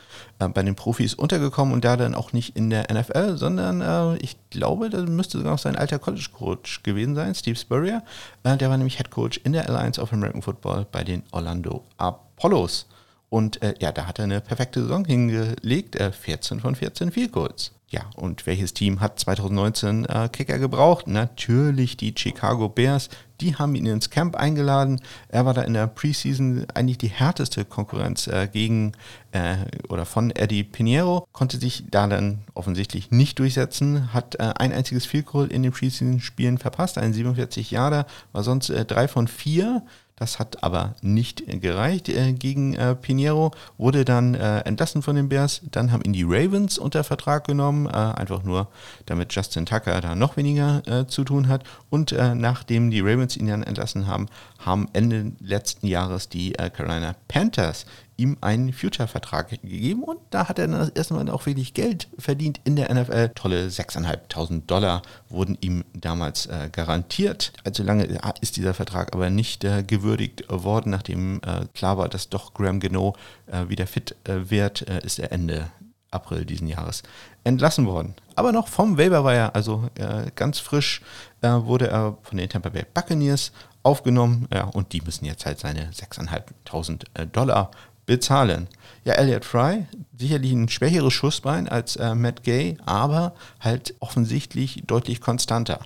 äh, 0.40 0.48
bei 0.48 0.64
den 0.64 0.74
Profis 0.74 1.14
untergekommen 1.14 1.72
und 1.72 1.84
da 1.84 1.96
dann 1.96 2.16
auch 2.16 2.32
nicht 2.32 2.56
in 2.56 2.68
der 2.68 2.92
NFL, 2.92 3.36
sondern 3.36 3.80
äh, 3.80 4.16
ich 4.24 4.36
glaube, 4.50 4.90
das 4.90 5.08
müsste 5.08 5.38
sogar 5.38 5.52
noch 5.52 5.60
sein 5.60 5.76
alter 5.76 6.00
College-Coach 6.00 6.82
gewesen 6.82 7.14
sein, 7.14 7.36
Steve 7.36 7.56
Spurrier. 7.56 8.02
der 8.42 8.68
war 8.68 8.76
nämlich 8.76 8.96
Head 8.96 9.12
Coach 9.12 9.40
in 9.44 9.52
der 9.52 9.68
Alliance 9.68 10.00
of 10.00 10.12
American 10.12 10.42
Football 10.42 10.84
bei 10.90 11.04
den 11.04 11.22
Orlando 11.30 11.84
Apollos. 11.96 12.86
Und 13.30 13.60
ja, 13.80 13.90
da 13.90 14.06
hat 14.06 14.18
er 14.18 14.24
eine 14.24 14.40
perfekte 14.40 14.82
Saison 14.82 15.04
hingelegt, 15.04 15.96
14 15.96 16.60
von 16.60 16.74
14 16.74 17.10
Field 17.10 17.32
Goals. 17.32 17.73
Ja, 17.88 18.10
und 18.16 18.46
welches 18.46 18.74
Team 18.74 19.00
hat 19.00 19.20
2019 19.20 20.06
äh, 20.06 20.28
Kicker 20.32 20.58
gebraucht? 20.58 21.06
Natürlich 21.06 21.96
die 21.96 22.14
Chicago 22.16 22.68
Bears. 22.68 23.08
Die 23.40 23.56
haben 23.56 23.74
ihn 23.74 23.86
ins 23.86 24.10
Camp 24.10 24.36
eingeladen. 24.36 25.00
Er 25.28 25.44
war 25.44 25.54
da 25.54 25.62
in 25.62 25.74
der 25.74 25.86
Preseason 25.86 26.66
eigentlich 26.72 26.98
die 26.98 27.08
härteste 27.08 27.64
Konkurrenz 27.64 28.26
äh, 28.26 28.48
gegen 28.50 28.92
äh, 29.32 29.56
oder 29.88 30.06
von 30.06 30.30
Eddie 30.30 30.64
Pinheiro. 30.64 31.28
Konnte 31.32 31.58
sich 31.58 31.84
da 31.90 32.06
dann 32.06 32.40
offensichtlich 32.54 33.10
nicht 33.10 33.38
durchsetzen. 33.38 34.12
Hat 34.14 34.36
äh, 34.36 34.54
ein 34.56 34.72
einziges 34.72 35.04
Field 35.04 35.26
Goal 35.26 35.48
in 35.48 35.62
den 35.62 35.72
Preseason-Spielen 35.72 36.58
verpasst. 36.58 36.96
Ein 36.96 37.12
47 37.12 37.70
Jahre, 37.70 38.06
war 38.32 38.42
sonst 38.42 38.70
äh, 38.70 38.84
drei 38.84 39.08
von 39.08 39.28
vier. 39.28 39.82
Das 40.16 40.38
hat 40.38 40.62
aber 40.62 40.94
nicht 41.02 41.42
gereicht 41.60 42.08
äh, 42.08 42.32
gegen 42.32 42.74
äh, 42.74 42.94
Pinheiro, 42.94 43.50
wurde 43.78 44.04
dann 44.04 44.34
äh, 44.34 44.60
entlassen 44.60 45.02
von 45.02 45.16
den 45.16 45.28
Bears. 45.28 45.62
Dann 45.72 45.90
haben 45.90 46.04
ihn 46.04 46.12
die 46.12 46.22
Ravens 46.22 46.78
unter 46.78 47.02
Vertrag 47.02 47.46
genommen, 47.46 47.86
äh, 47.86 47.90
einfach 47.90 48.44
nur, 48.44 48.68
damit 49.06 49.34
Justin 49.34 49.66
Tucker 49.66 50.00
da 50.00 50.14
noch 50.14 50.36
weniger 50.36 50.82
äh, 50.86 51.06
zu 51.08 51.24
tun 51.24 51.48
hat. 51.48 51.64
Und 51.90 52.12
äh, 52.12 52.34
nachdem 52.36 52.92
die 52.92 53.00
Ravens 53.00 53.36
ihn 53.36 53.48
dann 53.48 53.64
entlassen 53.64 54.06
haben, 54.06 54.28
haben 54.58 54.88
Ende 54.92 55.32
letzten 55.40 55.88
Jahres 55.88 56.28
die 56.28 56.52
Carolina 56.52 57.16
Panthers 57.28 57.84
ihm 58.16 58.36
einen 58.40 58.72
Future-Vertrag 58.72 59.50
gegeben 59.50 60.02
und 60.02 60.18
da 60.30 60.48
hat 60.48 60.58
er 60.58 60.68
dann 60.68 60.78
das 60.78 60.90
erste 60.90 61.14
Mal 61.14 61.28
auch 61.30 61.46
wirklich 61.46 61.74
Geld 61.74 62.08
verdient 62.18 62.60
in 62.64 62.76
der 62.76 62.92
NFL. 62.92 63.30
Tolle 63.34 63.66
6.500 63.66 64.66
Dollar 64.66 65.02
wurden 65.28 65.58
ihm 65.60 65.84
damals 65.92 66.46
äh, 66.46 66.68
garantiert. 66.70 67.52
Allzu 67.64 67.82
lange 67.82 68.04
ist 68.40 68.56
dieser 68.56 68.74
Vertrag 68.74 69.14
aber 69.14 69.30
nicht 69.30 69.64
äh, 69.64 69.82
gewürdigt 69.82 70.44
worden, 70.48 70.90
nachdem 70.90 71.40
äh, 71.44 71.66
klar 71.74 71.98
war, 71.98 72.08
dass 72.08 72.28
doch 72.28 72.54
Graham 72.54 72.80
Geno 72.80 73.14
äh, 73.46 73.68
wieder 73.68 73.86
fit 73.86 74.14
äh, 74.24 74.50
wird, 74.50 74.88
äh, 74.88 75.04
ist 75.04 75.18
er 75.18 75.32
Ende 75.32 75.70
April 76.10 76.44
diesen 76.44 76.68
Jahres 76.68 77.02
entlassen 77.42 77.86
worden. 77.86 78.14
Aber 78.36 78.52
noch 78.52 78.68
vom 78.68 78.96
Waiver 78.96 79.24
Wire, 79.24 79.52
also 79.56 79.90
ganz 80.36 80.60
frisch, 80.60 81.02
wurde 81.42 81.88
er 81.88 82.16
von 82.22 82.38
den 82.38 82.48
Tampa 82.48 82.68
Bay 82.68 82.84
Buccaneers 82.94 83.50
aufgenommen 83.82 84.46
ja, 84.54 84.62
und 84.62 84.92
die 84.92 85.00
müssen 85.00 85.24
jetzt 85.24 85.44
halt 85.44 85.58
seine 85.58 85.90
6.500 85.90 87.26
Dollar 87.26 87.72
bezahlen. 88.06 88.68
Ja, 89.04 89.14
Elliot 89.14 89.44
Fry, 89.44 89.86
sicherlich 90.18 90.52
ein 90.52 90.68
schwächeres 90.68 91.12
Schussbein 91.12 91.68
als 91.68 91.96
äh, 91.96 92.14
Matt 92.14 92.42
Gay, 92.42 92.78
aber 92.86 93.34
halt 93.60 93.94
offensichtlich 94.00 94.82
deutlich 94.86 95.20
konstanter. 95.20 95.80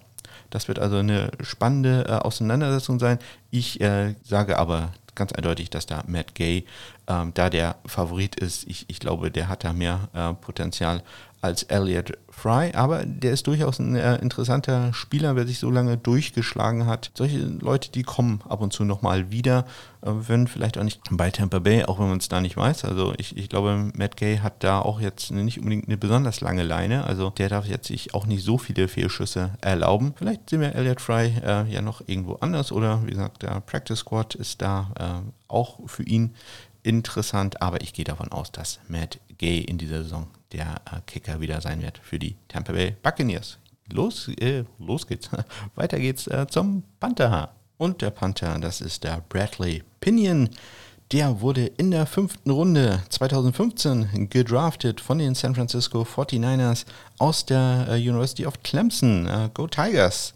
Das 0.50 0.68
wird 0.68 0.78
also 0.78 0.96
eine 0.96 1.30
spannende 1.40 2.06
äh, 2.08 2.12
Auseinandersetzung 2.12 2.98
sein. 2.98 3.18
Ich 3.50 3.80
äh, 3.80 4.14
sage 4.22 4.58
aber 4.58 4.92
ganz 5.14 5.32
eindeutig, 5.32 5.68
dass 5.68 5.86
da 5.86 6.04
Matt 6.06 6.34
Gay 6.34 6.64
ähm, 7.08 7.32
da 7.34 7.50
der 7.50 7.76
Favorit 7.84 8.36
ist. 8.36 8.66
Ich, 8.68 8.86
ich 8.88 9.00
glaube, 9.00 9.30
der 9.30 9.48
hat 9.48 9.64
da 9.64 9.72
mehr 9.72 10.08
äh, 10.14 10.32
Potenzial 10.34 11.02
als 11.40 11.62
Elliot 11.64 12.18
Fry, 12.30 12.72
aber 12.74 13.04
der 13.04 13.32
ist 13.32 13.46
durchaus 13.46 13.78
ein 13.78 13.96
äh, 13.96 14.16
interessanter 14.16 14.92
Spieler, 14.92 15.34
wer 15.34 15.46
sich 15.46 15.58
so 15.58 15.70
lange 15.70 15.96
durchgeschlagen 15.96 16.86
hat. 16.86 17.10
Solche 17.14 17.38
Leute, 17.38 17.90
die 17.90 18.04
kommen 18.04 18.42
ab 18.48 18.60
und 18.60 18.72
zu 18.72 18.84
nochmal 18.84 19.30
wieder, 19.30 19.64
äh, 20.02 20.10
wenn 20.10 20.46
vielleicht 20.46 20.78
auch 20.78 20.84
nicht 20.84 21.00
bei 21.10 21.30
Tampa 21.30 21.58
Bay, 21.58 21.84
auch 21.84 21.98
wenn 21.98 22.08
man 22.08 22.18
es 22.18 22.28
da 22.28 22.40
nicht 22.40 22.56
weiß. 22.56 22.84
Also 22.84 23.12
ich, 23.18 23.36
ich 23.36 23.48
glaube, 23.48 23.90
Matt 23.94 24.16
Gay 24.16 24.38
hat 24.38 24.62
da 24.62 24.80
auch 24.80 25.00
jetzt 25.00 25.30
nicht 25.32 25.58
unbedingt 25.58 25.88
eine 25.88 25.96
besonders 25.96 26.40
lange 26.40 26.62
Leine. 26.62 27.04
Also 27.04 27.30
der 27.30 27.48
darf 27.48 27.66
jetzt 27.66 27.88
sich 27.88 28.14
auch 28.14 28.26
nicht 28.26 28.44
so 28.44 28.58
viele 28.58 28.86
Fehlschüsse 28.86 29.50
erlauben. 29.60 30.14
Vielleicht 30.16 30.50
sehen 30.50 30.60
wir 30.60 30.74
Elliot 30.74 31.00
Fry 31.00 31.34
äh, 31.44 31.68
ja 31.68 31.82
noch 31.82 32.02
irgendwo 32.06 32.34
anders 32.34 32.70
oder 32.72 33.04
wie 33.04 33.10
gesagt, 33.10 33.42
der 33.42 33.60
Practice 33.60 33.98
Squad 33.98 34.36
ist 34.36 34.62
da 34.62 34.92
äh, 34.98 35.30
auch 35.48 35.80
für 35.86 36.04
ihn 36.04 36.34
interessant, 36.84 37.60
aber 37.60 37.80
ich 37.80 37.92
gehe 37.92 38.04
davon 38.04 38.30
aus, 38.32 38.52
dass 38.52 38.78
Matt 38.88 39.18
Gay 39.38 39.60
in 39.60 39.78
dieser 39.78 40.02
Saison 40.02 40.28
der 40.52 40.80
äh, 40.86 41.00
Kicker 41.06 41.40
wieder 41.40 41.60
sein 41.60 41.82
wird 41.82 41.98
für 42.02 42.18
die 42.18 42.36
Tampa 42.48 42.72
Bay 42.72 42.96
Buccaneers. 43.02 43.58
Los, 43.90 44.28
äh, 44.40 44.64
los 44.78 45.06
geht's. 45.06 45.30
Weiter 45.74 45.98
geht's 45.98 46.26
äh, 46.26 46.46
zum 46.48 46.82
Panther. 47.00 47.52
Und 47.78 48.02
der 48.02 48.10
Panther, 48.10 48.58
das 48.58 48.80
ist 48.80 49.04
der 49.04 49.22
Bradley 49.28 49.82
Pinion. 50.00 50.50
Der 51.12 51.40
wurde 51.40 51.64
in 51.64 51.90
der 51.90 52.04
fünften 52.04 52.50
Runde 52.50 53.02
2015 53.08 54.28
gedraftet 54.28 55.00
von 55.00 55.18
den 55.18 55.34
San 55.34 55.54
Francisco 55.54 56.02
49ers 56.02 56.84
aus 57.18 57.46
der 57.46 57.86
äh, 57.88 57.94
University 57.94 58.44
of 58.44 58.62
Clemson. 58.62 59.26
Äh, 59.26 59.48
Go 59.54 59.66
Tigers! 59.66 60.34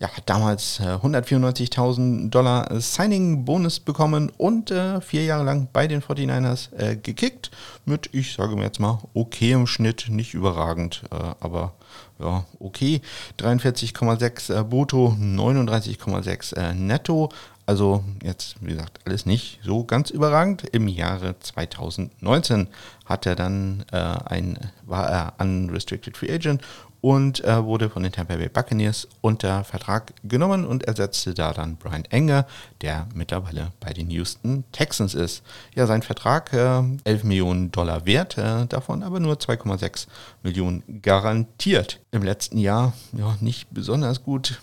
Ja, 0.00 0.08
damals 0.24 0.80
äh, 0.80 0.84
194.000 0.94 2.30
Dollar 2.30 2.80
Signing-Bonus 2.80 3.80
bekommen 3.80 4.32
und 4.38 4.70
äh, 4.70 5.02
vier 5.02 5.24
Jahre 5.24 5.44
lang 5.44 5.68
bei 5.74 5.86
den 5.86 6.00
49ers 6.00 6.74
äh, 6.74 6.96
gekickt. 6.96 7.50
Mit, 7.84 8.08
ich 8.12 8.32
sage 8.32 8.56
mir 8.56 8.62
jetzt 8.62 8.80
mal, 8.80 8.98
okay 9.12 9.52
im 9.52 9.66
Schnitt, 9.66 10.06
nicht 10.08 10.32
überragend, 10.32 11.02
äh, 11.12 11.16
aber 11.40 11.74
ja, 12.18 12.46
okay. 12.58 13.02
43,6 13.38 14.58
äh, 14.58 14.64
brutto, 14.64 15.14
39,6 15.20 16.56
äh, 16.56 16.74
netto. 16.74 17.28
Also 17.66 18.02
jetzt, 18.22 18.56
wie 18.62 18.72
gesagt, 18.72 19.00
alles 19.04 19.26
nicht 19.26 19.60
so 19.62 19.84
ganz 19.84 20.08
überragend. 20.08 20.64
Im 20.72 20.88
Jahre 20.88 21.38
2019 21.38 22.66
hat 23.04 23.26
er 23.26 23.36
dann 23.36 23.84
ein, 23.90 24.58
war 24.86 25.08
er 25.08 25.34
Unrestricted 25.38 26.16
Free 26.16 26.32
Agent 26.32 26.62
und 27.00 27.44
äh, 27.44 27.64
wurde 27.64 27.90
von 27.90 28.02
den 28.02 28.12
Tampa 28.12 28.36
Bay 28.36 28.48
Buccaneers 28.48 29.08
unter 29.20 29.64
Vertrag 29.64 30.12
genommen 30.24 30.66
und 30.66 30.84
ersetzte 30.84 31.34
da 31.34 31.52
dann 31.52 31.76
Brian 31.76 32.04
Enger, 32.06 32.46
der 32.82 33.06
mittlerweile 33.14 33.72
bei 33.80 33.92
den 33.92 34.10
Houston 34.10 34.64
Texans 34.72 35.14
ist. 35.14 35.42
Ja, 35.74 35.86
sein 35.86 36.02
Vertrag 36.02 36.52
äh, 36.52 36.82
11 37.04 37.24
Millionen 37.24 37.72
Dollar 37.72 38.06
wert, 38.06 38.36
äh, 38.38 38.66
davon 38.66 39.02
aber 39.02 39.20
nur 39.20 39.34
2,6 39.34 40.06
Millionen 40.42 41.00
garantiert. 41.02 42.00
Im 42.10 42.22
letzten 42.22 42.58
Jahr 42.58 42.92
ja 43.12 43.36
nicht 43.40 43.68
besonders 43.70 44.22
gut. 44.22 44.60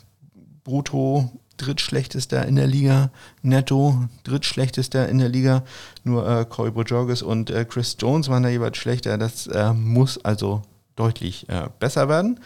Brutto 0.64 1.32
drittschlechtester 1.58 2.46
in 2.46 2.56
der 2.56 2.68
Liga, 2.68 3.10
netto 3.42 4.08
drittschlechtester 4.24 5.10
in 5.10 5.18
der 5.18 5.30
Liga. 5.30 5.64
Nur 6.04 6.28
äh, 6.28 6.46
Corey 6.46 6.72
Bojorges 6.72 7.22
und 7.22 7.50
äh, 7.50 7.66
Chris 7.66 7.98
Jones 8.00 8.30
waren 8.30 8.44
da 8.44 8.50
jeweils 8.50 8.78
schlechter. 8.78 9.18
Das 9.18 9.48
äh, 9.48 9.74
muss 9.74 10.24
also 10.24 10.62
deutlich 10.98 11.48
äh, 11.48 11.70
besser 11.80 12.10
werden. 12.10 12.40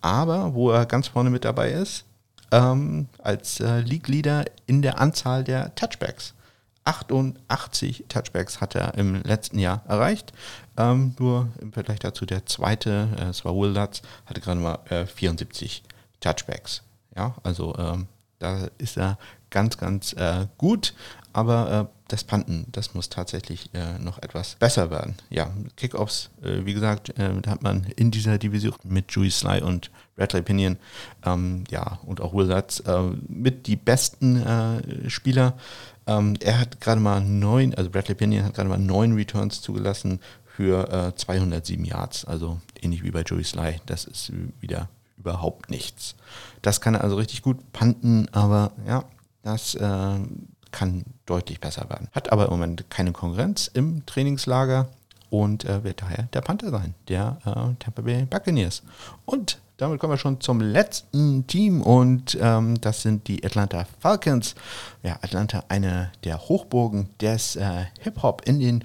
Aber 0.00 0.54
wo 0.54 0.70
er 0.70 0.86
ganz 0.86 1.08
vorne 1.08 1.30
mit 1.30 1.44
dabei 1.44 1.70
ist, 1.70 2.04
ähm, 2.50 3.08
als 3.22 3.60
äh, 3.60 3.80
League-Leader 3.80 4.44
in 4.66 4.82
der 4.82 5.00
Anzahl 5.00 5.44
der 5.44 5.74
Touchbacks. 5.74 6.34
88 6.84 8.06
Touchbacks 8.08 8.60
hat 8.62 8.74
er 8.74 8.94
im 8.94 9.22
letzten 9.22 9.58
Jahr 9.58 9.82
erreicht. 9.86 10.32
Ähm, 10.78 11.14
nur 11.18 11.48
im 11.60 11.72
Vergleich 11.72 11.98
dazu 11.98 12.24
der 12.24 12.46
zweite, 12.46 13.08
äh, 13.18 13.24
es 13.24 13.44
war 13.44 13.54
Will 13.54 13.70
Lutz, 13.70 14.00
hatte 14.24 14.40
gerade 14.40 14.60
mal 14.60 14.78
äh, 14.88 15.04
74 15.04 15.82
Touchbacks. 16.20 16.82
Ja, 17.14 17.34
also 17.42 17.76
ähm, 17.76 18.06
da 18.38 18.68
ist 18.78 18.96
er 18.96 19.18
ganz, 19.50 19.76
ganz 19.76 20.14
äh, 20.14 20.46
gut. 20.56 20.94
Aber 21.32 21.90
äh, 21.90 21.97
das 22.08 22.24
Panten, 22.24 22.66
das 22.72 22.94
muss 22.94 23.08
tatsächlich 23.10 23.70
äh, 23.74 23.98
noch 23.98 24.22
etwas 24.22 24.56
besser 24.56 24.90
werden. 24.90 25.14
Ja, 25.30 25.52
Kickoffs, 25.76 26.30
äh, 26.42 26.64
wie 26.64 26.74
gesagt, 26.74 27.10
äh, 27.18 27.40
da 27.40 27.50
hat 27.50 27.62
man 27.62 27.84
in 27.96 28.10
dieser 28.10 28.38
Division 28.38 28.74
mit 28.84 29.12
Julie 29.12 29.30
Sly 29.30 29.62
und 29.62 29.90
Bradley 30.16 30.42
Pinion, 30.42 30.78
ähm, 31.24 31.64
ja, 31.70 32.00
und 32.06 32.20
auch 32.20 32.32
Lutz 32.32 32.80
äh, 32.80 33.02
mit 33.28 33.66
die 33.66 33.76
besten 33.76 34.36
äh, 34.42 35.10
Spieler. 35.10 35.56
Ähm, 36.06 36.34
er 36.40 36.58
hat 36.58 36.80
gerade 36.80 37.00
mal 37.00 37.20
neun, 37.20 37.74
also 37.74 37.90
Bradley 37.90 38.14
Pinion 38.14 38.44
hat 38.44 38.54
gerade 38.54 38.68
mal 38.68 38.78
neun 38.78 39.12
Returns 39.12 39.60
zugelassen 39.60 40.20
für 40.46 41.12
207 41.14 41.84
Yards, 41.84 42.24
also 42.24 42.60
ähnlich 42.82 43.04
wie 43.04 43.12
bei 43.12 43.22
Joey 43.22 43.44
Sly. 43.44 43.76
Das 43.86 44.06
ist 44.06 44.32
wieder 44.60 44.88
überhaupt 45.16 45.70
nichts. 45.70 46.16
Das 46.62 46.80
kann 46.80 46.94
er 46.94 47.04
also 47.04 47.14
richtig 47.14 47.42
gut 47.42 47.72
panten, 47.72 48.28
aber 48.32 48.72
ja, 48.84 49.04
das 49.42 49.76
äh, 49.76 50.18
kann 50.72 51.04
deutlich 51.26 51.60
besser 51.60 51.88
werden. 51.88 52.08
Hat 52.12 52.32
aber 52.32 52.46
im 52.46 52.50
Moment 52.50 52.90
keine 52.90 53.12
Konkurrenz 53.12 53.70
im 53.72 54.04
Trainingslager 54.06 54.88
und 55.30 55.64
äh, 55.64 55.84
wird 55.84 56.02
daher 56.02 56.24
der 56.32 56.40
Panther 56.40 56.70
sein, 56.70 56.94
der 57.08 57.38
äh, 57.44 57.74
Tampa 57.78 58.02
Bay 58.02 58.24
Buccaneers. 58.24 58.82
Und 59.24 59.58
damit 59.76 60.00
kommen 60.00 60.12
wir 60.12 60.18
schon 60.18 60.40
zum 60.40 60.60
letzten 60.60 61.46
Team 61.46 61.82
und 61.82 62.36
ähm, 62.40 62.80
das 62.80 63.02
sind 63.02 63.28
die 63.28 63.44
Atlanta 63.44 63.86
Falcons. 64.00 64.56
Ja, 65.04 65.18
Atlanta, 65.22 65.64
eine 65.68 66.10
der 66.24 66.40
Hochburgen 66.48 67.10
des 67.20 67.54
äh, 67.54 67.84
Hip-Hop 68.00 68.42
in 68.44 68.58
den 68.58 68.84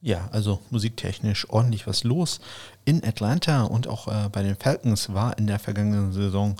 Ja, 0.00 0.28
also 0.30 0.60
musiktechnisch 0.70 1.50
ordentlich 1.50 1.86
was 1.88 2.04
los. 2.04 2.40
In 2.84 3.04
Atlanta 3.04 3.64
und 3.64 3.88
auch 3.88 4.06
äh, 4.06 4.28
bei 4.30 4.42
den 4.42 4.56
Falcons 4.56 5.12
war 5.12 5.36
in 5.38 5.48
der 5.48 5.58
vergangenen 5.58 6.12
Saison 6.12 6.56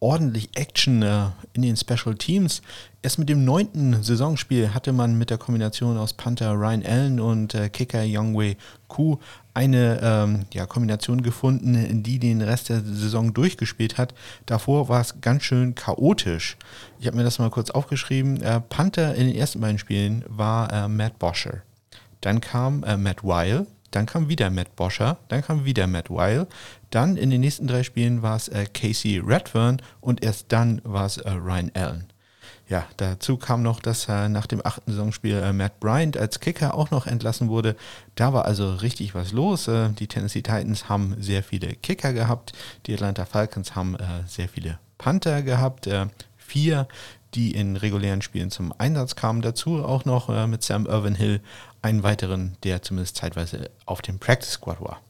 ordentlich 0.00 0.48
Action 0.54 1.02
äh, 1.02 1.26
in 1.52 1.62
den 1.62 1.76
Special 1.76 2.16
Teams. 2.16 2.62
Erst 3.02 3.18
mit 3.18 3.28
dem 3.28 3.44
neunten 3.44 4.02
Saisonspiel 4.02 4.74
hatte 4.74 4.92
man 4.92 5.16
mit 5.16 5.30
der 5.30 5.38
Kombination 5.38 5.98
aus 5.98 6.14
Panther 6.14 6.52
Ryan 6.52 6.84
Allen 6.84 7.20
und 7.20 7.54
äh, 7.54 7.68
Kicker 7.68 8.02
Youngway 8.04 8.56
Ku 8.88 9.18
eine 9.54 10.00
ähm, 10.02 10.46
ja, 10.52 10.66
Kombination 10.66 11.22
gefunden, 11.22 12.02
die 12.02 12.18
den 12.18 12.40
Rest 12.40 12.70
der 12.70 12.80
Saison 12.80 13.32
durchgespielt 13.34 13.98
hat. 13.98 14.14
Davor 14.46 14.88
war 14.88 15.00
es 15.00 15.20
ganz 15.20 15.44
schön 15.44 15.74
chaotisch. 15.74 16.56
Ich 16.98 17.06
habe 17.06 17.16
mir 17.16 17.24
das 17.24 17.38
mal 17.38 17.50
kurz 17.50 17.70
aufgeschrieben. 17.70 18.42
Äh, 18.42 18.60
Panther 18.60 19.14
in 19.14 19.26
den 19.26 19.36
ersten 19.36 19.60
beiden 19.60 19.78
Spielen 19.78 20.24
war 20.28 20.72
äh, 20.72 20.88
Matt 20.88 21.18
Boscher. 21.18 21.62
Dann 22.20 22.40
kam 22.40 22.84
äh, 22.84 22.96
Matt 22.96 23.24
Weil, 23.24 23.66
dann 23.90 24.06
kam 24.06 24.28
wieder 24.28 24.50
Matt 24.50 24.76
Boscher, 24.76 25.18
dann 25.28 25.42
kam 25.42 25.64
wieder 25.64 25.86
Matt 25.86 26.10
Weil. 26.10 26.46
Dann 26.90 27.16
in 27.16 27.30
den 27.30 27.40
nächsten 27.40 27.66
drei 27.66 27.82
Spielen 27.82 28.22
war 28.22 28.36
es 28.36 28.48
äh, 28.48 28.66
Casey 28.66 29.18
Redfern 29.18 29.82
und 30.00 30.22
erst 30.22 30.46
dann 30.48 30.80
war 30.84 31.06
es 31.06 31.18
äh, 31.18 31.30
Ryan 31.30 31.70
Allen. 31.74 32.04
Ja, 32.70 32.86
dazu 32.98 33.36
kam 33.36 33.62
noch, 33.64 33.80
dass 33.80 34.08
äh, 34.08 34.28
nach 34.28 34.46
dem 34.46 34.64
achten 34.64 34.92
Saisonspiel 34.92 35.34
äh, 35.34 35.52
Matt 35.52 35.80
Bryant 35.80 36.16
als 36.16 36.38
Kicker 36.38 36.74
auch 36.74 36.92
noch 36.92 37.08
entlassen 37.08 37.48
wurde. 37.48 37.74
Da 38.14 38.32
war 38.32 38.44
also 38.44 38.74
richtig 38.74 39.12
was 39.12 39.32
los. 39.32 39.66
Äh, 39.66 39.88
die 39.90 40.06
Tennessee 40.06 40.42
Titans 40.42 40.88
haben 40.88 41.16
sehr 41.18 41.42
viele 41.42 41.74
Kicker 41.74 42.12
gehabt. 42.12 42.52
Die 42.86 42.94
Atlanta 42.94 43.24
Falcons 43.24 43.74
haben 43.74 43.96
äh, 43.96 44.22
sehr 44.28 44.48
viele 44.48 44.78
Panther 44.98 45.42
gehabt. 45.42 45.88
vier, 46.36 46.86
die 47.34 47.54
in 47.54 47.76
regulären 47.76 48.22
Spielen 48.22 48.50
zum 48.50 48.72
Einsatz 48.78 49.16
kamen. 49.16 49.40
Dazu 49.40 49.82
auch 49.82 50.04
noch 50.04 50.46
mit 50.46 50.62
Sam 50.62 50.84
Irvin 50.84 51.14
Hill 51.14 51.40
einen 51.82 52.02
weiteren, 52.02 52.56
der 52.64 52.82
zumindest 52.82 53.16
zeitweise 53.16 53.70
auf 53.86 54.02
dem 54.02 54.18
Practice 54.18 54.52
Squad 54.52 54.80
war. 54.80 55.00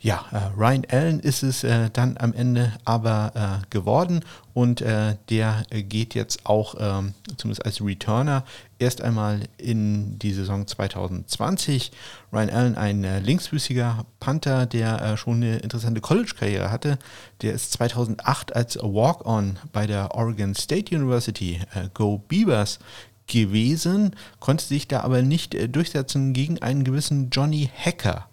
Ja, 0.00 0.26
äh, 0.32 0.54
Ryan 0.54 0.84
Allen 0.90 1.20
ist 1.20 1.42
es 1.42 1.64
äh, 1.64 1.88
dann 1.90 2.18
am 2.18 2.34
Ende 2.34 2.72
aber 2.84 3.62
äh, 3.62 3.66
geworden 3.70 4.22
und 4.52 4.82
äh, 4.82 5.16
der 5.30 5.64
geht 5.70 6.14
jetzt 6.14 6.44
auch, 6.44 6.74
ähm, 6.78 7.14
zumindest 7.38 7.64
als 7.64 7.80
Returner, 7.80 8.44
erst 8.78 9.00
einmal 9.00 9.40
in 9.56 10.18
die 10.18 10.34
Saison 10.34 10.66
2020. 10.66 11.90
Ryan 12.34 12.50
Allen, 12.50 12.76
ein 12.76 13.02
äh, 13.02 13.20
linksfüßiger 13.20 14.04
Panther, 14.20 14.66
der 14.66 15.00
äh, 15.00 15.16
schon 15.16 15.36
eine 15.36 15.56
interessante 15.60 16.02
College-Karriere 16.02 16.70
hatte. 16.70 16.98
Der 17.40 17.54
ist 17.54 17.72
2008 17.72 18.54
als 18.54 18.76
Walk-On 18.76 19.58
bei 19.72 19.86
der 19.86 20.14
Oregon 20.14 20.54
State 20.54 20.94
University, 20.94 21.60
Go 21.94 22.18
Beavers, 22.28 22.78
gewesen, 23.26 24.14
konnte 24.40 24.64
sich 24.64 24.88
da 24.88 25.00
aber 25.00 25.22
nicht 25.22 25.56
durchsetzen 25.74 26.32
gegen 26.32 26.60
einen 26.62 26.84
gewissen 26.84 27.30
Johnny 27.30 27.70
Hacker. 27.74 28.28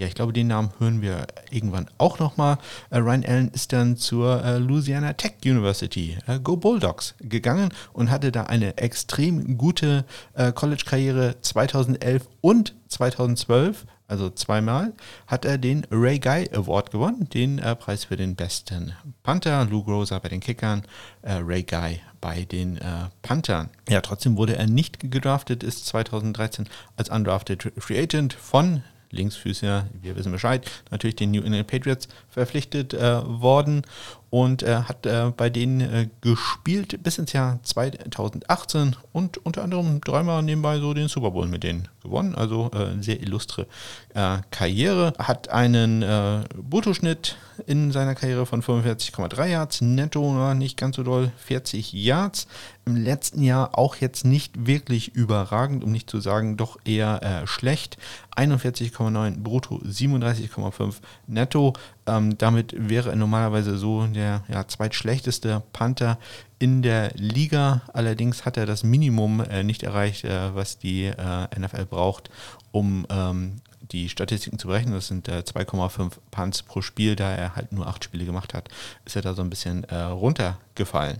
Ja, 0.00 0.06
ich 0.06 0.14
glaube, 0.14 0.32
den 0.32 0.46
Namen 0.46 0.70
hören 0.78 1.02
wir 1.02 1.26
irgendwann 1.50 1.86
auch 1.98 2.18
nochmal. 2.18 2.56
Äh, 2.88 3.00
Ryan 3.00 3.22
Allen 3.22 3.48
ist 3.50 3.74
dann 3.74 3.98
zur 3.98 4.42
äh, 4.42 4.56
Louisiana 4.56 5.12
Tech 5.12 5.34
University, 5.44 6.16
äh, 6.26 6.38
Go 6.40 6.56
Bulldogs, 6.56 7.14
gegangen 7.20 7.68
und 7.92 8.10
hatte 8.10 8.32
da 8.32 8.44
eine 8.44 8.78
extrem 8.78 9.58
gute 9.58 10.06
äh, 10.32 10.52
College-Karriere 10.52 11.36
2011 11.42 12.26
und 12.40 12.74
2012. 12.88 13.84
Also 14.10 14.30
zweimal 14.30 14.92
hat 15.26 15.44
er 15.44 15.56
den 15.56 15.86
Ray 15.90 16.18
Guy 16.18 16.50
Award 16.52 16.90
gewonnen, 16.90 17.28
den 17.32 17.58
äh, 17.58 17.76
Preis 17.76 18.04
für 18.04 18.16
den 18.16 18.34
besten 18.34 18.92
Panther. 19.22 19.64
Lou 19.64 19.84
Groza 19.84 20.18
bei 20.18 20.28
den 20.28 20.40
Kickern, 20.40 20.82
äh, 21.22 21.34
Ray 21.34 21.62
Guy 21.62 22.00
bei 22.20 22.42
den 22.44 22.78
Panthern. 23.22 23.70
Ja, 23.88 24.02
trotzdem 24.02 24.36
wurde 24.36 24.54
er 24.54 24.66
nicht 24.66 25.10
gedraftet, 25.10 25.62
ist 25.62 25.86
2013 25.86 26.68
als 26.96 27.08
Undrafted 27.08 27.72
Free 27.78 27.98
Agent 27.98 28.34
von 28.34 28.82
Linksfüßer, 29.10 29.88
wir 30.00 30.16
wissen 30.16 30.32
Bescheid, 30.32 30.70
natürlich 30.90 31.16
den 31.16 31.32
New 31.32 31.42
England 31.42 31.66
Patriots 31.66 32.08
verpflichtet 32.28 32.94
äh, 32.94 33.22
worden 33.26 33.82
und 34.30 34.62
äh, 34.62 34.82
hat 34.84 35.06
äh, 35.06 35.32
bei 35.36 35.50
denen 35.50 35.80
äh, 35.80 36.08
gespielt 36.20 37.02
bis 37.02 37.18
ins 37.18 37.32
Jahr 37.32 37.58
2018 37.64 38.96
und 39.12 39.44
unter 39.44 39.64
anderem 39.64 40.00
dreimal 40.00 40.42
nebenbei 40.42 40.78
so 40.78 40.94
den 40.94 41.08
Super 41.08 41.32
Bowl 41.32 41.48
mit 41.48 41.64
denen 41.64 41.88
gewonnen. 42.00 42.36
Also 42.36 42.70
äh, 42.72 43.02
sehr 43.02 43.20
illustre 43.20 43.66
äh, 44.14 44.38
Karriere. 44.50 45.14
Hat 45.18 45.48
einen 45.48 46.02
äh, 46.02 46.44
Bruttoschnitt 46.56 47.36
in 47.66 47.90
seiner 47.90 48.14
Karriere 48.14 48.46
von 48.46 48.62
45,3 48.62 49.46
Yards, 49.46 49.80
netto 49.80 50.54
nicht 50.54 50.78
ganz 50.78 50.96
so 50.96 51.02
doll, 51.02 51.32
40 51.36 51.92
Yards. 51.92 52.46
Im 52.86 52.96
letzten 52.96 53.42
Jahr 53.42 53.76
auch 53.76 53.96
jetzt 53.96 54.24
nicht 54.24 54.66
wirklich 54.66 55.14
überragend, 55.14 55.84
um 55.84 55.92
nicht 55.92 56.08
zu 56.08 56.20
sagen, 56.20 56.56
doch 56.56 56.78
eher 56.86 57.42
schlecht. 57.46 57.98
41,9 58.34 59.42
brutto, 59.42 59.76
37,5 59.84 60.94
netto. 61.26 61.74
Ähm, 62.10 62.36
damit 62.38 62.74
wäre 62.76 63.10
er 63.10 63.16
normalerweise 63.16 63.78
so 63.78 64.06
der 64.06 64.42
ja, 64.48 64.66
zweitschlechteste 64.66 65.62
Panther 65.72 66.18
in 66.58 66.82
der 66.82 67.12
Liga. 67.14 67.82
Allerdings 67.92 68.44
hat 68.44 68.56
er 68.56 68.66
das 68.66 68.82
Minimum 68.82 69.40
äh, 69.40 69.62
nicht 69.62 69.82
erreicht, 69.82 70.24
äh, 70.24 70.54
was 70.54 70.78
die 70.78 71.04
äh, 71.04 71.58
NFL 71.58 71.86
braucht, 71.86 72.30
um 72.72 73.06
ähm, 73.10 73.60
die 73.92 74.08
Statistiken 74.08 74.58
zu 74.58 74.68
berechnen. 74.68 74.94
Das 74.94 75.08
sind 75.08 75.28
2,5 75.28 76.06
äh, 76.06 76.10
Punts 76.30 76.62
pro 76.62 76.82
Spiel. 76.82 77.16
Da 77.16 77.30
er 77.30 77.56
halt 77.56 77.72
nur 77.72 77.86
acht 77.86 78.04
Spiele 78.04 78.24
gemacht 78.24 78.54
hat, 78.54 78.68
ist 79.04 79.16
er 79.16 79.22
da 79.22 79.34
so 79.34 79.42
ein 79.42 79.50
bisschen 79.50 79.84
äh, 79.84 79.96
runtergefallen. 79.96 81.18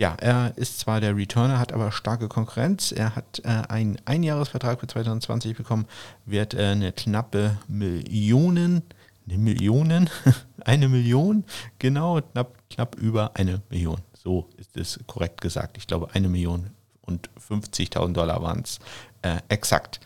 Ja, 0.00 0.16
er 0.18 0.54
ist 0.56 0.80
zwar 0.80 1.02
der 1.02 1.14
Returner, 1.14 1.58
hat 1.58 1.74
aber 1.74 1.92
starke 1.92 2.28
Konkurrenz. 2.28 2.90
Er 2.90 3.14
hat 3.14 3.42
äh, 3.44 3.48
einen 3.68 3.98
Einjahresvertrag 4.06 4.80
für 4.80 4.86
2020 4.86 5.54
bekommen, 5.54 5.84
wird 6.24 6.54
äh, 6.54 6.68
eine 6.68 6.92
knappe 6.92 7.58
Millionen, 7.68 8.82
eine 9.30 9.38
Million, 9.38 10.10
eine 10.64 10.88
Million, 10.88 11.44
genau, 11.78 12.20
knapp, 12.20 12.56
knapp 12.68 12.96
über 12.96 13.32
eine 13.34 13.62
Million. 13.70 14.00
So 14.12 14.48
ist 14.56 14.76
es 14.76 15.00
korrekt 15.06 15.40
gesagt. 15.40 15.78
Ich 15.78 15.86
glaube, 15.86 16.08
eine 16.12 16.28
Million 16.28 16.70
und 17.02 17.30
50.000 17.48 18.12
Dollar 18.12 18.42
waren 18.42 18.60
es 18.62 18.78
äh, 19.22 19.38
exakt. 19.48 20.00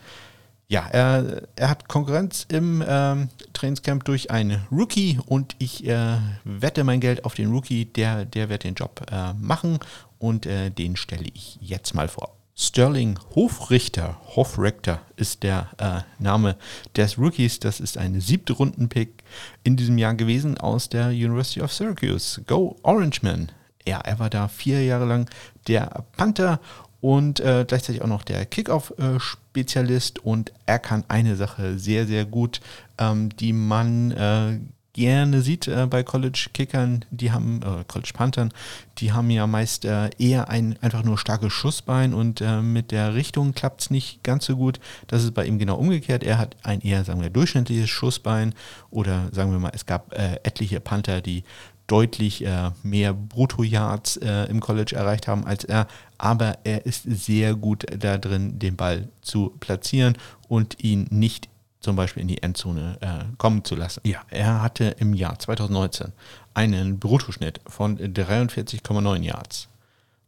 Ja, 0.67 0.87
er, 0.87 1.43
er 1.55 1.69
hat 1.69 1.87
Konkurrenz 1.87 2.45
im 2.49 2.83
ähm, 2.87 3.29
Trainingscamp 3.53 4.03
durch 4.05 4.31
einen 4.31 4.65
Rookie 4.71 5.19
und 5.27 5.55
ich 5.59 5.85
äh, 5.85 6.17
wette 6.43 6.83
mein 6.83 7.01
Geld 7.01 7.23
auf 7.23 7.35
den 7.35 7.51
Rookie, 7.51 7.85
der, 7.85 8.25
der 8.25 8.49
wird 8.49 8.63
den 8.63 8.73
Job 8.73 9.05
äh, 9.11 9.33
machen 9.33 9.79
und 10.17 10.47
äh, 10.47 10.71
den 10.71 10.95
stelle 10.95 11.27
ich 11.33 11.59
jetzt 11.61 11.93
mal 11.93 12.07
vor. 12.07 12.35
Sterling 12.57 13.19
Hofrichter, 13.35 14.17
Hofrichter 14.35 15.01
ist 15.17 15.43
der 15.43 15.67
äh, 15.77 16.23
Name 16.23 16.55
des 16.95 17.17
Rookies. 17.17 17.59
Das 17.59 17.81
ist 17.81 17.97
ein 17.97 18.21
siebte 18.21 18.53
Runden-Pick 18.53 19.14
in 19.63 19.75
diesem 19.75 19.97
Jahr 19.97 20.15
gewesen 20.15 20.57
aus 20.57 20.89
der 20.89 21.09
University 21.09 21.61
of 21.61 21.73
Syracuse. 21.73 22.41
Go 22.43 22.75
Orangeman. 22.83 23.51
Ja, 23.87 23.99
er 23.99 24.19
war 24.19 24.29
da 24.29 24.47
vier 24.47 24.83
Jahre 24.83 25.05
lang 25.05 25.29
der 25.67 26.03
Panther 26.17 26.59
und 27.01 27.39
äh, 27.39 27.65
gleichzeitig 27.67 28.01
auch 28.01 28.07
noch 28.07 28.23
der 28.23 28.45
Kickoff-Spezialist 28.47 30.19
und 30.25 30.51
er 30.65 30.79
kann 30.79 31.03
eine 31.07 31.35
Sache 31.35 31.77
sehr, 31.77 32.07
sehr 32.07 32.25
gut, 32.25 32.61
ähm, 32.97 33.29
die 33.37 33.53
man 33.53 34.11
äh, 34.11 34.59
gerne 34.95 35.41
sieht 35.41 35.67
äh, 35.67 35.87
bei 35.89 36.03
College-Kickern, 36.03 37.03
die 37.11 37.33
haben, 37.33 37.61
äh, 37.61 37.83
College-Panthern, 37.85 38.53
die 38.97 39.11
haben 39.11 39.29
ja 39.29 39.45
meist 39.45 39.83
äh, 39.83 40.09
eher 40.17 40.49
ein 40.49 40.77
einfach 40.81 41.03
nur 41.03 41.17
starkes 41.17 41.51
Schussbein 41.51 42.13
und 42.13 42.39
äh, 42.39 42.61
mit 42.61 42.91
der 42.91 43.13
Richtung 43.13 43.53
klappt 43.53 43.81
es 43.81 43.89
nicht 43.89 44.23
ganz 44.23 44.45
so 44.45 44.55
gut. 44.55 44.79
Das 45.07 45.25
ist 45.25 45.33
bei 45.33 45.45
ihm 45.45 45.59
genau 45.59 45.75
umgekehrt. 45.75 46.23
Er 46.23 46.37
hat 46.37 46.55
ein 46.63 46.79
eher, 46.79 47.03
sagen 47.03 47.21
wir, 47.21 47.29
durchschnittliches 47.29 47.89
Schussbein 47.89 48.53
oder 48.89 49.27
sagen 49.33 49.51
wir 49.51 49.59
mal, 49.59 49.73
es 49.75 49.85
gab 49.85 50.13
äh, 50.13 50.35
etliche 50.43 50.79
Panther, 50.79 51.19
die 51.19 51.43
deutlich 51.87 52.45
äh, 52.45 52.71
mehr 52.81 53.13
Brutto-Yards 53.13 54.17
im 54.49 54.59
College 54.59 54.95
erreicht 54.95 55.27
haben 55.27 55.45
als 55.45 55.65
er, 55.65 55.87
aber 56.17 56.59
er 56.63 56.85
ist 56.87 57.03
sehr 57.03 57.53
gut 57.53 57.85
da 57.99 58.17
drin, 58.17 58.57
den 58.57 58.75
Ball 58.75 59.09
zu 59.21 59.53
platzieren 59.59 60.17
und 60.47 60.83
ihn 60.83 61.05
nicht 61.11 61.47
zum 61.85 61.95
Beispiel 61.95 62.21
in 62.21 62.27
die 62.27 62.41
Endzone 62.41 62.97
äh, 62.99 63.25
kommen 63.37 63.63
zu 63.63 63.75
lassen. 63.75 64.01
Ja, 64.03 64.23
er 64.29 64.61
hatte 64.61 64.95
im 64.97 65.13
Jahr 65.13 65.37
2019 65.37 66.11
einen 66.55 66.99
Bruttoschnitt 66.99 67.61
von 67.67 67.97
43,9 67.97 69.21
Yards. 69.21 69.69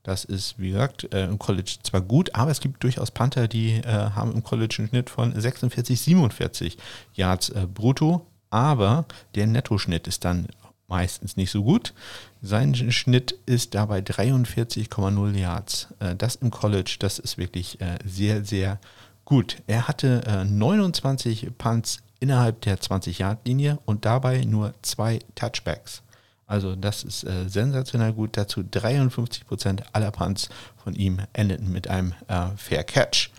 Das 0.03 0.23
ist, 0.23 0.57
wie 0.59 0.69
gesagt, 0.69 1.11
äh, 1.13 1.25
im 1.25 1.39
College 1.39 1.77
zwar 1.81 2.01
gut, 2.01 2.33
aber 2.35 2.51
es 2.51 2.61
gibt 2.61 2.83
durchaus 2.83 3.11
Panther, 3.11 3.47
die 3.47 3.73
äh, 3.73 3.83
haben 3.83 4.33
im 4.33 4.43
College 4.43 4.75
einen 4.77 4.87
Schnitt 4.89 5.09
von 5.09 5.37
46, 5.37 5.99
47 5.99 6.77
Yards 7.15 7.49
äh, 7.49 7.65
brutto, 7.65 8.25
aber 8.51 9.05
der 9.35 9.47
Nettoschnitt 9.47 10.07
ist 10.07 10.23
dann 10.23 10.47
meistens 10.87 11.35
nicht 11.35 11.51
so 11.51 11.63
gut. 11.63 11.93
Sein 12.41 12.75
Schnitt 12.91 13.35
ist 13.47 13.75
dabei 13.75 13.99
43,0 13.99 15.35
Yards. 15.35 15.87
Äh, 15.99 16.15
das 16.15 16.35
im 16.35 16.51
College, 16.51 16.97
das 16.99 17.19
ist 17.19 17.37
wirklich 17.39 17.81
äh, 17.81 17.97
sehr, 18.05 18.45
sehr 18.45 18.79
gut. 19.27 19.57
Er 19.67 19.87
hatte 19.89 20.45
29 20.49 21.43
äh, 21.43 21.51
Punts 21.51 21.99
innerhalb 22.19 22.61
der 22.61 22.79
20-Yard-Linie 22.79 23.77
und 23.85 24.05
dabei 24.05 24.45
nur 24.45 24.73
zwei 24.81 25.19
Touchbacks. 25.35 26.01
Also 26.47 26.77
das 26.77 27.03
ist 27.03 27.25
äh, 27.25 27.49
sensationell 27.49 28.13
gut. 28.13 28.37
Dazu 28.37 28.63
53 28.63 29.45
Prozent 29.45 29.83
aller 29.93 30.11
Punts 30.11 30.47
von 30.81 30.95
ihm 30.95 31.19
endeten 31.33 31.71
mit 31.71 31.89
einem 31.89 32.13
äh, 32.29 32.47
Fair 32.55 32.85
Catch. 32.85 33.29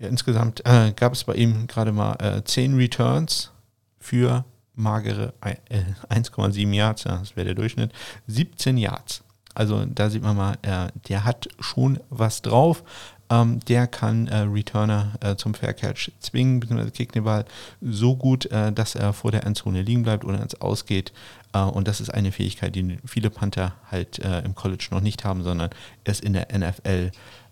Ja, 0.00 0.08
insgesamt 0.08 0.66
äh, 0.66 0.92
gab 0.92 1.12
es 1.12 1.22
bei 1.22 1.34
ihm 1.34 1.68
gerade 1.68 1.92
mal 1.92 2.14
äh, 2.14 2.42
10 2.42 2.74
Returns 2.74 3.52
für 4.00 4.44
magere 4.74 5.32
1,7 5.42 6.58
äh, 6.58 6.76
Yards, 6.76 7.04
das 7.04 7.36
wäre 7.36 7.46
der 7.46 7.54
Durchschnitt, 7.54 7.92
17 8.26 8.78
Yards. 8.78 9.22
Also 9.54 9.84
da 9.84 10.10
sieht 10.10 10.22
man 10.22 10.36
mal, 10.36 10.56
äh, 10.62 10.88
der 11.08 11.24
hat 11.24 11.48
schon 11.60 12.00
was 12.08 12.42
drauf. 12.42 12.82
Ähm, 13.30 13.60
der 13.60 13.86
kann 13.86 14.26
äh, 14.26 14.38
Returner 14.38 15.12
äh, 15.20 15.36
zum 15.36 15.54
Fair 15.54 15.72
Catch 15.72 16.10
zwingen, 16.18 16.60
beziehungsweise 16.60 16.90
kickt 16.90 17.14
den 17.14 17.24
Ball 17.24 17.44
so 17.80 18.16
gut, 18.16 18.46
äh, 18.46 18.72
dass 18.72 18.94
er 18.94 19.12
vor 19.12 19.30
der 19.30 19.46
Endzone 19.46 19.82
liegen 19.82 20.02
bleibt 20.02 20.24
oder 20.24 20.42
ins 20.42 20.60
Ausgeht. 20.60 21.12
Äh, 21.52 21.60
und 21.60 21.86
das 21.86 22.00
ist 22.00 22.10
eine 22.10 22.32
Fähigkeit, 22.32 22.74
die 22.74 22.98
viele 23.04 23.30
Panther 23.30 23.72
halt 23.90 24.18
im 24.18 24.54
College 24.54 24.88
noch 24.90 25.00
nicht 25.00 25.24
haben, 25.24 25.42
sondern 25.42 25.70
erst 26.04 26.22
in 26.22 26.32
der 26.32 26.48
NFL 26.56 27.10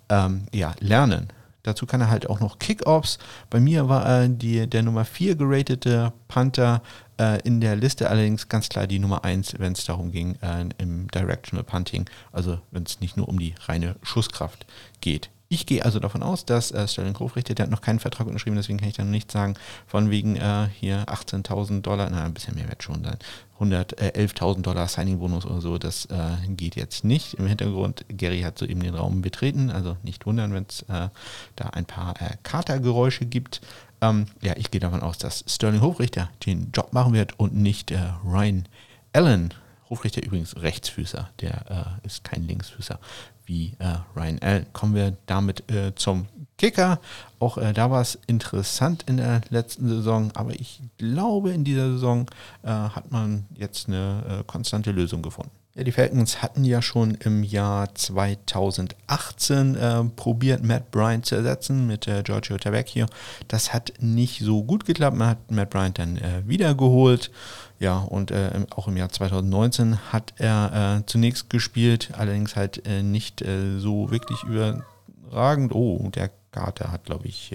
ähm, 0.08 0.46
ja, 0.52 0.74
lernen. 0.80 1.28
Dazu 1.62 1.86
kann 1.86 2.00
er 2.00 2.08
halt 2.08 2.30
auch 2.30 2.40
noch 2.40 2.58
Kickoffs. 2.58 3.18
Bei 3.50 3.60
mir 3.60 3.88
war 3.88 4.06
er 4.06 4.28
die, 4.28 4.66
der 4.66 4.82
Nummer 4.82 5.04
4 5.04 5.36
geratete 5.36 6.12
Panther 6.26 6.82
äh, 7.18 7.40
in 7.42 7.60
der 7.60 7.76
Liste, 7.76 8.08
allerdings 8.08 8.48
ganz 8.48 8.68
klar 8.68 8.86
die 8.86 8.98
Nummer 8.98 9.24
1, 9.24 9.58
wenn 9.58 9.72
es 9.72 9.84
darum 9.84 10.10
ging, 10.10 10.36
äh, 10.40 10.64
im 10.78 11.08
Directional 11.08 11.64
Punting, 11.64 12.08
also 12.32 12.58
wenn 12.70 12.84
es 12.84 13.00
nicht 13.00 13.16
nur 13.16 13.28
um 13.28 13.38
die 13.38 13.54
reine 13.66 13.96
Schusskraft 14.02 14.66
geht. 15.00 15.30
Ich 15.50 15.64
gehe 15.64 15.82
also 15.82 15.98
davon 15.98 16.22
aus, 16.22 16.44
dass 16.44 16.72
äh, 16.72 16.86
Sterling 16.86 17.18
Hofrichter, 17.18 17.54
der 17.54 17.64
hat 17.64 17.70
noch 17.70 17.80
keinen 17.80 18.00
Vertrag 18.00 18.26
unterschrieben, 18.26 18.56
deswegen 18.56 18.78
kann 18.78 18.90
ich 18.90 18.96
dann 18.96 19.10
nicht 19.10 19.32
sagen, 19.32 19.54
von 19.86 20.10
wegen 20.10 20.36
äh, 20.36 20.68
hier 20.78 21.06
18.000 21.06 21.80
Dollar, 21.80 22.10
na, 22.10 22.24
ein 22.24 22.34
bisschen 22.34 22.54
mehr 22.54 22.68
wird 22.68 22.82
schon 22.82 23.02
sein, 23.02 23.16
111.000 23.58 24.60
Dollar 24.60 24.88
Signing-Bonus 24.88 25.46
oder 25.46 25.62
so, 25.62 25.78
das 25.78 26.04
äh, 26.06 26.46
geht 26.48 26.76
jetzt 26.76 27.02
nicht. 27.02 27.34
Im 27.34 27.46
Hintergrund, 27.46 28.04
Gary 28.08 28.42
hat 28.42 28.58
soeben 28.58 28.80
den 28.80 28.94
Raum 28.94 29.22
betreten, 29.22 29.70
also 29.70 29.96
nicht 30.02 30.26
wundern, 30.26 30.52
wenn 30.52 30.66
es 30.68 30.82
äh, 30.82 31.08
da 31.56 31.70
ein 31.72 31.86
paar 31.86 32.20
äh, 32.20 32.36
Katergeräusche 32.42 33.24
gibt. 33.24 33.62
Ähm, 34.02 34.26
ja, 34.42 34.52
ich 34.58 34.70
gehe 34.70 34.82
davon 34.82 35.00
aus, 35.00 35.16
dass 35.16 35.44
Sterling 35.48 35.80
Hofrichter 35.80 36.28
den 36.44 36.72
Job 36.72 36.92
machen 36.92 37.14
wird 37.14 37.38
und 37.38 37.54
nicht 37.54 37.90
äh, 37.90 37.98
Ryan 38.22 38.68
Allen. 39.14 39.54
Hofrichter 39.90 40.22
übrigens 40.22 40.56
Rechtsfüßer, 40.56 41.30
der 41.40 41.96
äh, 42.02 42.06
ist 42.06 42.24
kein 42.24 42.46
Linksfüßer 42.46 42.98
wie 43.46 43.72
äh, 43.78 43.96
Ryan 44.14 44.38
L. 44.42 44.66
Kommen 44.72 44.94
wir 44.94 45.16
damit 45.26 45.70
äh, 45.70 45.94
zum 45.94 46.26
Kicker. 46.58 47.00
Auch 47.38 47.56
äh, 47.56 47.72
da 47.72 47.90
war 47.90 48.02
es 48.02 48.18
interessant 48.26 49.04
in 49.06 49.16
der 49.16 49.40
letzten 49.48 49.88
Saison, 49.88 50.30
aber 50.34 50.52
ich 50.52 50.82
glaube, 50.98 51.52
in 51.52 51.64
dieser 51.64 51.92
Saison 51.92 52.26
äh, 52.62 52.68
hat 52.68 53.10
man 53.10 53.46
jetzt 53.54 53.88
eine 53.88 54.40
äh, 54.40 54.44
konstante 54.44 54.92
Lösung 54.92 55.22
gefunden. 55.22 55.57
Ja, 55.78 55.84
die 55.84 55.92
Falcons 55.92 56.42
hatten 56.42 56.64
ja 56.64 56.82
schon 56.82 57.14
im 57.14 57.44
Jahr 57.44 57.94
2018 57.94 59.76
äh, 59.76 60.02
probiert, 60.16 60.64
Matt 60.64 60.90
Bryant 60.90 61.24
zu 61.24 61.36
ersetzen 61.36 61.86
mit 61.86 62.08
äh, 62.08 62.24
Giorgio 62.24 62.58
Tavecchio. 62.58 63.06
Das 63.46 63.72
hat 63.72 63.92
nicht 64.00 64.40
so 64.40 64.64
gut 64.64 64.86
geklappt. 64.86 65.16
Man 65.16 65.28
hat 65.28 65.52
Matt 65.52 65.70
Bryant 65.70 66.00
dann 66.00 66.16
äh, 66.16 66.42
wiedergeholt. 66.46 67.30
Ja, 67.78 67.98
und 67.98 68.32
äh, 68.32 68.50
auch 68.74 68.88
im 68.88 68.96
Jahr 68.96 69.10
2019 69.10 70.12
hat 70.12 70.34
er 70.38 70.98
äh, 70.98 71.06
zunächst 71.06 71.48
gespielt, 71.48 72.10
allerdings 72.18 72.56
halt 72.56 72.84
äh, 72.84 73.04
nicht 73.04 73.40
äh, 73.42 73.78
so 73.78 74.10
wirklich 74.10 74.42
überragend. 74.42 75.72
Oh, 75.72 76.10
der 76.12 76.32
Kater 76.50 76.90
hat, 76.90 77.04
glaube 77.04 77.28
ich, 77.28 77.54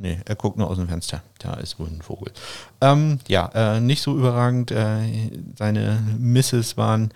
nee, 0.00 0.18
er 0.24 0.34
guckt 0.34 0.58
nur 0.58 0.68
aus 0.68 0.76
dem 0.76 0.88
Fenster. 0.88 1.22
Da 1.38 1.54
ist 1.54 1.78
wohl 1.78 1.88
ein 1.88 2.02
Vogel. 2.02 2.32
Ähm, 2.80 3.20
ja, 3.28 3.48
äh, 3.54 3.80
nicht 3.80 4.02
so 4.02 4.16
überragend. 4.16 4.70
seine 5.56 6.02
Misses 6.18 6.76
waren 6.76 7.12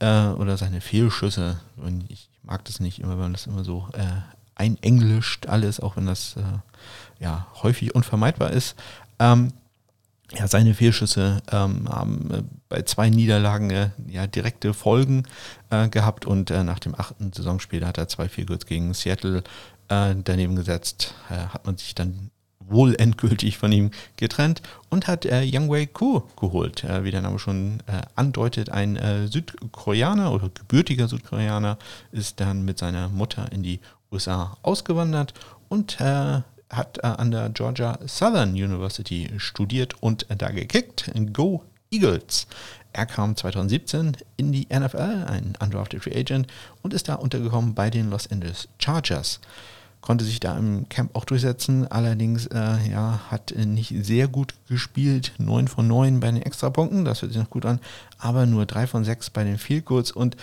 oder 0.00 0.56
seine 0.58 0.80
Fehlschüsse. 0.80 1.60
Und 1.76 2.10
ich 2.10 2.28
mag 2.42 2.64
das 2.66 2.80
nicht 2.80 2.98
immer, 2.98 3.12
wenn 3.12 3.18
man 3.20 3.32
das 3.32 3.46
immer 3.46 3.64
so 3.64 3.88
einenglischt 4.54 5.46
alles, 5.46 5.80
auch 5.80 5.96
wenn 5.96 6.06
das 6.06 6.36
ja 7.20 7.46
häufig 7.62 7.94
unvermeidbar 7.94 8.50
ist. 8.50 8.76
Ähm, 9.18 9.52
ja, 10.32 10.48
seine 10.48 10.74
Fehlschüsse 10.74 11.42
ähm, 11.52 11.88
haben 11.88 12.30
äh, 12.30 12.42
bei 12.68 12.82
zwei 12.82 13.10
Niederlagen 13.10 13.70
äh, 13.70 13.90
ja, 14.08 14.26
direkte 14.26 14.72
Folgen 14.74 15.24
äh, 15.70 15.88
gehabt 15.88 16.24
und 16.26 16.50
äh, 16.50 16.64
nach 16.64 16.78
dem 16.78 16.98
achten 16.98 17.32
Saisonspiel 17.32 17.86
hat 17.86 17.98
er 17.98 18.08
zwei 18.08 18.28
Fehlgurts 18.28 18.66
gegen 18.66 18.94
Seattle 18.94 19.44
äh, 19.88 20.14
daneben 20.22 20.56
gesetzt. 20.56 21.14
Äh, 21.30 21.46
hat 21.48 21.66
man 21.66 21.76
sich 21.76 21.94
dann 21.94 22.30
wohl 22.66 22.94
endgültig 22.96 23.58
von 23.58 23.70
ihm 23.72 23.90
getrennt 24.16 24.62
und 24.88 25.06
hat 25.06 25.26
äh, 25.26 25.42
Yang 25.42 25.70
Wei 25.70 25.86
Ku 25.86 26.22
geholt. 26.40 26.84
wie 27.02 27.10
der 27.10 27.20
Name 27.20 27.38
schon 27.38 27.82
andeutet, 28.14 28.70
ein 28.70 28.98
Südkoreaner 29.30 30.32
oder 30.32 30.48
gebürtiger 30.48 31.06
Südkoreaner 31.06 31.76
ist 32.10 32.40
dann 32.40 32.64
mit 32.64 32.78
seiner 32.78 33.10
Mutter 33.10 33.52
in 33.52 33.62
die 33.62 33.80
USA 34.10 34.56
ausgewandert 34.62 35.34
und 35.68 35.98
hat 36.74 36.98
äh, 36.98 37.06
an 37.06 37.30
der 37.30 37.50
Georgia 37.50 37.98
Southern 38.06 38.52
University 38.52 39.30
studiert 39.36 40.02
und 40.02 40.26
da 40.36 40.50
gekickt. 40.50 41.10
Go 41.32 41.64
Eagles. 41.90 42.46
Er 42.92 43.06
kam 43.06 43.36
2017 43.36 44.16
in 44.36 44.52
die 44.52 44.68
NFL, 44.72 45.26
ein 45.26 45.54
undrafted 45.60 46.02
Free 46.02 46.16
Agent, 46.16 46.46
und 46.82 46.94
ist 46.94 47.08
da 47.08 47.14
untergekommen 47.14 47.74
bei 47.74 47.90
den 47.90 48.10
Los 48.10 48.30
Angeles 48.30 48.68
Chargers. 48.78 49.40
Konnte 50.04 50.26
sich 50.26 50.38
da 50.38 50.58
im 50.58 50.86
Camp 50.90 51.16
auch 51.16 51.24
durchsetzen, 51.24 51.90
allerdings 51.90 52.44
äh, 52.48 52.76
ja, 52.90 53.20
hat 53.30 53.54
nicht 53.56 54.04
sehr 54.04 54.28
gut 54.28 54.52
gespielt. 54.68 55.32
9 55.38 55.66
von 55.66 55.88
9 55.88 56.20
bei 56.20 56.30
den 56.30 56.42
Extrapunkten, 56.42 57.06
das 57.06 57.22
hört 57.22 57.32
sich 57.32 57.40
noch 57.40 57.48
gut 57.48 57.64
an, 57.64 57.80
aber 58.18 58.44
nur 58.44 58.66
3 58.66 58.86
von 58.86 59.02
6 59.02 59.30
bei 59.30 59.44
den 59.44 59.56
Field 59.56 59.86
Goals 59.86 60.12
und 60.12 60.36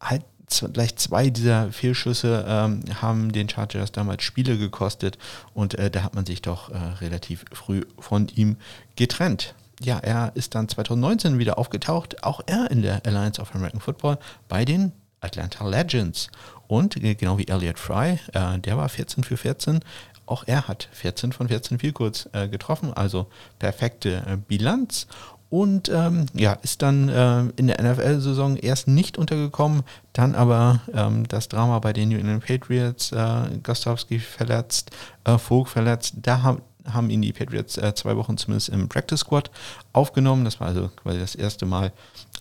halt 0.00 0.24
gleich 0.72 0.96
zwei 0.96 1.30
dieser 1.30 1.70
Fehlschüsse 1.70 2.44
ähm, 2.48 2.80
haben 3.00 3.30
den 3.30 3.48
Chargers 3.48 3.92
damals 3.92 4.24
Spiele 4.24 4.58
gekostet 4.58 5.18
und 5.54 5.78
äh, 5.78 5.88
da 5.88 6.02
hat 6.02 6.16
man 6.16 6.26
sich 6.26 6.42
doch 6.42 6.70
äh, 6.70 6.76
relativ 7.00 7.44
früh 7.52 7.82
von 8.00 8.26
ihm 8.34 8.56
getrennt. 8.96 9.54
Ja, 9.80 9.98
er 9.98 10.32
ist 10.34 10.56
dann 10.56 10.68
2019 10.68 11.38
wieder 11.38 11.58
aufgetaucht, 11.58 12.24
auch 12.24 12.40
er 12.46 12.72
in 12.72 12.82
der 12.82 13.06
Alliance 13.06 13.40
of 13.40 13.54
American 13.54 13.80
Football 13.80 14.18
bei 14.48 14.64
den 14.64 14.90
Atlanta 15.20 15.68
Legends. 15.68 16.28
Und 16.68 17.02
äh, 17.02 17.14
genau 17.14 17.38
wie 17.38 17.48
Elliot 17.48 17.78
Fry, 17.78 18.18
äh, 18.32 18.58
der 18.58 18.76
war 18.76 18.88
14 18.88 19.24
für 19.24 19.36
14, 19.36 19.80
auch 20.26 20.44
er 20.46 20.66
hat 20.66 20.88
14 20.92 21.32
von 21.32 21.48
14 21.48 21.78
viel 21.78 21.92
kurz 21.92 22.28
äh, 22.32 22.48
getroffen, 22.48 22.92
also 22.92 23.26
perfekte 23.60 24.42
Bilanz. 24.48 25.06
Und 25.48 25.88
ähm, 25.88 26.26
ja, 26.34 26.54
ist 26.54 26.82
dann 26.82 27.08
äh, 27.08 27.44
in 27.56 27.68
der 27.68 27.80
NFL-Saison 27.80 28.56
erst 28.56 28.88
nicht 28.88 29.16
untergekommen, 29.16 29.82
dann 30.12 30.34
aber 30.34 30.80
ähm, 30.92 31.28
das 31.28 31.48
Drama 31.48 31.78
bei 31.78 31.92
den 31.92 32.08
New 32.08 32.18
England 32.18 32.44
Patriots, 32.44 33.12
äh, 33.12 33.58
Gostowski 33.62 34.18
verletzt, 34.18 34.90
äh, 35.24 35.38
Vogt 35.38 35.70
verletzt, 35.70 36.14
da 36.22 36.42
haben, 36.42 36.62
haben 36.84 37.10
ihn 37.10 37.22
die 37.22 37.32
Patriots 37.32 37.78
äh, 37.78 37.94
zwei 37.94 38.16
Wochen 38.16 38.36
zumindest 38.36 38.70
im 38.70 38.88
Practice 38.88 39.20
Squad 39.20 39.52
aufgenommen. 39.92 40.44
Das 40.44 40.58
war 40.58 40.66
also 40.66 40.90
quasi 40.96 41.20
das 41.20 41.36
erste 41.36 41.64
Mal, 41.64 41.92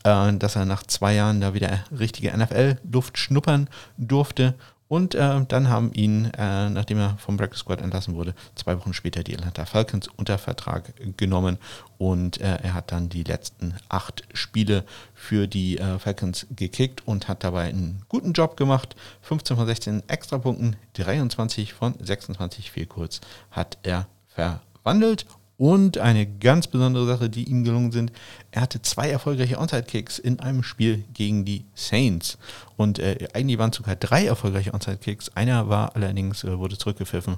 äh, 0.05 0.37
dass 0.37 0.55
er 0.55 0.65
nach 0.65 0.83
zwei 0.83 1.15
Jahren 1.15 1.41
da 1.41 1.53
wieder 1.53 1.83
richtige 1.91 2.35
NFL-Luft 2.37 3.17
schnuppern 3.17 3.67
durfte. 3.97 4.53
Und 4.87 5.15
äh, 5.15 5.43
dann 5.47 5.67
haben 5.67 5.91
ihn, 5.93 6.25
äh, 6.37 6.69
nachdem 6.69 6.99
er 6.99 7.17
vom 7.17 7.37
Practice 7.37 7.61
Squad 7.61 7.81
entlassen 7.81 8.13
wurde, 8.13 8.35
zwei 8.53 8.77
Wochen 8.77 8.93
später 8.93 9.23
die 9.23 9.35
Atlanta 9.35 9.65
Falcons 9.65 10.07
unter 10.15 10.37
Vertrag 10.37 10.93
genommen. 11.17 11.57
Und 11.97 12.39
äh, 12.39 12.59
er 12.61 12.75
hat 12.75 12.91
dann 12.91 13.09
die 13.09 13.23
letzten 13.23 13.73
acht 13.89 14.23
Spiele 14.33 14.83
für 15.15 15.47
die 15.47 15.79
äh, 15.79 15.97
Falcons 15.97 16.45
gekickt 16.51 17.01
und 17.07 17.27
hat 17.27 17.43
dabei 17.43 17.63
einen 17.63 18.03
guten 18.09 18.33
Job 18.33 18.57
gemacht. 18.57 18.95
15 19.21 19.57
von 19.57 19.65
16 19.65 20.03
Extrapunkten, 20.07 20.75
23 20.93 21.73
von 21.73 21.95
26 21.99 22.69
viel 22.69 22.85
kurz 22.85 23.21
hat 23.49 23.79
er 23.81 24.05
verwandelt 24.27 25.25
und 25.57 25.97
eine 25.97 26.25
ganz 26.25 26.67
besondere 26.67 27.05
Sache, 27.05 27.29
die 27.29 27.45
ihm 27.45 27.63
gelungen 27.63 27.91
sind, 27.91 28.11
er 28.51 28.61
hatte 28.61 28.81
zwei 28.81 29.09
erfolgreiche 29.09 29.57
Onside-Kicks 29.57 30.19
in 30.19 30.39
einem 30.41 30.63
Spiel 30.63 31.05
gegen 31.13 31.45
die 31.45 31.65
Saints. 31.73 32.37
Und 32.75 32.99
äh, 32.99 33.27
eigentlich 33.33 33.57
waren 33.57 33.71
sogar 33.71 33.95
drei 33.95 34.25
erfolgreiche 34.25 34.73
Onside-Kicks. 34.73 35.29
Einer 35.29 35.69
war 35.69 35.95
allerdings, 35.95 36.43
äh, 36.43 36.57
wurde 36.57 36.77
zurückgepfiffen 36.77 37.37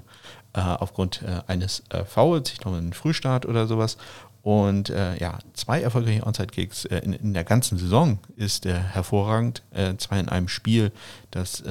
äh, 0.52 0.60
aufgrund 0.60 1.22
äh, 1.22 1.42
eines 1.46 1.84
äh, 1.90 2.04
Fouls, 2.04 2.52
ich 2.52 2.58
glaube 2.58 2.78
einen 2.78 2.92
Frühstart 2.92 3.46
oder 3.46 3.68
sowas. 3.68 3.98
Und 4.42 4.90
äh, 4.90 5.16
ja, 5.18 5.38
zwei 5.52 5.80
erfolgreiche 5.80 6.26
Onside-Kicks 6.26 6.86
in, 6.86 7.12
in, 7.12 7.34
der 7.34 7.44
ganzen 7.44 7.78
Saison 7.78 8.18
ist 8.36 8.64
hervorragend. 8.64 9.62
zwei 9.98 10.20
in 10.20 10.28
einem 10.28 10.48
Spiel, 10.48 10.92
das 11.30 11.62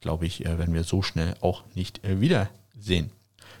glaube 0.00 0.26
ich, 0.26 0.40
werden 0.40 0.74
wir 0.74 0.82
so 0.82 1.02
schnell 1.02 1.34
auch 1.40 1.62
nicht 1.74 2.00
wiedersehen. 2.02 3.10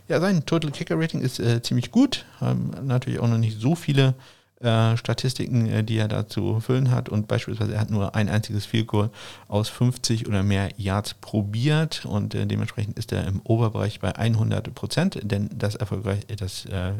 Ja, 0.08 0.20
sein 0.20 0.46
Total 0.46 0.70
Kicker 0.70 0.98
Rating 0.98 1.20
ist 1.20 1.40
äh, 1.40 1.62
ziemlich 1.62 1.90
gut. 1.90 2.24
Ähm, 2.40 2.70
natürlich 2.84 3.18
auch 3.18 3.28
noch 3.28 3.38
nicht 3.38 3.60
so 3.60 3.74
viele 3.74 4.14
äh, 4.60 4.96
Statistiken, 4.96 5.66
äh, 5.66 5.84
die 5.84 5.98
er 5.98 6.08
da 6.08 6.28
zu 6.28 6.60
füllen 6.60 6.90
hat. 6.90 7.10
Und 7.10 7.28
beispielsweise 7.28 7.74
er 7.74 7.80
hat 7.80 7.90
nur 7.90 8.14
ein 8.14 8.28
einziges 8.28 8.64
Field 8.64 8.86
Goal 8.86 9.10
aus 9.48 9.68
50 9.68 10.26
oder 10.26 10.42
mehr 10.42 10.70
Yards 10.78 11.12
probiert 11.12 12.06
und 12.06 12.34
äh, 12.34 12.46
dementsprechend 12.46 12.98
ist 12.98 13.12
er 13.12 13.26
im 13.26 13.40
Oberbereich 13.42 14.00
bei 14.00 14.16
100 14.16 14.74
Prozent, 14.74 15.18
denn 15.22 15.50
das 15.52 15.74
erfolgreich, 15.74 16.20
das 16.38 16.64
äh, 16.66 16.92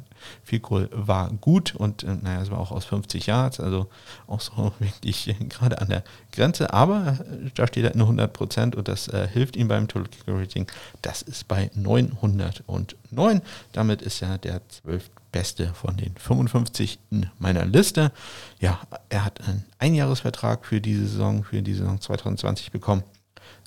Field 0.44 0.64
Goal 0.64 0.90
war 0.92 1.30
gut 1.40 1.74
und 1.74 2.02
äh, 2.02 2.16
naja, 2.20 2.42
es 2.42 2.50
war 2.50 2.58
auch 2.58 2.72
aus 2.72 2.84
50 2.84 3.26
Yards, 3.26 3.58
also 3.58 3.86
auch 4.26 4.40
so 4.40 4.72
wirklich 4.78 5.34
gerade 5.48 5.80
an 5.80 5.88
der 5.88 6.04
Grenze, 6.36 6.72
aber 6.72 7.18
da 7.54 7.66
steht 7.66 7.84
er 7.84 7.94
in 7.94 8.00
100 8.00 8.32
Prozent 8.32 8.76
und 8.76 8.88
das 8.88 9.10
hilft 9.32 9.56
ihm 9.56 9.68
beim 9.68 9.88
Total 9.88 10.08
Kicker 10.08 10.38
Rating. 10.38 10.66
Das 11.02 11.22
ist 11.22 11.48
bei 11.48 11.70
909. 11.74 13.40
Damit 13.72 14.02
ist 14.02 14.22
er 14.22 14.38
der 14.38 14.60
12 14.68 15.10
beste 15.36 15.74
von 15.74 15.98
den 15.98 16.14
55 16.16 16.98
in 17.10 17.28
meiner 17.38 17.66
Liste. 17.66 18.10
Ja, 18.58 18.80
er 19.10 19.24
hat 19.24 19.46
einen 19.46 19.66
Einjahresvertrag 19.78 20.64
für 20.64 20.80
diese 20.80 21.06
Saison, 21.06 21.44
für 21.44 21.60
die 21.60 21.74
Saison 21.74 22.00
2020 22.00 22.70
bekommen. 22.70 23.02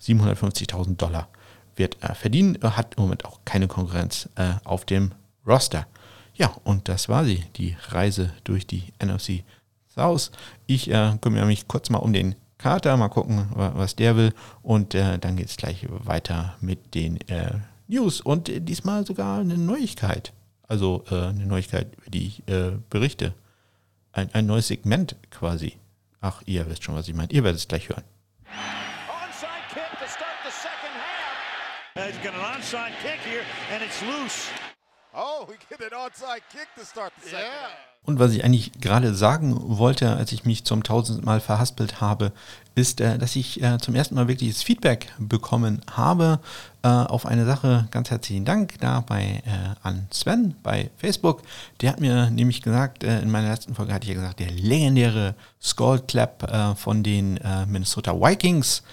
750.000 0.01 0.95
Dollar 0.95 1.27
wird 1.75 1.97
er 2.01 2.15
verdienen. 2.15 2.57
Er 2.61 2.75
hat 2.75 2.95
im 2.95 3.03
Moment 3.03 3.25
auch 3.25 3.41
keine 3.45 3.67
Konkurrenz 3.67 4.29
äh, 4.35 4.53
auf 4.63 4.85
dem 4.85 5.11
Roster. 5.45 5.85
Ja, 6.33 6.55
und 6.63 6.87
das 6.87 7.07
war 7.07 7.23
sie, 7.23 7.45
die 7.55 7.77
Reise 7.89 8.33
durch 8.45 8.65
die 8.65 8.85
NFC 9.03 9.43
South. 9.93 10.31
Ich 10.65 10.89
äh, 10.89 11.17
kümmere 11.21 11.45
mich 11.45 11.67
kurz 11.67 11.91
mal 11.91 11.99
um 11.99 12.13
den 12.13 12.33
Kater, 12.59 12.97
mal 12.97 13.07
gucken, 13.07 13.47
was 13.55 13.95
der 13.95 14.17
will. 14.17 14.33
Und 14.61 14.93
äh, 14.93 15.17
dann 15.17 15.37
geht 15.37 15.47
es 15.47 15.57
gleich 15.57 15.87
weiter 15.89 16.55
mit 16.59 16.93
den 16.93 17.17
äh, 17.29 17.53
News 17.87 18.21
und 18.21 18.49
äh, 18.49 18.59
diesmal 18.59 19.05
sogar 19.05 19.39
eine 19.39 19.57
Neuigkeit. 19.57 20.33
Also 20.67 21.03
äh, 21.09 21.29
eine 21.29 21.45
Neuigkeit, 21.45 21.95
über 21.95 22.11
die 22.11 22.27
ich 22.27 22.47
äh, 22.47 22.73
berichte. 22.89 23.33
Ein, 24.11 24.29
ein 24.33 24.45
neues 24.45 24.67
Segment 24.67 25.15
quasi. 25.31 25.77
Ach, 26.21 26.41
ihr 26.45 26.69
wisst 26.69 26.83
schon, 26.83 26.95
was 26.95 27.07
ich 27.07 27.15
meine. 27.15 27.31
Ihr 27.31 27.43
werdet 27.43 27.59
es 27.59 27.67
gleich 27.67 27.87
hören. 27.87 28.03
Onside 28.45 29.65
kick 29.73 29.89
to 29.99 30.07
start 30.07 30.37
the 30.43 30.51
second 30.51 30.93
half. 30.93 32.07
He's 32.07 32.21
got 32.21 32.33
an 32.33 32.41
onside 32.41 32.91
kick 33.01 33.19
here, 33.23 33.45
and 33.73 33.81
it's 33.81 34.01
loose. 34.01 34.49
Oh, 35.13 35.45
we 35.47 35.55
get 35.69 35.81
an 35.81 35.97
onside 35.97 36.41
kick 36.51 36.67
to 36.75 36.85
start 36.85 37.13
the 37.21 37.29
second. 37.29 37.47
half. 37.47 37.88
Und 38.05 38.17
was 38.17 38.33
ich 38.33 38.43
eigentlich 38.43 38.71
gerade 38.81 39.13
sagen 39.13 39.55
wollte, 39.77 40.15
als 40.15 40.31
ich 40.31 40.43
mich 40.43 40.63
zum 40.65 40.81
tausendsten 40.81 41.25
Mal 41.25 41.39
verhaspelt 41.39 42.01
habe, 42.01 42.31
ist, 42.73 43.01
äh, 43.01 43.17
dass 43.19 43.35
ich 43.35 43.61
äh, 43.61 43.77
zum 43.77 43.93
ersten 43.93 44.15
Mal 44.15 44.27
wirkliches 44.27 44.63
Feedback 44.63 45.13
bekommen 45.19 45.81
habe 45.91 46.39
äh, 46.81 46.87
auf 46.87 47.25
eine 47.25 47.45
Sache. 47.45 47.87
Ganz 47.91 48.09
herzlichen 48.09 48.45
Dank 48.45 48.79
da 48.79 49.01
bei, 49.01 49.43
äh, 49.45 49.75
an 49.83 50.07
Sven 50.11 50.55
bei 50.63 50.89
Facebook. 50.97 51.43
Der 51.81 51.91
hat 51.91 51.99
mir 51.99 52.31
nämlich 52.31 52.61
gesagt, 52.61 53.03
in 53.03 53.29
meiner 53.29 53.49
letzten 53.51 53.75
Folge 53.75 53.93
hatte 53.93 54.05
ich 54.05 54.15
ja 54.15 54.19
gesagt, 54.19 54.39
der 54.39 54.49
legendäre 54.49 55.35
Skull 55.61 55.99
Clap 55.99 56.77
von 56.77 57.03
den 57.03 57.39
Minnesota 57.67 58.13
Vikings 58.13 58.83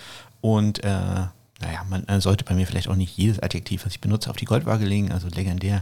und 0.41 0.81
naja, 0.85 1.85
man 1.89 2.21
sollte 2.21 2.45
bei 2.45 2.55
mir 2.55 2.67
vielleicht 2.67 2.89
auch 2.89 2.97
nicht 2.97 3.17
jedes 3.17 3.41
Adjektiv, 3.41 3.87
was 3.87 3.93
ich 3.93 4.01
benutze, 4.01 4.29
auf 4.29 4.37
die 4.37 4.45
Goldwaage 4.45 4.85
legen, 4.85 5.11
also 5.11 5.29
legendär. 5.29 5.81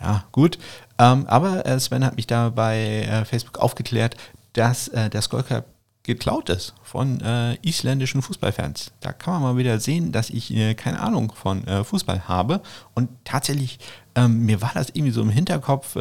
Ja, 0.00 0.24
gut. 0.30 0.58
Ähm, 0.98 1.26
aber 1.26 1.64
äh, 1.66 1.78
Sven 1.78 2.04
hat 2.04 2.16
mich 2.16 2.26
da 2.26 2.50
bei 2.50 2.78
äh, 2.78 3.24
Facebook 3.24 3.58
aufgeklärt, 3.58 4.16
dass 4.52 4.88
äh, 4.88 5.10
der 5.10 5.22
Skull 5.22 5.42
Cup 5.42 5.66
geklaut 6.02 6.48
ist 6.48 6.74
von 6.82 7.20
äh, 7.20 7.56
isländischen 7.62 8.22
Fußballfans. 8.22 8.92
Da 9.00 9.12
kann 9.12 9.34
man 9.34 9.42
mal 9.42 9.56
wieder 9.56 9.78
sehen, 9.78 10.10
dass 10.10 10.30
ich 10.30 10.54
äh, 10.54 10.74
keine 10.74 11.00
Ahnung 11.00 11.32
von 11.32 11.66
äh, 11.66 11.84
Fußball 11.84 12.28
habe. 12.28 12.62
Und 12.94 13.10
tatsächlich, 13.24 13.78
ähm, 14.14 14.46
mir 14.46 14.62
war 14.62 14.72
das 14.74 14.88
irgendwie 14.88 15.12
so 15.12 15.20
im 15.20 15.30
Hinterkopf, 15.30 15.96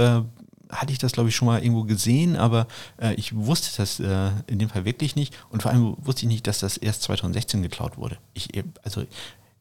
hatte 0.70 0.92
ich 0.92 1.00
das, 1.00 1.12
glaube 1.12 1.30
ich, 1.30 1.36
schon 1.36 1.48
mal 1.48 1.62
irgendwo 1.62 1.84
gesehen, 1.84 2.36
aber 2.36 2.68
äh, 3.02 3.14
ich 3.16 3.36
wusste 3.36 3.70
das 3.78 4.00
äh, 4.00 4.32
in 4.48 4.60
dem 4.60 4.70
Fall 4.70 4.86
wirklich 4.86 5.16
nicht. 5.16 5.36
Und 5.50 5.62
vor 5.62 5.72
allem 5.72 5.96
wusste 6.00 6.24
ich 6.24 6.28
nicht, 6.28 6.48
dass 6.48 6.60
das 6.60 6.78
erst 6.78 7.04
2016 7.04 7.62
geklaut 7.62 7.98
wurde. 7.98 8.18
Ich, 8.34 8.50
also, 8.84 9.04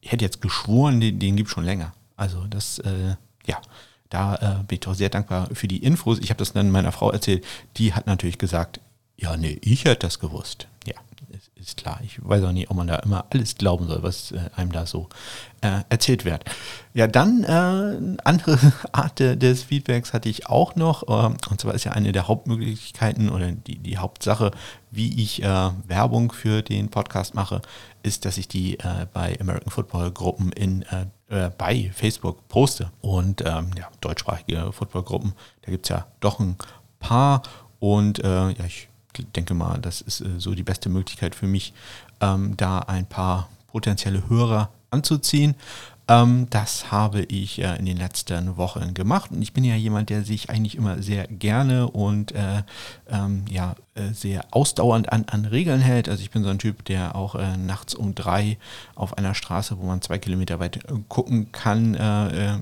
ich 0.01 0.13
hätte 0.13 0.25
jetzt 0.25 0.41
geschworen, 0.41 1.01
den, 1.01 1.19
den 1.19 1.37
gibt 1.37 1.49
es 1.49 1.55
schon 1.55 1.65
länger. 1.65 1.93
Also, 2.17 2.45
das, 2.49 2.79
äh, 2.81 3.17
ja, 3.47 3.61
da 4.11 4.35
äh, 4.37 4.65
bin 4.65 4.77
ich 4.77 4.81
doch 4.81 4.95
sehr 4.95 5.09
dankbar 5.09 5.49
für 5.53 5.69
die 5.69 5.83
Infos. 5.83 6.19
Ich 6.21 6.31
habe 6.31 6.39
das 6.39 6.53
dann 6.53 6.71
meiner 6.71 6.93
Frau 6.93 7.11
erzählt. 7.11 7.45
Die 7.77 7.93
hat 7.95 8.07
natürlich 8.07 8.39
gesagt, 8.39 8.81
ja, 9.17 9.37
nee, 9.37 9.59
ich 9.63 9.85
hätte 9.85 10.07
das 10.07 10.19
gewusst. 10.19 10.69
Ja, 10.87 10.95
ist, 11.31 11.51
ist 11.57 11.77
klar. 11.79 12.01
Ich 12.05 12.19
weiß 12.23 12.45
auch 12.45 12.53
nicht, 12.53 12.71
ob 12.71 12.77
man 12.77 12.87
da 12.87 12.97
immer 12.97 13.25
alles 13.31 13.57
glauben 13.57 13.87
soll, 13.89 14.03
was 14.03 14.31
äh, 14.33 14.39
einem 14.55 14.73
da 14.73 14.87
so 14.87 15.09
äh, 15.63 15.81
erzählt 15.89 16.25
wird. 16.25 16.45
Ja, 16.95 17.07
dann 17.07 17.43
äh, 17.45 18.17
andere 18.25 18.59
Art 18.93 19.19
de- 19.19 19.37
des 19.37 19.65
Feedbacks 19.65 20.13
hatte 20.13 20.29
ich 20.29 20.47
auch 20.49 20.77
noch. 20.77 21.03
Äh, 21.09 21.35
und 21.51 21.61
zwar 21.61 21.75
ist 21.75 21.85
ja 21.85 21.93
eine 21.93 22.13
der 22.13 22.29
Hauptmöglichkeiten 22.29 23.31
oder 23.31 23.51
die, 23.53 23.79
die 23.79 23.99
Hauptsache, 23.99 24.51
wie 24.91 25.21
ich 25.23 25.43
äh, 25.43 25.71
Werbung 25.87 26.31
für 26.31 26.63
den 26.63 26.91
Podcast 26.91 27.35
mache, 27.35 27.63
ist, 28.03 28.25
dass 28.25 28.39
ich 28.39 28.49
die 28.49 28.79
äh, 28.79 29.07
bei 29.13 29.37
American 29.41 29.71
Football 29.71 30.11
Gruppen 30.13 30.53
in 30.53 30.83
äh, 31.29 31.51
bei 31.57 31.91
Facebook 31.95 32.47
poste. 32.49 32.91
Und 33.01 33.43
ähm, 33.43 33.71
ja, 33.77 33.89
deutschsprachige 34.01 34.73
Footballgruppen, 34.73 35.33
da 35.63 35.71
gibt 35.71 35.87
es 35.87 35.91
ja 35.91 36.07
doch 36.21 36.41
ein 36.41 36.57
paar. 37.01 37.43
Und 37.79 38.19
äh, 38.21 38.51
ja, 38.51 38.65
ich 38.65 38.89
denke 39.35 39.55
mal, 39.55 39.79
das 39.79 40.01
ist 40.01 40.21
äh, 40.21 40.39
so 40.39 40.55
die 40.55 40.63
beste 40.63 40.89
Möglichkeit 40.89 41.35
für 41.35 41.47
mich, 41.47 41.73
ähm, 42.21 42.57
da 42.57 42.79
ein 42.81 43.07
paar 43.07 43.49
potenzielle 43.69 44.29
Hörer 44.29 44.71
anzuziehen. 44.91 45.55
Ähm, 46.09 46.47
das 46.51 46.93
habe 46.93 47.23
ich 47.23 47.61
äh, 47.61 47.77
in 47.79 47.87
den 47.87 47.97
letzten 47.97 48.57
Wochen 48.57 48.95
gemacht 48.95 49.33
und 49.33 49.43
ich 49.43 49.53
bin 49.53 49.65
ja 49.65 49.75
jemand, 49.75 50.09
der 50.09 50.23
sich 50.23 50.51
eigentlich 50.51 50.77
immer 50.77 51.03
sehr 51.03 51.27
gerne 51.27 51.89
und 51.89 52.33
äh, 52.33 52.63
ähm, 53.11 53.45
ja, 53.51 53.75
äh, 53.95 54.13
sehr 54.13 54.45
ausdauernd 54.53 55.13
an, 55.13 55.25
an 55.29 55.47
Regeln 55.47 55.81
hält. 55.81 56.09
Also 56.09 56.23
ich 56.23 56.31
bin 56.31 56.45
so 56.45 56.51
ein 56.51 56.61
Typ, 56.61 56.85
der 56.85 57.17
auch 57.17 57.35
äh, 57.35 57.57
nachts 57.57 57.95
um 57.95 58.15
drei 58.15 58.57
auf 58.95 59.19
einer 59.19 59.35
Straße, 59.35 59.79
wo 59.79 59.85
man 59.85 60.01
zwei 60.01 60.19
Kilometer 60.19 60.61
weit 60.61 60.77
äh, 60.77 60.95
gucken 61.09 61.51
kann, 61.51 61.97
äh, 61.97 62.59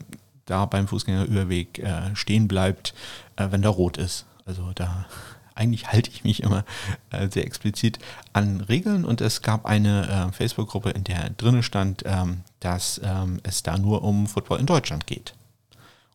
da 0.46 0.64
beim 0.66 0.88
Fußgängerüberweg 0.88 1.82
stehen 2.12 2.48
bleibt, 2.48 2.92
wenn 3.38 3.62
da 3.62 3.70
rot 3.70 3.96
ist. 3.96 4.26
Also 4.44 4.72
da 4.74 5.06
eigentlich 5.54 5.92
halte 5.92 6.10
ich 6.10 6.24
mich 6.24 6.42
immer 6.42 6.64
äh, 7.10 7.28
sehr 7.28 7.46
explizit 7.46 7.98
an 8.32 8.60
Regeln 8.60 9.04
und 9.04 9.20
es 9.20 9.42
gab 9.42 9.66
eine 9.66 10.28
äh, 10.30 10.32
Facebook-Gruppe, 10.32 10.90
in 10.90 11.04
der 11.04 11.30
drinnen 11.30 11.62
stand, 11.62 12.02
ähm, 12.06 12.42
dass 12.60 13.00
ähm, 13.04 13.40
es 13.42 13.62
da 13.62 13.78
nur 13.78 14.02
um 14.02 14.26
Football 14.26 14.60
in 14.60 14.66
Deutschland 14.66 15.06
geht. 15.06 15.34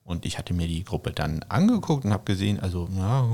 Und 0.10 0.26
ich 0.26 0.40
hatte 0.40 0.56
mir 0.56 0.68
die 0.68 0.84
Gruppe 0.84 1.12
dann 1.12 1.44
angeguckt 1.50 2.04
und 2.04 2.12
habe 2.12 2.24
gesehen, 2.24 2.60
also 2.60 2.90
ja, 2.98 3.30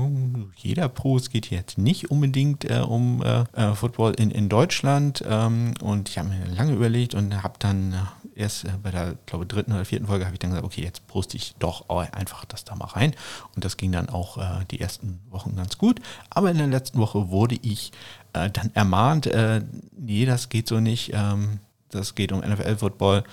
jeder 0.56 0.90
Post 0.90 1.30
geht 1.30 1.48
jetzt 1.48 1.78
nicht 1.78 2.10
unbedingt 2.10 2.70
äh, 2.70 2.80
um 2.80 3.22
äh, 3.22 3.44
äh, 3.54 3.74
Football 3.74 4.12
in, 4.18 4.30
in 4.30 4.50
Deutschland. 4.50 5.24
Ähm, 5.26 5.72
und 5.80 6.10
ich 6.10 6.18
habe 6.18 6.28
mir 6.28 6.44
lange 6.54 6.74
überlegt 6.74 7.14
und 7.14 7.42
habe 7.42 7.54
dann 7.60 7.94
äh, 7.94 8.40
erst 8.42 8.66
äh, 8.66 8.72
bei 8.82 8.90
der, 8.90 9.16
glaube 9.24 9.46
dritten 9.46 9.72
oder 9.72 9.86
vierten 9.86 10.06
Folge 10.06 10.26
habe 10.26 10.34
ich 10.34 10.38
dann 10.38 10.50
gesagt, 10.50 10.66
okay, 10.66 10.82
jetzt 10.82 11.06
poste 11.06 11.38
ich 11.38 11.54
doch 11.58 11.88
einfach 11.88 12.44
das 12.44 12.64
da 12.64 12.74
mal 12.74 12.88
rein. 12.88 13.14
Und 13.54 13.64
das 13.64 13.78
ging 13.78 13.90
dann 13.90 14.10
auch 14.10 14.36
äh, 14.36 14.66
die 14.70 14.78
ersten 14.78 15.20
Wochen 15.30 15.56
ganz 15.56 15.78
gut. 15.78 16.02
Aber 16.28 16.50
in 16.50 16.58
der 16.58 16.66
letzten 16.66 16.98
Woche 16.98 17.30
wurde 17.30 17.56
ich 17.62 17.90
äh, 18.34 18.50
dann 18.50 18.70
ermahnt, 18.74 19.26
äh, 19.28 19.62
nee, 19.96 20.26
das 20.26 20.50
geht 20.50 20.68
so 20.68 20.78
nicht. 20.78 21.12
Ähm, 21.14 21.60
das 21.88 22.14
geht 22.14 22.32
um 22.32 22.40
NFL-Football. 22.40 23.24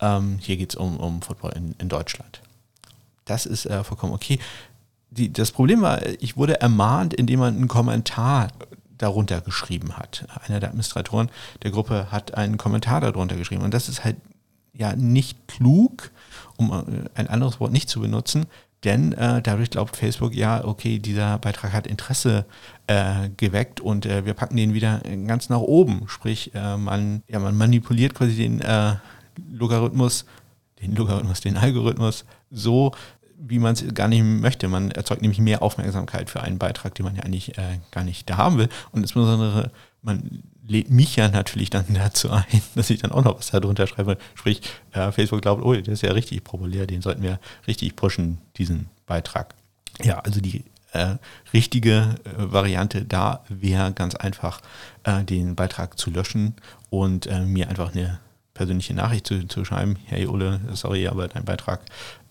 Ähm, 0.00 0.38
hier 0.40 0.56
geht 0.56 0.70
es 0.70 0.74
um, 0.74 0.96
um 0.96 1.22
Football 1.22 1.52
in, 1.52 1.76
in 1.78 1.88
Deutschland. 1.88 2.40
Das 3.28 3.46
ist 3.46 3.66
äh, 3.66 3.84
vollkommen 3.84 4.12
okay. 4.12 4.38
Die, 5.10 5.32
das 5.32 5.52
Problem 5.52 5.80
war, 5.80 6.04
ich 6.20 6.36
wurde 6.36 6.60
ermahnt, 6.60 7.14
indem 7.14 7.40
man 7.40 7.56
einen 7.56 7.68
Kommentar 7.68 8.48
darunter 8.98 9.40
geschrieben 9.40 9.96
hat. 9.96 10.26
Einer 10.46 10.60
der 10.60 10.70
Administratoren 10.70 11.30
der 11.62 11.70
Gruppe 11.70 12.10
hat 12.10 12.34
einen 12.34 12.58
Kommentar 12.58 13.00
darunter 13.00 13.36
geschrieben. 13.36 13.62
Und 13.62 13.72
das 13.72 13.88
ist 13.88 14.04
halt 14.04 14.16
ja 14.74 14.94
nicht 14.94 15.48
klug, 15.48 16.10
um 16.56 16.72
äh, 16.72 17.08
ein 17.14 17.28
anderes 17.28 17.60
Wort 17.60 17.72
nicht 17.72 17.88
zu 17.88 18.00
benutzen, 18.00 18.46
denn 18.84 19.12
äh, 19.12 19.42
dadurch 19.42 19.70
glaubt 19.70 19.96
Facebook, 19.96 20.34
ja, 20.34 20.64
okay, 20.64 21.00
dieser 21.00 21.38
Beitrag 21.38 21.72
hat 21.72 21.86
Interesse 21.86 22.44
äh, 22.86 23.28
geweckt 23.36 23.80
und 23.80 24.06
äh, 24.06 24.24
wir 24.24 24.34
packen 24.34 24.56
den 24.56 24.72
wieder 24.72 25.00
ganz 25.26 25.48
nach 25.48 25.58
oben. 25.58 26.02
Sprich, 26.06 26.54
äh, 26.54 26.76
man, 26.76 27.22
ja, 27.28 27.40
man 27.40 27.56
manipuliert 27.56 28.14
quasi 28.14 28.36
den 28.36 28.60
äh, 28.60 28.94
Logarithmus, 29.52 30.26
den 30.80 30.94
Logarithmus, 30.94 31.40
den 31.40 31.56
Algorithmus 31.56 32.24
so, 32.50 32.92
wie 33.38 33.58
man 33.58 33.74
es 33.74 33.94
gar 33.94 34.08
nicht 34.08 34.22
möchte. 34.22 34.68
Man 34.68 34.90
erzeugt 34.90 35.22
nämlich 35.22 35.40
mehr 35.40 35.62
Aufmerksamkeit 35.62 36.30
für 36.30 36.42
einen 36.42 36.58
Beitrag, 36.58 36.94
den 36.94 37.04
man 37.04 37.16
ja 37.16 37.22
eigentlich 37.22 37.56
äh, 37.56 37.78
gar 37.90 38.04
nicht 38.04 38.28
da 38.28 38.36
haben 38.36 38.58
will. 38.58 38.68
Und 38.92 39.02
insbesondere, 39.02 39.70
man 40.02 40.42
lädt 40.66 40.90
mich 40.90 41.16
ja 41.16 41.28
natürlich 41.28 41.70
dann 41.70 41.86
dazu 41.94 42.30
ein, 42.30 42.44
dass 42.74 42.90
ich 42.90 43.00
dann 43.00 43.12
auch 43.12 43.24
noch 43.24 43.38
was 43.38 43.50
darunter 43.50 43.86
schreibe. 43.86 44.18
Sprich, 44.34 44.60
äh, 44.92 45.12
Facebook 45.12 45.42
glaubt, 45.42 45.62
oh, 45.62 45.72
der 45.72 45.92
ist 45.92 46.02
ja 46.02 46.12
richtig 46.12 46.44
populär, 46.44 46.86
den 46.86 47.02
sollten 47.02 47.22
wir 47.22 47.38
richtig 47.66 47.96
pushen, 47.96 48.38
diesen 48.56 48.88
Beitrag. 49.06 49.54
Ja, 50.02 50.18
also 50.20 50.40
die 50.40 50.64
äh, 50.92 51.16
richtige 51.52 52.16
äh, 52.24 52.30
Variante 52.36 53.04
da 53.04 53.44
wäre 53.48 53.92
ganz 53.92 54.14
einfach, 54.14 54.60
äh, 55.04 55.24
den 55.24 55.54
Beitrag 55.54 55.98
zu 55.98 56.10
löschen 56.10 56.54
und 56.90 57.26
äh, 57.26 57.40
mir 57.40 57.68
einfach 57.68 57.94
eine 57.94 58.20
persönliche 58.58 58.92
Nachricht 58.92 59.26
zu, 59.26 59.46
zu 59.46 59.64
schreiben, 59.64 59.96
hey 60.06 60.26
Ole, 60.26 60.60
sorry, 60.74 61.06
aber 61.06 61.28
dein 61.28 61.44
Beitrag, 61.44 61.80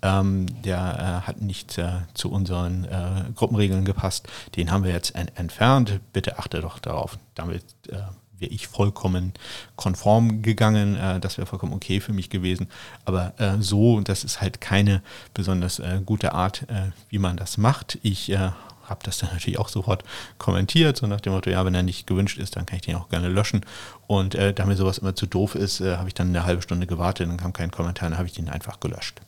ähm, 0.02 0.46
der 0.64 1.24
äh, 1.24 1.28
hat 1.28 1.42
nicht 1.42 1.78
äh, 1.78 2.02
zu 2.14 2.30
unseren 2.30 2.84
äh, 2.84 3.32
Gruppenregeln 3.34 3.86
gepasst, 3.86 4.28
den 4.58 4.70
haben 4.70 4.84
wir 4.84 4.92
jetzt 4.92 5.16
en 5.16 5.30
entfernt, 5.36 6.02
bitte 6.12 6.38
achte 6.38 6.60
doch 6.60 6.80
darauf. 6.80 7.18
Damit 7.34 7.64
äh, 7.88 7.96
wäre 8.40 8.52
ich 8.52 8.68
vollkommen 8.68 9.34
konform 9.78 10.42
gegangen, 10.42 10.98
äh, 10.98 11.22
das 11.22 11.38
wäre 11.38 11.48
vollkommen 11.48 11.74
okay 11.74 12.02
für 12.02 12.14
mich 12.14 12.30
gewesen, 12.30 12.68
aber 13.06 13.34
äh, 13.40 13.56
so, 13.62 14.02
das 14.02 14.26
ist 14.26 14.42
halt 14.42 14.60
keine 14.60 15.02
besonders 15.34 15.80
äh, 15.80 16.02
gute 16.06 16.34
Art, 16.34 16.64
äh, 16.64 16.92
wie 17.10 17.20
man 17.20 17.38
das 17.38 17.58
macht. 17.58 18.00
Ich 18.04 18.30
äh, 18.30 18.52
habe 18.90 19.02
das 19.04 19.18
dann 19.18 19.30
natürlich 19.32 19.60
auch 19.60 19.70
sofort 19.70 20.04
kommentiert, 20.38 20.98
so 20.98 21.08
nach 21.08 21.22
dem 21.22 21.34
Motto, 21.34 21.50
ja, 21.50 21.66
wenn 21.66 21.76
er 21.76 21.84
nicht 21.84 22.08
gewünscht 22.08 22.38
ist, 22.38 22.56
dann 22.56 22.66
kann 22.66 22.78
ich 22.78 22.84
den 22.84 22.96
auch 22.96 23.10
gerne 23.10 23.30
löschen. 23.30 23.62
Und 24.08 24.36
äh, 24.36 24.54
da 24.54 24.66
mir 24.66 24.76
sowas 24.76 24.98
immer 24.98 25.16
zu 25.16 25.26
doof 25.26 25.56
ist, 25.56 25.82
äh, 25.82 25.98
habe 25.98 26.08
ich 26.08 26.14
dann 26.14 26.30
eine 26.30 26.46
halbe 26.46 26.62
Stunde 26.62 26.88
gewartet, 26.88 27.28
dann 27.28 27.38
kam 27.38 27.54
kein 27.54 27.72
Kommentar, 27.72 28.10
dann 28.10 28.18
habe 28.18 28.28
ich 28.28 28.34
den 28.34 28.50
einfach 28.50 28.80
gelöscht. 28.80 29.22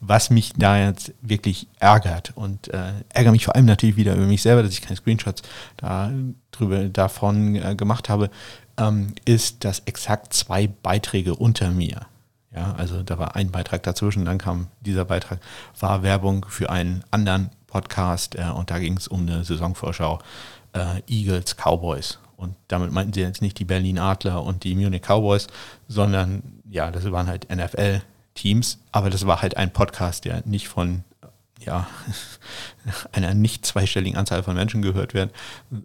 Was 0.00 0.30
mich 0.30 0.52
da 0.56 0.78
jetzt 0.78 1.12
wirklich 1.20 1.68
ärgert 1.78 2.32
und 2.34 2.68
äh, 2.68 2.92
ärgere 3.10 3.32
mich 3.32 3.44
vor 3.44 3.54
allem 3.54 3.66
natürlich 3.66 3.96
wieder 3.96 4.14
über 4.14 4.26
mich 4.26 4.42
selber, 4.42 4.62
dass 4.62 4.72
ich 4.72 4.82
keine 4.82 4.96
Screenshots 4.96 5.42
da 5.76 6.10
drüber 6.50 6.84
davon 6.84 7.56
äh, 7.56 7.74
gemacht 7.74 8.08
habe, 8.08 8.30
ähm, 8.76 9.14
ist, 9.24 9.64
dass 9.64 9.80
exakt 9.80 10.34
zwei 10.34 10.66
Beiträge 10.66 11.34
unter 11.34 11.70
mir 11.70 12.06
ja, 12.54 12.74
also 12.76 13.02
da 13.02 13.18
war 13.18 13.34
ein 13.34 13.50
Beitrag 13.50 13.82
dazwischen, 13.82 14.24
dann 14.24 14.38
kam 14.38 14.66
dieser 14.80 15.04
Beitrag, 15.04 15.40
war 15.80 16.02
Werbung 16.02 16.44
für 16.48 16.70
einen 16.70 17.02
anderen 17.10 17.50
Podcast 17.72 18.34
äh, 18.34 18.50
und 18.54 18.70
da 18.70 18.78
ging 18.78 18.96
es 18.96 19.08
um 19.08 19.22
eine 19.22 19.44
Saisonvorschau 19.44 20.18
äh, 20.74 21.02
Eagles 21.08 21.56
Cowboys. 21.56 22.18
Und 22.36 22.54
damit 22.68 22.92
meinten 22.92 23.12
sie 23.12 23.20
jetzt 23.20 23.40
nicht 23.40 23.58
die 23.58 23.64
Berlin 23.64 23.98
Adler 23.98 24.42
und 24.42 24.64
die 24.64 24.74
Munich 24.74 25.02
Cowboys, 25.02 25.46
sondern 25.88 26.42
ja, 26.68 26.90
das 26.90 27.10
waren 27.10 27.28
halt 27.28 27.48
NFL-Teams, 27.54 28.78
aber 28.90 29.10
das 29.10 29.26
war 29.26 29.42
halt 29.42 29.56
ein 29.56 29.72
Podcast, 29.72 30.24
der 30.24 30.42
nicht 30.44 30.68
von 30.68 31.04
ja, 31.64 31.86
einer 33.12 33.34
nicht 33.34 33.64
zweistelligen 33.64 34.18
Anzahl 34.18 34.42
von 34.42 34.56
Menschen 34.56 34.82
gehört 34.82 35.14
wird, 35.14 35.32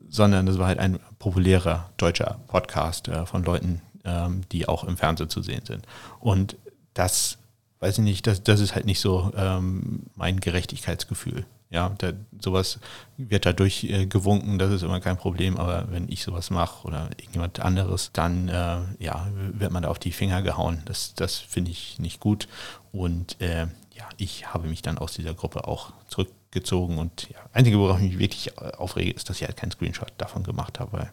sondern 0.09 0.45
das 0.45 0.57
war 0.57 0.67
halt 0.67 0.79
ein 0.79 0.99
populärer 1.19 1.89
deutscher 1.97 2.39
Podcast 2.47 3.07
äh, 3.07 3.25
von 3.25 3.43
Leuten, 3.43 3.81
ähm, 4.03 4.41
die 4.51 4.67
auch 4.67 4.83
im 4.83 4.97
Fernsehen 4.97 5.29
zu 5.29 5.41
sehen 5.41 5.65
sind. 5.65 5.85
Und 6.19 6.57
das 6.95 7.37
weiß 7.79 7.99
ich 7.99 8.03
nicht, 8.03 8.25
das, 8.25 8.43
das 8.43 8.59
ist 8.59 8.75
halt 8.75 8.85
nicht 8.85 8.99
so 8.99 9.31
ähm, 9.37 10.03
mein 10.15 10.39
Gerechtigkeitsgefühl. 10.39 11.45
Ja, 11.69 11.93
da, 11.97 12.13
sowas 12.39 12.79
wird 13.17 13.45
dadurch 13.45 13.83
äh, 13.83 14.05
gewunken, 14.05 14.57
das 14.57 14.71
ist 14.71 14.83
immer 14.83 15.01
kein 15.01 15.17
Problem, 15.17 15.57
aber 15.57 15.91
wenn 15.91 16.09
ich 16.09 16.23
sowas 16.23 16.49
mache 16.49 16.87
oder 16.87 17.09
irgendjemand 17.17 17.59
anderes, 17.59 18.11
dann 18.13 18.47
äh, 18.47 18.77
ja, 18.99 19.27
wird 19.33 19.73
man 19.73 19.83
da 19.83 19.89
auf 19.89 19.99
die 19.99 20.13
Finger 20.13 20.41
gehauen. 20.41 20.81
Das, 20.85 21.13
das 21.13 21.35
finde 21.35 21.71
ich 21.71 21.99
nicht 21.99 22.21
gut. 22.21 22.47
Und 22.93 23.41
äh, 23.41 23.67
ja, 23.93 24.07
ich 24.15 24.53
habe 24.53 24.69
mich 24.69 24.81
dann 24.81 24.97
aus 24.97 25.13
dieser 25.13 25.33
Gruppe 25.33 25.67
auch 25.67 25.91
zurückgezogen 26.07 26.97
und 26.99 27.29
ja, 27.29 27.39
einzige, 27.51 27.79
worauf 27.79 27.97
ich 27.97 28.11
mich 28.11 28.19
wirklich 28.19 28.47
äh, 28.57 28.71
aufrege, 28.77 29.11
ist, 29.11 29.29
dass 29.29 29.41
ich 29.41 29.47
halt 29.47 29.57
keinen 29.57 29.71
Screenshot 29.71 30.13
davon 30.17 30.43
gemacht 30.43 30.79
habe, 30.79 30.93
weil 30.93 31.11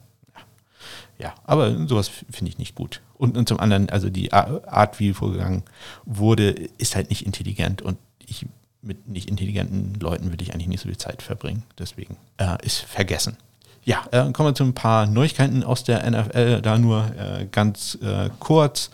ja, 1.18 1.34
aber 1.44 1.86
sowas 1.86 2.08
finde 2.08 2.50
ich 2.50 2.58
nicht 2.58 2.74
gut. 2.74 3.00
Und, 3.14 3.36
und 3.36 3.48
zum 3.48 3.60
anderen, 3.60 3.88
also 3.90 4.10
die 4.10 4.32
Art, 4.32 4.98
wie 4.98 5.12
vorgegangen 5.12 5.62
wurde, 6.04 6.50
ist 6.50 6.96
halt 6.96 7.08
nicht 7.10 7.24
intelligent 7.24 7.82
und 7.82 7.98
ich 8.26 8.46
mit 8.84 9.08
nicht 9.08 9.28
intelligenten 9.28 9.94
Leuten 10.00 10.30
würde 10.30 10.42
ich 10.42 10.52
eigentlich 10.52 10.68
nicht 10.68 10.80
so 10.80 10.88
viel 10.88 10.98
Zeit 10.98 11.22
verbringen. 11.22 11.62
Deswegen 11.78 12.16
äh, 12.38 12.56
ist 12.64 12.78
vergessen. 12.78 13.36
Ja, 13.84 14.04
äh, 14.12 14.32
kommen 14.32 14.50
wir 14.50 14.54
zu 14.54 14.64
ein 14.64 14.74
paar 14.74 15.06
Neuigkeiten 15.06 15.62
aus 15.62 15.84
der 15.84 16.10
NFL, 16.10 16.62
da 16.62 16.78
nur 16.78 17.04
äh, 17.16 17.46
ganz 17.50 17.98
äh, 18.02 18.30
kurz. 18.40 18.90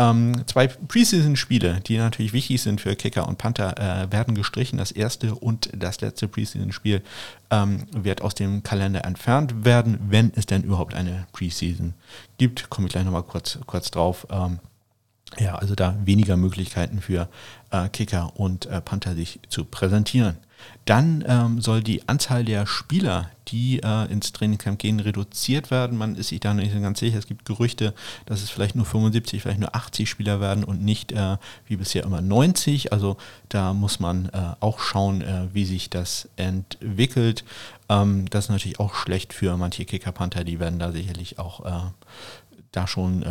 Ähm, 0.00 0.44
zwei 0.46 0.66
Preseason-Spiele, 0.66 1.80
die 1.80 1.98
natürlich 1.98 2.32
wichtig 2.32 2.62
sind 2.62 2.80
für 2.80 2.96
Kicker 2.96 3.28
und 3.28 3.36
Panther, 3.36 3.76
äh, 3.78 4.10
werden 4.10 4.34
gestrichen. 4.34 4.78
Das 4.78 4.92
erste 4.92 5.34
und 5.34 5.68
das 5.76 6.00
letzte 6.00 6.26
Preseason-Spiel 6.26 7.02
ähm, 7.50 7.84
wird 7.92 8.22
aus 8.22 8.34
dem 8.34 8.62
Kalender 8.62 9.04
entfernt 9.04 9.66
werden, 9.66 9.98
wenn 10.08 10.32
es 10.36 10.46
denn 10.46 10.62
überhaupt 10.62 10.94
eine 10.94 11.26
Preseason 11.32 11.92
gibt. 12.38 12.70
Komme 12.70 12.86
ich 12.86 12.92
gleich 12.92 13.04
nochmal 13.04 13.24
kurz, 13.24 13.58
kurz 13.66 13.90
drauf. 13.90 14.26
Ähm, 14.30 14.60
ja, 15.38 15.54
also 15.56 15.74
da 15.74 15.94
weniger 16.04 16.36
Möglichkeiten 16.36 17.00
für 17.00 17.28
äh, 17.70 17.88
Kicker 17.88 18.32
und 18.36 18.66
äh, 18.66 18.80
Panther 18.80 19.14
sich 19.14 19.40
zu 19.48 19.64
präsentieren. 19.64 20.38
Dann 20.84 21.24
ähm, 21.26 21.60
soll 21.60 21.82
die 21.82 22.08
Anzahl 22.08 22.44
der 22.44 22.66
Spieler, 22.66 23.30
die 23.48 23.80
äh, 23.82 24.10
ins 24.10 24.32
Trainingcamp 24.32 24.78
gehen, 24.78 25.00
reduziert 25.00 25.70
werden. 25.70 25.96
Man 25.96 26.16
ist 26.16 26.28
sich 26.28 26.40
da 26.40 26.52
nicht 26.54 26.72
ganz 26.80 27.00
sicher. 27.00 27.18
Es 27.18 27.26
gibt 27.26 27.44
Gerüchte, 27.44 27.94
dass 28.26 28.42
es 28.42 28.50
vielleicht 28.50 28.74
nur 28.74 28.84
75, 28.84 29.42
vielleicht 29.42 29.60
nur 29.60 29.74
80 29.74 30.08
Spieler 30.08 30.40
werden 30.40 30.64
und 30.64 30.82
nicht 30.82 31.12
äh, 31.12 31.36
wie 31.66 31.76
bisher 31.76 32.04
immer 32.04 32.20
90. 32.20 32.92
Also 32.92 33.16
da 33.48 33.72
muss 33.72 34.00
man 34.00 34.26
äh, 34.26 34.54
auch 34.60 34.80
schauen, 34.80 35.22
äh, 35.22 35.48
wie 35.52 35.64
sich 35.64 35.90
das 35.90 36.28
entwickelt. 36.36 37.44
Ähm, 37.88 38.28
das 38.30 38.46
ist 38.46 38.50
natürlich 38.50 38.80
auch 38.80 38.94
schlecht 38.94 39.32
für 39.32 39.56
manche 39.56 39.84
Kicker-Panther. 39.84 40.44
Die 40.44 40.60
werden 40.60 40.78
da 40.78 40.92
sicherlich 40.92 41.38
auch 41.38 41.64
äh, 41.64 41.90
da 42.72 42.86
schon 42.86 43.24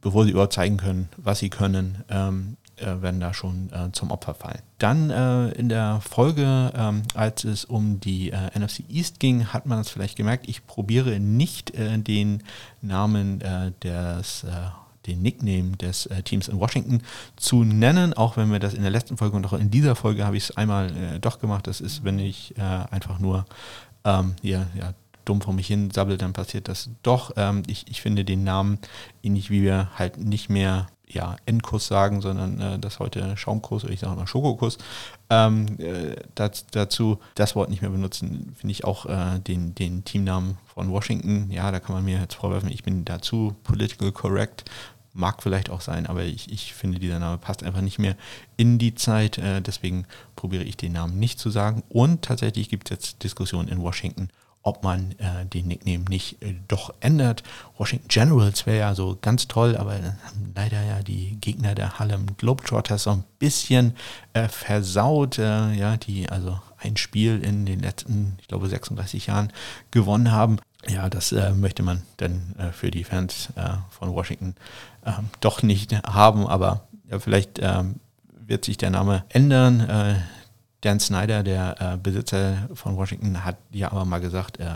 bevor 0.00 0.24
sie 0.24 0.30
überhaupt 0.30 0.52
zeigen 0.52 0.78
können, 0.78 1.08
was 1.16 1.40
sie 1.40 1.50
können, 1.50 2.04
ähm, 2.08 2.56
äh, 2.80 3.02
werden 3.02 3.20
da 3.20 3.34
schon 3.34 3.70
äh, 3.72 3.92
zum 3.92 4.10
Opfer 4.10 4.34
fallen. 4.34 4.60
Dann 4.78 5.10
äh, 5.10 5.50
in 5.52 5.68
der 5.68 6.00
Folge, 6.00 6.72
ähm, 6.74 7.02
als 7.14 7.44
es 7.44 7.64
um 7.64 8.00
die 8.00 8.30
äh, 8.30 8.58
NFC 8.58 8.84
East 8.88 9.20
ging, 9.20 9.46
hat 9.46 9.66
man 9.66 9.80
es 9.80 9.90
vielleicht 9.90 10.16
gemerkt, 10.16 10.48
ich 10.48 10.66
probiere 10.66 11.20
nicht 11.20 11.74
äh, 11.74 11.98
den 11.98 12.42
Namen 12.82 13.40
äh, 13.40 13.72
des 13.82 14.44
den 15.06 15.22
Nickname 15.22 15.76
des 15.76 16.06
äh, 16.06 16.22
Teams 16.22 16.48
in 16.48 16.60
Washington 16.60 17.02
zu 17.36 17.64
nennen, 17.64 18.12
auch 18.14 18.36
wenn 18.36 18.52
wir 18.52 18.58
das 18.58 18.74
in 18.74 18.82
der 18.82 18.90
letzten 18.90 19.16
Folge 19.16 19.36
und 19.36 19.46
auch 19.46 19.52
in 19.54 19.70
dieser 19.70 19.96
Folge 19.96 20.26
habe 20.26 20.36
ich 20.36 20.44
es 20.44 20.56
einmal 20.56 20.94
äh, 20.94 21.20
doch 21.20 21.38
gemacht. 21.38 21.66
Das 21.66 21.80
ist, 21.80 22.04
wenn 22.04 22.18
ich 22.18 22.56
äh, 22.58 22.60
einfach 22.60 23.18
nur 23.18 23.46
ähm, 24.04 24.34
hier, 24.42 24.66
ja, 24.74 24.94
dumm 25.24 25.40
vor 25.40 25.54
mich 25.54 25.66
hin 25.66 25.90
sabbel, 25.90 26.16
dann 26.16 26.32
passiert 26.32 26.68
das 26.68 26.90
doch. 27.02 27.32
Ähm, 27.36 27.62
ich, 27.66 27.86
ich 27.88 28.00
finde 28.00 28.24
den 28.24 28.44
Namen 28.44 28.78
ähnlich 29.22 29.50
wie 29.50 29.62
wir 29.62 29.90
halt 29.96 30.18
nicht 30.18 30.48
mehr 30.50 30.86
ja, 31.12 31.36
Endkuss 31.46 31.86
sagen, 31.86 32.20
sondern 32.20 32.60
äh, 32.60 32.78
das 32.78 32.98
heute 32.98 33.36
Schaumkuss 33.36 33.84
oder 33.84 33.92
ich 33.92 34.00
sage 34.00 34.16
mal 34.16 34.26
Schokokuss. 34.26 34.78
Ähm, 35.28 35.66
äh, 35.78 36.16
das, 36.34 36.66
dazu 36.70 37.18
das 37.34 37.54
Wort 37.56 37.70
nicht 37.70 37.82
mehr 37.82 37.90
benutzen, 37.90 38.54
finde 38.56 38.72
ich 38.72 38.84
auch 38.84 39.06
äh, 39.06 39.38
den, 39.40 39.74
den 39.74 40.04
Teamnamen 40.04 40.58
von 40.66 40.90
Washington. 40.90 41.50
Ja, 41.50 41.70
da 41.70 41.80
kann 41.80 41.94
man 41.94 42.04
mir 42.04 42.18
jetzt 42.18 42.34
vorwerfen, 42.34 42.70
ich 42.70 42.82
bin 42.82 43.04
dazu 43.04 43.56
political 43.64 44.12
correct. 44.12 44.64
Mag 45.12 45.42
vielleicht 45.42 45.70
auch 45.70 45.80
sein, 45.80 46.06
aber 46.06 46.22
ich, 46.22 46.52
ich 46.52 46.72
finde, 46.72 47.00
dieser 47.00 47.18
Name 47.18 47.36
passt 47.36 47.64
einfach 47.64 47.80
nicht 47.80 47.98
mehr 47.98 48.14
in 48.56 48.78
die 48.78 48.94
Zeit. 48.94 49.38
Äh, 49.38 49.60
deswegen 49.60 50.06
probiere 50.36 50.62
ich 50.62 50.76
den 50.76 50.92
Namen 50.92 51.18
nicht 51.18 51.40
zu 51.40 51.50
sagen. 51.50 51.82
Und 51.88 52.22
tatsächlich 52.22 52.68
gibt 52.68 52.90
es 52.90 52.96
jetzt 52.96 53.24
Diskussionen 53.24 53.68
in 53.68 53.82
Washington, 53.82 54.28
ob 54.62 54.82
man 54.82 55.12
äh, 55.12 55.46
den 55.46 55.68
Nickname 55.68 56.04
nicht 56.08 56.42
äh, 56.42 56.54
doch 56.68 56.92
ändert. 57.00 57.42
Washington 57.78 58.08
Generals 58.08 58.66
wäre 58.66 58.78
ja 58.78 58.94
so 58.94 59.16
ganz 59.20 59.48
toll, 59.48 59.76
aber 59.76 59.94
haben 59.94 60.52
leider 60.54 60.82
ja 60.82 61.02
die 61.02 61.36
Gegner 61.40 61.74
der 61.74 61.98
Harlem 61.98 62.26
Globetrotters 62.36 63.04
so 63.04 63.10
ein 63.10 63.24
bisschen 63.38 63.94
äh, 64.34 64.48
versaut, 64.48 65.38
äh, 65.38 65.72
ja, 65.72 65.96
die 65.96 66.28
also 66.28 66.60
ein 66.76 66.96
Spiel 66.96 67.42
in 67.42 67.64
den 67.64 67.80
letzten, 67.80 68.36
ich 68.40 68.48
glaube, 68.48 68.68
36 68.68 69.26
Jahren 69.26 69.52
gewonnen 69.90 70.30
haben. 70.30 70.58
Ja, 70.88 71.08
das 71.08 71.32
äh, 71.32 71.52
möchte 71.52 71.82
man 71.82 72.02
dann 72.18 72.54
äh, 72.58 72.72
für 72.72 72.90
die 72.90 73.04
Fans 73.04 73.48
von 73.90 74.14
Washington 74.14 74.54
ähm, 75.04 75.28
doch 75.40 75.62
nicht 75.62 75.94
haben, 76.06 76.46
aber 76.46 76.82
ja, 77.10 77.18
vielleicht 77.18 77.58
ähm, 77.60 77.96
wird 78.46 78.64
sich 78.64 78.78
der 78.78 78.90
Name 78.90 79.24
ändern 79.28 80.22
Dan 80.82 81.00
Snyder, 81.00 81.42
der 81.42 81.80
äh, 81.80 81.96
Besitzer 81.96 82.68
von 82.74 82.96
Washington, 82.96 83.44
hat 83.44 83.56
ja 83.70 83.92
aber 83.92 84.04
mal 84.04 84.20
gesagt, 84.20 84.58
äh, 84.58 84.66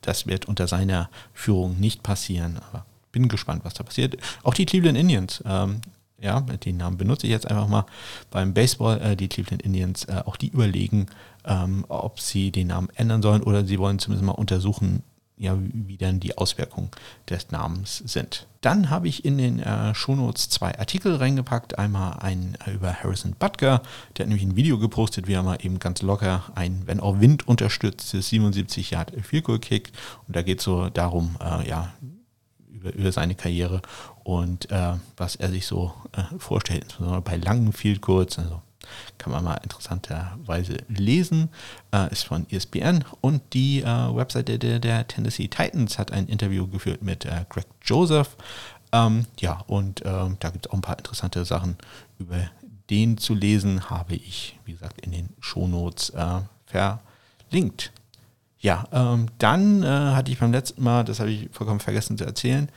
das 0.00 0.26
wird 0.26 0.46
unter 0.46 0.66
seiner 0.66 1.08
Führung 1.32 1.78
nicht 1.78 2.02
passieren. 2.02 2.58
Aber 2.68 2.84
bin 3.12 3.28
gespannt, 3.28 3.64
was 3.64 3.74
da 3.74 3.84
passiert. 3.84 4.16
Auch 4.42 4.54
die 4.54 4.66
Cleveland 4.66 4.98
Indians, 4.98 5.42
ähm, 5.46 5.80
ja, 6.20 6.40
den 6.40 6.78
Namen 6.78 6.96
benutze 6.96 7.26
ich 7.26 7.30
jetzt 7.30 7.48
einfach 7.48 7.68
mal 7.68 7.86
beim 8.30 8.54
Baseball. 8.54 9.00
Äh, 9.00 9.16
die 9.16 9.28
Cleveland 9.28 9.62
Indians, 9.62 10.04
äh, 10.04 10.22
auch 10.24 10.36
die 10.36 10.48
überlegen, 10.48 11.06
ähm, 11.44 11.84
ob 11.88 12.20
sie 12.20 12.50
den 12.50 12.68
Namen 12.68 12.88
ändern 12.94 13.22
sollen 13.22 13.42
oder 13.42 13.64
sie 13.64 13.78
wollen 13.78 13.98
zumindest 13.98 14.26
mal 14.26 14.32
untersuchen, 14.32 15.02
ja, 15.38 15.56
wie 15.60 15.96
dann 15.96 16.20
die 16.20 16.36
Auswirkungen 16.36 16.90
des 17.28 17.50
Namens 17.50 17.98
sind. 17.98 18.46
Dann 18.60 18.90
habe 18.90 19.08
ich 19.08 19.24
in 19.24 19.38
den 19.38 19.60
äh, 19.60 19.94
Shownotes 19.94 20.48
zwei 20.48 20.76
Artikel 20.78 21.14
reingepackt. 21.14 21.78
Einmal 21.78 22.18
einen 22.18 22.56
äh, 22.66 22.72
über 22.72 22.92
Harrison 22.92 23.34
Butker, 23.38 23.82
der 24.16 24.24
hat 24.24 24.28
nämlich 24.28 24.44
ein 24.44 24.56
Video 24.56 24.78
gepostet, 24.78 25.28
wie 25.28 25.34
er 25.34 25.42
mal 25.42 25.58
eben 25.62 25.78
ganz 25.78 26.02
locker 26.02 26.44
ein, 26.54 26.82
wenn 26.86 27.00
auch 27.00 27.20
Wind 27.20 27.46
unterstütztes 27.46 28.28
77 28.28 28.90
Yard 28.90 29.12
Field 29.22 29.44
Goal 29.44 29.58
kickt. 29.60 29.96
Und 30.26 30.34
da 30.34 30.42
geht 30.42 30.58
es 30.58 30.64
so 30.64 30.90
darum, 30.90 31.36
äh, 31.40 31.68
ja, 31.68 31.92
über, 32.68 32.92
über, 32.94 33.12
seine 33.12 33.34
Karriere 33.34 33.82
und 34.24 34.70
äh, 34.70 34.94
was 35.16 35.36
er 35.36 35.50
sich 35.50 35.66
so 35.66 35.92
äh, 36.12 36.22
vorstellt, 36.38 36.84
insbesondere 36.84 37.22
bei 37.22 37.36
langen 37.36 37.72
Field 37.72 38.00
Goals, 38.00 38.38
also 38.38 38.62
kann 39.18 39.32
man 39.32 39.44
mal 39.44 39.60
interessanterweise 39.62 40.78
lesen. 40.88 41.48
Äh, 41.92 42.12
ist 42.12 42.24
von 42.24 42.46
ESPN 42.50 43.04
und 43.20 43.42
die 43.52 43.82
äh, 43.82 43.84
Webseite 43.84 44.58
der, 44.58 44.78
der, 44.78 45.06
Tennessee 45.06 45.48
Titans 45.48 45.98
hat 45.98 46.12
ein 46.12 46.26
Interview 46.26 46.66
geführt 46.66 47.02
mit 47.02 47.24
äh, 47.24 47.44
Greg 47.48 47.66
Joseph. 47.82 48.36
Ähm, 48.92 49.26
ja, 49.38 49.62
und 49.66 50.02
ähm, 50.04 50.36
da 50.40 50.50
gibt 50.50 50.66
es 50.66 50.70
auch 50.70 50.76
ein 50.76 50.82
paar 50.82 50.98
interessante 50.98 51.44
Sachen 51.44 51.76
über 52.18 52.50
den 52.90 53.18
zu 53.18 53.34
lesen, 53.34 53.90
habe 53.90 54.14
ich, 54.14 54.58
wie 54.64 54.72
gesagt, 54.72 55.00
in 55.02 55.12
den 55.12 55.28
Shownotes 55.40 56.10
äh, 56.10 56.40
verlinkt. 56.66 57.92
Ja, 58.60 58.86
ähm, 58.92 59.26
dann 59.38 59.82
äh, 59.82 59.86
hatte 59.86 60.32
ich 60.32 60.38
beim 60.38 60.52
letzten 60.52 60.82
Mal, 60.82 61.04
das 61.04 61.20
habe 61.20 61.30
ich 61.30 61.48
vollkommen 61.52 61.80
vergessen 61.80 62.18
zu 62.18 62.24
erzählen, 62.24 62.68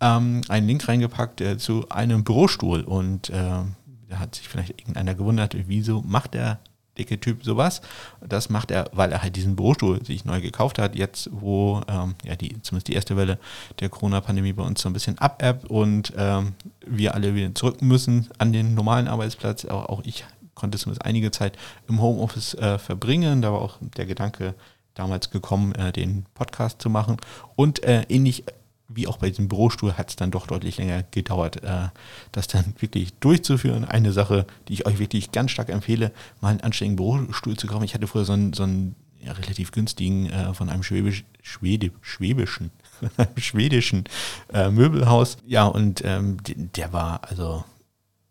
ähm, 0.00 0.42
einen 0.48 0.66
Link 0.66 0.86
reingepackt 0.86 1.40
äh, 1.40 1.58
zu 1.58 1.88
einem 1.88 2.24
Bürostuhl 2.24 2.82
und 2.82 3.30
äh, 3.30 3.62
da 4.08 4.18
hat 4.18 4.34
sich 4.34 4.48
vielleicht 4.48 4.78
irgendeiner 4.80 5.14
gewundert, 5.14 5.56
wieso 5.66 6.02
macht 6.02 6.34
der 6.34 6.58
dicke 6.98 7.18
Typ 7.18 7.44
sowas? 7.44 7.80
Das 8.26 8.50
macht 8.50 8.70
er, 8.70 8.88
weil 8.92 9.12
er 9.12 9.22
halt 9.22 9.36
diesen 9.36 9.56
Bürostuhl 9.56 10.04
sich 10.04 10.24
neu 10.24 10.40
gekauft 10.40 10.78
hat, 10.78 10.94
jetzt 10.94 11.28
wo 11.32 11.82
ähm, 11.88 12.14
ja 12.24 12.36
die, 12.36 12.62
zumindest 12.62 12.88
die 12.88 12.94
erste 12.94 13.16
Welle 13.16 13.38
der 13.80 13.88
Corona-Pandemie 13.88 14.52
bei 14.52 14.62
uns 14.62 14.80
so 14.80 14.88
ein 14.88 14.92
bisschen 14.92 15.18
abebbt 15.18 15.68
und 15.68 16.12
ähm, 16.16 16.54
wir 16.86 17.14
alle 17.14 17.34
wieder 17.34 17.54
zurück 17.54 17.82
müssen 17.82 18.28
an 18.38 18.52
den 18.52 18.74
normalen 18.74 19.08
Arbeitsplatz. 19.08 19.64
Auch, 19.64 19.86
auch 19.88 20.02
ich 20.04 20.24
konnte 20.54 20.78
zumindest 20.78 21.04
einige 21.04 21.30
Zeit 21.30 21.58
im 21.88 22.00
Homeoffice 22.00 22.54
äh, 22.54 22.78
verbringen. 22.78 23.42
Da 23.42 23.52
war 23.52 23.60
auch 23.60 23.78
der 23.96 24.06
Gedanke 24.06 24.54
damals 24.94 25.30
gekommen, 25.30 25.74
äh, 25.74 25.92
den 25.92 26.24
Podcast 26.34 26.80
zu 26.80 26.90
machen. 26.90 27.16
Und 27.56 27.82
äh, 27.82 28.02
ähnlich 28.08 28.44
wie 28.88 29.06
auch 29.06 29.16
bei 29.16 29.30
diesem 29.30 29.48
Bürostuhl 29.48 29.94
hat 29.94 30.10
es 30.10 30.16
dann 30.16 30.30
doch 30.30 30.46
deutlich 30.46 30.76
länger 30.76 31.02
gedauert, 31.10 31.62
äh, 31.62 31.88
das 32.32 32.48
dann 32.48 32.74
wirklich 32.78 33.14
durchzuführen. 33.14 33.84
Eine 33.84 34.12
Sache, 34.12 34.46
die 34.68 34.74
ich 34.74 34.86
euch 34.86 34.98
wirklich 34.98 35.32
ganz 35.32 35.50
stark 35.50 35.70
empfehle, 35.70 36.12
mal 36.40 36.50
einen 36.50 36.60
anständigen 36.60 36.96
Bürostuhl 36.96 37.56
zu 37.56 37.66
kaufen. 37.66 37.84
Ich 37.84 37.94
hatte 37.94 38.06
früher 38.06 38.24
so 38.24 38.34
einen, 38.34 38.52
so 38.52 38.64
einen 38.64 38.94
ja, 39.20 39.32
relativ 39.32 39.72
günstigen 39.72 40.30
äh, 40.30 40.52
von 40.52 40.68
einem 40.68 40.82
Schwäbisch, 40.82 41.24
Schwede, 41.42 41.90
schwäbischen, 42.02 42.70
schwedischen 43.36 44.04
äh, 44.52 44.70
Möbelhaus. 44.70 45.38
Ja, 45.46 45.64
und 45.64 46.02
ähm, 46.04 46.36
der 46.44 46.92
war 46.92 47.20
also 47.24 47.64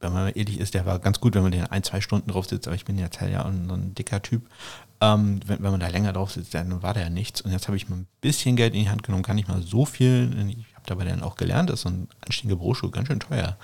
wenn 0.03 0.13
man 0.13 0.33
ehrlich 0.33 0.59
ist, 0.59 0.73
der 0.73 0.85
war 0.85 0.99
ganz 0.99 1.19
gut, 1.19 1.33
wenn 1.33 1.43
man 1.43 1.51
den 1.51 1.65
ein, 1.65 1.81
zwei 1.81 2.01
Stunden 2.01 2.29
drauf 2.29 2.45
sitzt, 2.45 2.67
aber 2.67 2.75
ich 2.75 2.85
bin 2.85 3.01
halt 3.01 3.17
ja 3.21 3.43
so 3.43 3.73
ein 3.73 3.95
dicker 3.95 4.21
Typ. 4.21 4.43
Ähm, 5.03 5.41
wenn, 5.45 5.61
wenn, 5.61 5.71
man 5.71 5.79
da 5.81 5.87
länger 5.87 6.13
drauf 6.13 6.31
sitzt, 6.31 6.53
dann 6.53 6.81
war 6.81 6.93
da 6.93 7.01
ja 7.01 7.09
nichts. 7.09 7.41
Und 7.41 7.51
jetzt 7.51 7.67
habe 7.67 7.75
ich 7.75 7.89
mal 7.89 7.97
ein 7.97 8.07
bisschen 8.21 8.55
Geld 8.55 8.73
in 8.73 8.83
die 8.83 8.89
Hand 8.89 9.03
genommen, 9.03 9.23
kann 9.23 9.35
nicht 9.35 9.49
mal 9.49 9.61
so 9.61 9.85
viel. 9.85 10.31
Ich 10.49 10.75
habe 10.75 10.85
dabei 10.85 11.03
dann 11.03 11.23
auch 11.23 11.35
gelernt, 11.35 11.69
dass 11.69 11.81
so 11.81 11.89
ein 11.89 12.07
anständiger 12.25 12.59
Bürostuhl 12.59 12.91
ganz 12.91 13.07
schön 13.07 13.19
teuer 13.19 13.57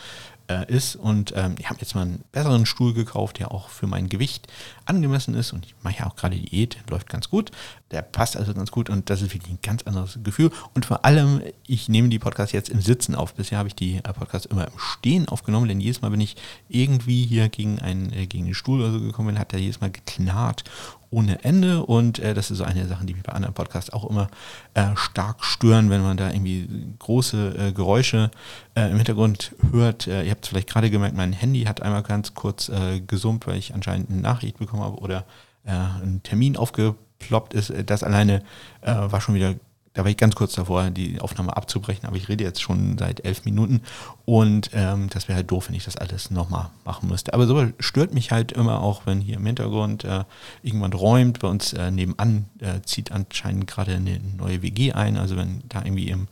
äh, 0.50 0.66
ist. 0.70 0.96
Und 0.96 1.34
ähm, 1.38 1.56
ich 1.58 1.70
habe 1.70 1.80
jetzt 1.80 1.96
mal 1.96 2.02
einen 2.02 2.24
besseren 2.32 2.66
Stuhl 2.66 2.94
gekauft, 2.94 3.40
der 3.40 3.52
auch 3.52 3.70
für 3.70 3.88
mein 3.88 4.10
Gewicht 4.10 4.48
angemessen 4.86 5.36
ist. 5.36 5.54
Und 5.54 5.66
ich 5.66 5.76
mache 5.82 6.00
ja 6.00 6.08
auch 6.08 6.16
gerade 6.16 6.36
Diät, 6.36 6.78
läuft 6.90 7.08
ganz 7.08 7.30
gut. 7.30 7.52
Der 7.92 8.02
passt 8.02 8.36
also 8.36 8.54
ganz 8.54 8.72
gut 8.72 8.90
und 8.90 9.10
das 9.10 9.22
ist 9.22 9.34
wirklich 9.34 9.52
ein 9.52 9.60
ganz 9.64 9.84
anderes 9.84 10.20
Gefühl. 10.24 10.52
Und 10.74 10.86
vor 10.86 11.06
allem, 11.06 11.42
ich 11.66 11.88
nehme 11.88 12.10
die 12.10 12.20
Podcasts 12.20 12.52
jetzt 12.52 12.70
im 12.70 12.82
Sitzen 12.82 13.16
auf. 13.16 13.34
Bisher 13.34 13.58
habe 13.58 13.68
ich 13.68 13.76
die 13.76 13.98
äh, 13.98 14.14
Podcasts 14.14 14.48
immer 14.48 14.68
im 14.68 14.78
Stehen 14.78 15.28
aufgenommen, 15.28 15.68
denn 15.68 15.80
jedes 15.80 16.02
Mal, 16.02 16.12
wenn 16.12 16.22
ich 16.22 16.36
irgendwie 16.68 17.26
hier 17.26 17.50
gegen 17.50 17.80
einen, 17.80 18.12
äh, 18.12 18.28
gegen 18.28 18.46
den 18.46 18.56
Stuhl 18.56 18.82
oder 18.82 18.92
so 18.92 19.00
gekommen 19.00 19.30
bin, 19.30 19.40
hat 19.40 19.54
der 19.54 19.60
jedes 19.60 19.80
Mal 19.80 19.92
geknarrt 19.92 20.64
ohne 21.12 21.44
Ende. 21.44 21.86
Und 21.86 22.20
äh, 22.20 22.34
das 22.34 22.52
ist 22.52 22.58
so 22.60 22.64
eine 22.64 22.82
der 22.82 22.88
Sachen, 22.88 23.08
die 23.08 23.14
mich 23.14 23.24
bei 23.24 23.34
anderen 23.34 23.54
Podcasts 23.54 23.92
auch 23.92 24.10
immer 24.10 24.30
äh, 24.74 24.96
stark 24.96 25.44
stören, 25.44 25.90
wenn 25.90 26.02
man 26.02 26.18
da 26.18 26.30
irgendwie 26.30 26.68
große 27.00 27.56
äh, 27.58 27.72
Geräusche 27.72 28.32
äh, 28.76 28.90
im 28.90 28.98
Hintergrund 28.98 29.56
hört. 29.72 30.08
Äh, 30.08 30.24
ihr 30.24 30.32
habt 30.32 30.46
es 30.46 30.50
vielleicht 30.50 30.70
gerade 30.70 30.90
gemerkt, 30.90 31.16
mein 31.16 31.34
Handy 31.34 31.64
hat 31.64 31.82
einmal 31.82 32.04
ganz 32.04 32.34
kurz 32.34 32.70
äh, 32.70 33.02
gesummt, 33.02 33.48
weil 33.48 33.58
ich 33.58 33.74
anscheinend 33.74 34.10
eine 34.10 34.22
Nachricht 34.22 34.60
bekommen 34.60 34.84
habe 34.84 34.98
oder 34.98 35.26
ein 35.66 36.22
Termin 36.24 36.58
aufgeploppt 36.58 37.54
ist. 37.54 37.72
Das 37.86 38.02
alleine 38.02 38.44
war 38.82 39.22
schon 39.22 39.36
wieder 39.36 39.54
da 39.94 40.04
war 40.04 40.12
ich 40.12 40.18
ganz 40.18 40.36
kurz 40.36 40.54
davor, 40.54 40.90
die 40.92 41.20
Aufnahme 41.20 41.56
abzubrechen, 41.56 42.06
aber 42.06 42.16
ich 42.16 42.30
rede 42.30 42.44
jetzt 42.44 42.62
schon 42.62 42.98
seit 42.98 43.26
elf 43.26 43.46
Minuten 43.46 43.82
und 44.26 44.70
ähm, 44.74 45.10
das 45.10 45.28
wäre 45.28 45.38
halt 45.38 45.50
doof, 45.52 45.68
wenn 45.68 45.76
ich 45.76 45.86
das 45.86 45.98
alles 45.98 46.30
nochmal 46.32 46.70
machen 46.86 47.10
müsste. 47.10 47.34
Aber 47.34 47.48
so 47.48 47.68
stört 47.80 48.14
mich 48.14 48.32
halt 48.32 48.52
immer 48.52 48.82
auch, 48.82 49.06
wenn 49.06 49.20
hier 49.20 49.38
im 49.38 49.46
Hintergrund 49.46 50.04
äh, 50.04 50.24
irgendjemand 50.62 50.96
räumt. 50.96 51.40
Bei 51.40 51.48
uns 51.48 51.74
äh, 51.74 51.92
nebenan 51.92 52.46
äh, 52.60 52.82
zieht 52.84 53.12
anscheinend 53.12 53.68
gerade 53.68 53.96
eine 53.96 54.20
neue 54.38 54.62
WG 54.62 54.94
ein. 54.94 55.18
Also 55.18 55.36
wenn 55.36 55.64
da 55.68 55.84
irgendwie 55.84 56.10
im 56.10 56.28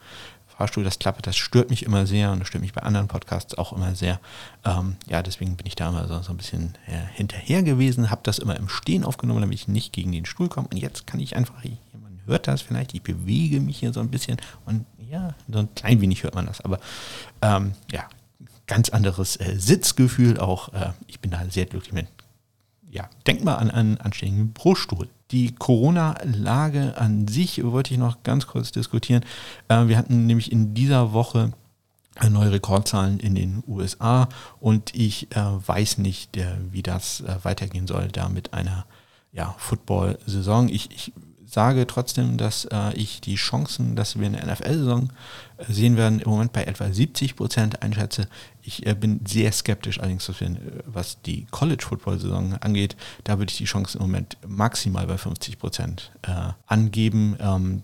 Fahrstuhl 0.57 0.83
das 0.83 0.99
klappert, 0.99 1.27
das 1.27 1.35
stört 1.35 1.69
mich 1.69 1.83
immer 1.83 2.07
sehr 2.07 2.31
und 2.31 2.39
das 2.39 2.47
stört 2.47 2.63
mich 2.63 2.73
bei 2.73 2.81
anderen 2.81 3.07
Podcasts 3.07 3.57
auch 3.57 3.73
immer 3.73 3.95
sehr. 3.95 4.19
Ähm, 4.65 4.95
ja, 5.07 5.21
deswegen 5.21 5.55
bin 5.55 5.67
ich 5.67 5.75
da 5.75 5.89
immer 5.89 6.07
so, 6.07 6.21
so 6.21 6.31
ein 6.31 6.37
bisschen 6.37 6.73
äh, 6.87 6.97
hinterher 7.13 7.63
gewesen, 7.63 8.09
habe 8.11 8.21
das 8.23 8.39
immer 8.39 8.55
im 8.55 8.69
Stehen 8.69 9.03
aufgenommen, 9.03 9.41
damit 9.41 9.55
ich 9.55 9.67
nicht 9.67 9.93
gegen 9.93 10.11
den 10.11 10.25
Stuhl 10.25 10.49
komme. 10.49 10.67
Und 10.71 10.77
jetzt 10.77 11.05
kann 11.05 11.19
ich 11.19 11.35
einfach 11.35 11.63
hört 12.27 12.47
das 12.47 12.61
vielleicht, 12.61 12.93
ich 12.93 13.01
bewege 13.01 13.59
mich 13.59 13.79
hier 13.79 13.93
so 13.93 13.99
ein 13.99 14.09
bisschen 14.09 14.37
und 14.65 14.85
ja, 15.09 15.33
so 15.51 15.59
ein 15.59 15.73
klein 15.75 16.01
wenig 16.01 16.23
hört 16.23 16.35
man 16.35 16.45
das, 16.45 16.61
aber 16.61 16.79
ähm, 17.41 17.73
ja, 17.91 18.07
ganz 18.67 18.89
anderes 18.89 19.37
äh, 19.37 19.55
Sitzgefühl 19.57 20.39
auch. 20.39 20.73
Äh, 20.73 20.91
ich 21.07 21.19
bin 21.19 21.31
da 21.31 21.43
sehr 21.49 21.65
glücklich 21.65 21.93
mit. 21.93 22.07
Ja, 22.89 23.09
denk 23.25 23.43
mal 23.43 23.55
an 23.55 23.71
einen 23.71 23.97
anständigen 23.97 24.53
Bruststuhl. 24.53 25.09
Die 25.31 25.53
Corona-Lage 25.55 26.95
an 26.97 27.27
sich 27.27 27.63
wollte 27.63 27.93
ich 27.93 27.99
noch 27.99 28.23
ganz 28.23 28.47
kurz 28.47 28.71
diskutieren. 28.71 29.25
Äh, 29.67 29.87
wir 29.87 29.97
hatten 29.97 30.25
nämlich 30.25 30.51
in 30.51 30.73
dieser 30.73 31.13
Woche 31.13 31.51
äh, 32.21 32.29
neue 32.29 32.51
Rekordzahlen 32.51 33.19
in 33.19 33.35
den 33.35 33.63
USA 33.67 34.29
und 34.59 34.93
ich 34.95 35.35
äh, 35.35 35.39
weiß 35.39 35.97
nicht, 35.99 36.37
äh, 36.37 36.55
wie 36.71 36.83
das 36.83 37.23
weitergehen 37.43 37.87
soll 37.87 38.09
da 38.09 38.29
mit 38.29 38.53
einer 38.53 38.85
ja, 39.31 39.55
Football-Saison. 39.57 40.69
Ich, 40.69 40.91
ich 40.91 41.13
sage 41.47 41.87
trotzdem, 41.87 42.37
dass 42.37 42.65
äh, 42.65 42.93
ich 42.93 43.21
die 43.21 43.35
Chancen, 43.35 43.95
dass 43.95 44.19
wir 44.19 44.27
eine 44.27 44.45
NFL-Saison 44.45 45.09
äh, 45.57 45.71
sehen 45.71 45.95
werden, 45.95 46.19
im 46.19 46.29
Moment 46.29 46.51
bei 46.51 46.65
etwa 46.65 46.91
70 46.91 47.35
Prozent 47.35 47.81
einschätze. 47.81 48.27
Ich 48.61 48.85
äh, 48.85 48.93
bin 48.93 49.21
sehr 49.25 49.51
skeptisch 49.53 49.99
allerdings, 49.99 50.27
was, 50.27 50.41
wir, 50.41 50.49
äh, 50.49 50.59
was 50.85 51.21
die 51.21 51.47
College-Football-Saison 51.49 52.55
angeht. 52.55 52.97
Da 53.23 53.39
würde 53.39 53.49
ich 53.49 53.57
die 53.57 53.65
Chancen 53.65 53.99
im 53.99 54.07
Moment 54.07 54.37
maximal 54.45 55.07
bei 55.07 55.17
50 55.17 55.57
Prozent 55.57 56.11
äh, 56.23 56.51
angeben. 56.67 57.37
Ähm, 57.39 57.81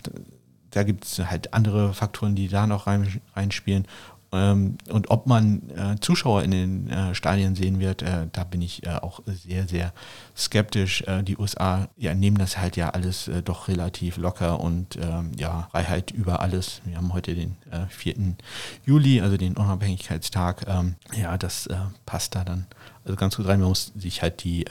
da 0.72 0.84
gibt 0.84 1.06
es 1.06 1.20
halt 1.20 1.54
andere 1.54 1.94
Faktoren, 1.94 2.36
die 2.36 2.50
da 2.50 2.68
noch 2.68 2.88
rein, 2.88 3.22
reinspielen. 3.36 3.88
Ähm, 4.34 4.78
und 4.90 5.12
ob 5.12 5.28
man 5.28 5.70
äh, 5.70 5.96
Zuschauer 6.00 6.44
in 6.44 6.52
den 6.52 6.90
äh, 6.90 7.14
Stadien 7.14 7.56
sehen 7.56 7.80
wird, 7.80 8.02
äh, 8.02 8.28
da 8.32 8.44
bin 8.44 8.62
ich 8.62 8.86
äh, 8.86 8.96
auch 8.96 9.22
sehr, 9.28 9.68
sehr 9.68 9.94
skeptisch. 10.36 11.04
Äh, 11.04 11.24
die 11.24 11.38
USA 11.38 11.88
ja, 11.98 12.16
nehmen 12.16 12.38
das 12.38 12.58
halt 12.58 12.76
ja 12.76 12.90
alles 12.90 13.28
äh, 13.28 13.44
doch 13.44 13.68
relativ 13.68 14.18
locker 14.18 14.60
und 14.60 14.98
ähm, 14.98 15.32
ja, 15.38 15.68
Freiheit 15.72 16.12
über 16.12 16.42
alles. 16.42 16.82
Wir 16.86 16.98
haben 16.98 17.14
heute 17.14 17.36
den 17.36 17.56
4. 17.90 18.16
Juli, 18.86 19.22
also 19.22 19.38
den 19.38 19.56
Unabhängigkeitstag. 19.56 20.66
Ähm, 20.68 20.96
ja, 21.16 21.38
das 21.38 21.68
passt 22.06 22.36
da 22.36 22.44
dann 22.44 22.66
also 23.04 23.16
ganz 23.16 23.36
gut 23.38 23.48
rein. 23.48 23.60
Man 23.60 23.70
muss 23.70 23.92
sich 23.96 24.22
halt 24.22 24.44
die 24.44 24.66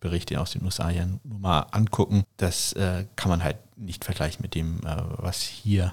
Berichte 0.00 0.40
aus 0.40 0.52
den 0.52 0.64
USA 0.64 0.90
ja 0.90 1.06
nur 1.24 1.38
mal 1.38 1.60
angucken. 1.70 2.24
Das 2.36 2.74
kann 2.74 3.30
man 3.30 3.42
halt 3.42 3.56
nicht 3.76 4.04
vergleichen 4.04 4.42
mit 4.42 4.54
dem, 4.54 4.80
was 4.82 5.42
hier 5.42 5.92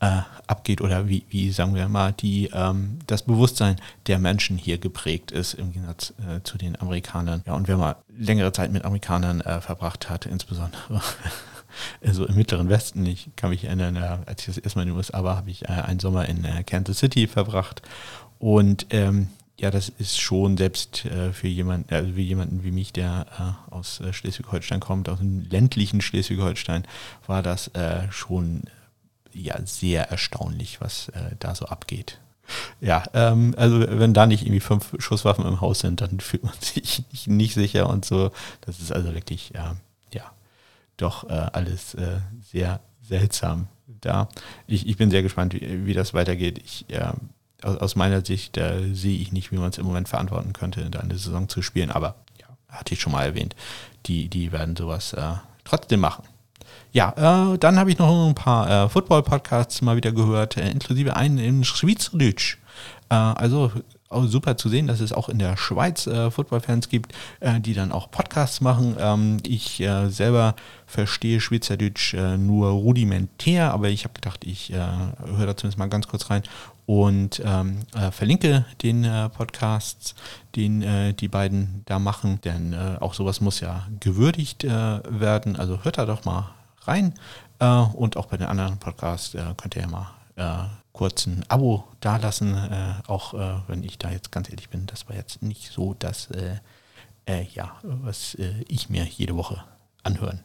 äh, 0.00 0.22
abgeht 0.46 0.80
oder 0.80 1.08
wie, 1.08 1.24
wie, 1.28 1.50
sagen 1.52 1.74
wir 1.74 1.88
mal, 1.88 2.12
die, 2.12 2.50
ähm, 2.52 2.98
das 3.06 3.22
Bewusstsein 3.22 3.76
der 4.06 4.18
Menschen 4.18 4.56
hier 4.56 4.78
geprägt 4.78 5.30
ist 5.30 5.54
im 5.54 5.72
Gegensatz 5.72 6.14
äh, 6.26 6.42
zu 6.42 6.58
den 6.58 6.80
Amerikanern. 6.80 7.42
Ja, 7.46 7.54
und 7.54 7.68
wenn 7.68 7.78
man 7.78 7.94
längere 8.16 8.52
Zeit 8.52 8.72
mit 8.72 8.84
Amerikanern 8.84 9.40
äh, 9.42 9.60
verbracht 9.60 10.08
hat, 10.08 10.26
insbesondere 10.26 11.02
so 12.02 12.26
im 12.26 12.34
Mittleren 12.34 12.68
Westen, 12.68 13.04
ich 13.06 13.30
kann 13.36 13.50
mich 13.50 13.64
erinnern, 13.64 13.96
äh, 13.96 14.18
als 14.26 14.40
ich 14.40 14.46
das 14.46 14.58
erstmal 14.58 14.84
in 14.84 14.90
den 14.90 14.96
USA 14.96 15.22
war, 15.22 15.36
habe 15.36 15.50
ich 15.50 15.64
äh, 15.64 15.72
einen 15.72 16.00
Sommer 16.00 16.28
in 16.28 16.44
äh, 16.44 16.64
Kansas 16.64 16.98
City 16.98 17.26
verbracht 17.26 17.82
und 18.38 18.86
ähm, 18.90 19.28
ja, 19.60 19.70
das 19.70 19.90
ist 19.90 20.18
schon 20.18 20.56
selbst 20.56 21.04
äh, 21.04 21.34
für 21.34 21.46
jemanden, 21.46 21.92
also 21.94 22.16
wie 22.16 22.22
jemanden 22.22 22.64
wie 22.64 22.70
mich, 22.70 22.94
der 22.94 23.26
äh, 23.70 23.74
aus 23.74 24.00
äh, 24.00 24.14
Schleswig-Holstein 24.14 24.80
kommt, 24.80 25.10
aus 25.10 25.18
dem 25.18 25.42
ländlichen 25.50 26.00
Schleswig-Holstein, 26.00 26.84
war 27.26 27.42
das 27.42 27.70
schon 28.08 28.62
ja 29.32 29.58
sehr 29.64 30.10
erstaunlich, 30.10 30.80
was 30.80 31.08
äh, 31.10 31.36
da 31.38 31.54
so 31.54 31.66
abgeht. 31.66 32.18
Ja, 32.80 33.04
ähm, 33.14 33.54
also 33.56 33.80
wenn 33.80 34.14
da 34.14 34.26
nicht 34.26 34.42
irgendwie 34.42 34.60
fünf 34.60 34.94
Schusswaffen 34.98 35.46
im 35.46 35.60
Haus 35.60 35.80
sind, 35.80 36.00
dann 36.00 36.20
fühlt 36.20 36.44
man 36.44 36.54
sich 36.60 37.04
nicht, 37.10 37.28
nicht 37.28 37.54
sicher 37.54 37.88
und 37.88 38.04
so. 38.04 38.30
Das 38.62 38.80
ist 38.80 38.92
also 38.92 39.14
wirklich, 39.14 39.54
äh, 39.54 39.74
ja, 40.12 40.32
doch 40.96 41.28
äh, 41.28 41.32
alles 41.52 41.94
äh, 41.94 42.18
sehr 42.42 42.80
seltsam 43.02 43.68
da. 44.00 44.28
Ich, 44.66 44.86
ich 44.86 44.96
bin 44.96 45.10
sehr 45.10 45.22
gespannt, 45.22 45.54
wie, 45.54 45.86
wie 45.86 45.94
das 45.94 46.14
weitergeht. 46.14 46.58
Ich, 46.64 46.86
aus, 47.62 47.76
aus, 47.76 47.96
meiner 47.96 48.24
Sicht 48.24 48.56
äh, 48.56 48.94
sehe 48.94 49.18
ich 49.18 49.32
nicht, 49.32 49.52
wie 49.52 49.56
man 49.56 49.70
es 49.70 49.78
im 49.78 49.86
Moment 49.86 50.08
verantworten 50.08 50.52
könnte, 50.52 50.88
da 50.90 51.00
eine 51.00 51.18
Saison 51.18 51.48
zu 51.48 51.62
spielen. 51.62 51.90
Aber 51.90 52.16
ja, 52.40 52.46
hatte 52.68 52.94
ich 52.94 53.00
schon 53.00 53.12
mal 53.12 53.24
erwähnt, 53.24 53.54
die, 54.06 54.28
die 54.28 54.52
werden 54.52 54.76
sowas 54.76 55.12
äh, 55.12 55.34
trotzdem 55.64 56.00
machen. 56.00 56.24
Ja, 56.92 57.52
äh, 57.52 57.58
dann 57.58 57.78
habe 57.78 57.90
ich 57.90 57.98
noch 57.98 58.28
ein 58.28 58.34
paar 58.34 58.68
äh, 58.68 58.88
Football-Podcasts 58.88 59.82
mal 59.82 59.96
wieder 59.96 60.12
gehört, 60.12 60.56
äh, 60.56 60.70
inklusive 60.70 61.16
einen 61.16 61.38
in 61.38 61.64
Schweizerdeutsch. 61.64 62.58
Äh, 63.10 63.14
also 63.14 63.70
super 64.22 64.56
zu 64.56 64.68
sehen, 64.68 64.88
dass 64.88 64.98
es 64.98 65.12
auch 65.12 65.28
in 65.28 65.38
der 65.38 65.56
Schweiz 65.56 66.08
äh, 66.08 66.32
Football-Fans 66.32 66.88
gibt, 66.88 67.12
äh, 67.38 67.60
die 67.60 67.74
dann 67.74 67.92
auch 67.92 68.10
Podcasts 68.10 68.60
machen. 68.60 68.96
Ähm, 68.98 69.36
ich 69.46 69.84
selber 70.08 70.56
verstehe 70.86 71.40
Schweizerdeutsch 71.40 72.14
nur 72.14 72.70
rudimentär, 72.70 73.72
aber 73.72 73.88
ich 73.88 74.02
habe 74.02 74.14
gedacht, 74.14 74.44
ich 74.44 74.72
höre 74.72 75.46
da 75.46 75.56
zumindest 75.56 75.78
mal 75.78 75.88
ganz 75.88 76.08
kurz 76.08 76.28
rein 76.28 76.42
und 76.86 77.40
ähm, 77.44 77.82
verlinke 78.10 78.64
den 78.82 79.08
Podcasts, 79.36 80.16
den 80.56 81.14
die 81.16 81.28
beiden 81.28 81.82
da 81.86 82.00
machen, 82.00 82.40
denn 82.42 82.74
auch 82.98 83.14
sowas 83.14 83.40
muss 83.40 83.60
ja 83.60 83.86
gewürdigt 84.00 84.64
werden. 84.64 85.54
Also 85.56 85.84
hört 85.84 85.98
da 85.98 86.06
doch 86.06 86.24
mal 86.24 86.50
rein. 86.82 87.14
Äh, 87.58 87.66
und 87.66 88.16
auch 88.16 88.26
bei 88.26 88.36
den 88.36 88.46
anderen 88.46 88.78
Podcasts 88.78 89.34
äh, 89.34 89.44
könnt 89.56 89.76
ihr 89.76 89.82
ja 89.82 89.88
mal 89.88 90.10
äh, 90.36 90.68
kurz 90.92 91.26
ein 91.26 91.44
Abo 91.48 91.84
dalassen. 92.00 92.56
Auch 93.06 93.32
wenn 93.68 93.84
ich 93.84 93.96
da 93.96 94.10
jetzt 94.10 94.32
ganz 94.32 94.50
ehrlich 94.50 94.68
bin, 94.70 94.86
das 94.86 95.08
war 95.08 95.14
jetzt 95.14 95.40
nicht 95.40 95.70
so 95.70 95.94
das, 95.94 96.28
ja, 97.54 97.76
was 97.82 98.36
ich 98.68 98.90
mir 98.90 99.04
jede 99.04 99.36
Woche 99.36 99.62
anhören 100.02 100.40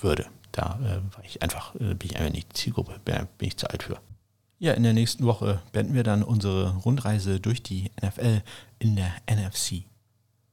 würde. 0.00 0.26
Da 0.52 0.78
war 0.80 1.24
ich 1.24 1.42
einfach, 1.42 1.72
bin 1.72 1.98
ich 2.04 2.16
einfach 2.16 2.32
nicht 2.32 2.56
Zielgruppe, 2.56 3.00
bin, 3.04 3.26
bin 3.38 3.48
ich 3.48 3.56
zu 3.56 3.68
alt 3.68 3.82
für. 3.82 3.98
Ja, 4.60 4.72
in 4.72 4.84
der 4.84 4.92
nächsten 4.92 5.26
Woche 5.26 5.60
beenden 5.72 5.94
wir 5.94 6.04
dann 6.04 6.22
unsere 6.22 6.76
Rundreise 6.76 7.40
durch 7.40 7.62
die 7.62 7.90
NFL 8.00 8.42
in 8.78 8.96
der 8.96 9.12
NFC 9.28 9.82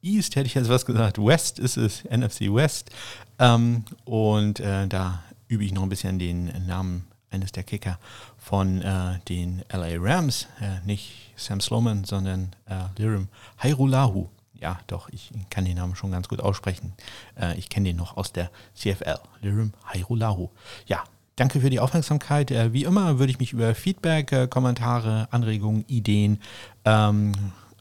East, 0.06 0.36
hätte 0.36 0.46
ich 0.46 0.54
jetzt 0.54 0.70
was 0.70 0.86
gesagt. 0.86 1.18
West 1.18 1.60
ist 1.60 1.78
es, 1.78 2.04
NFC 2.06 2.54
West. 2.54 2.92
Ähm, 3.40 3.84
und 4.06 4.60
äh, 4.60 4.88
da 4.88 5.24
übe 5.48 5.64
ich 5.64 5.74
noch 5.74 5.84
ein 5.84 5.90
bisschen 5.90 6.20
den 6.20 6.66
Namen 6.68 7.06
eines 7.32 7.52
der 7.52 7.64
Kicker 7.64 8.00
von 8.38 8.82
äh, 8.82 9.20
den 9.28 9.64
LA 9.72 9.98
Rams. 10.00 10.48
Äh, 10.62 10.86
nicht 10.86 11.34
Sam 11.36 11.62
Sloman, 11.62 12.04
sondern 12.04 12.56
äh, 12.66 12.86
Lirim 12.98 13.28
Hairulahu. 13.62 14.30
Ja, 14.60 14.80
doch, 14.88 15.10
ich 15.10 15.32
kann 15.50 15.66
den 15.66 15.78
Namen 15.78 15.96
schon 15.96 16.12
ganz 16.12 16.28
gut 16.30 16.40
aussprechen. 16.40 16.94
Äh, 17.40 17.58
ich 17.58 17.70
kenne 17.70 17.90
den 17.90 17.98
noch 17.98 18.18
aus 18.18 18.32
der 18.32 18.50
CFL. 18.74 19.20
Lirim 19.42 19.74
Hairulahu. 19.94 20.50
Ja, 20.88 21.04
danke 21.36 21.60
für 21.60 21.70
die 21.70 21.80
Aufmerksamkeit. 21.80 22.52
Äh, 22.52 22.74
wie 22.74 22.86
immer 22.86 23.20
würde 23.20 23.32
ich 23.32 23.40
mich 23.40 23.54
über 23.54 23.76
Feedback, 23.76 24.32
äh, 24.32 24.48
Kommentare, 24.48 25.28
Anregungen, 25.32 25.86
Ideen, 25.88 26.42
ähm, 26.86 27.34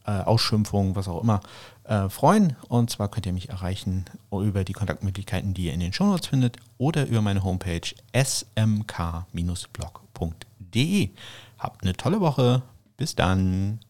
Ausschimpfungen, 0.07 0.95
was 0.97 1.09
auch 1.09 1.23
immer 1.23 1.41
äh, 1.85 2.09
freuen. 2.09 2.57
Und 2.69 2.91
zwar 2.91 3.09
könnt 3.11 3.27
ihr 3.27 3.33
mich 3.33 3.49
erreichen 3.51 4.05
über 4.31 4.65
die 4.65 4.73
Kontaktmöglichkeiten, 4.73 5.55
die 5.55 5.67
ihr 5.67 5.75
in 5.75 5.81
den 5.81 5.93
Shownotes 5.93 6.27
findet 6.27 6.57
oder 6.79 7.07
über 7.07 7.23
meine 7.23 7.45
Homepage 7.45 7.83
smk-blog.de. 8.13 8.71
Habt 11.59 11.83
eine 11.83 11.95
tolle 11.95 12.21
Woche. 12.21 12.63
Bis 12.97 13.15
dann. 13.15 13.81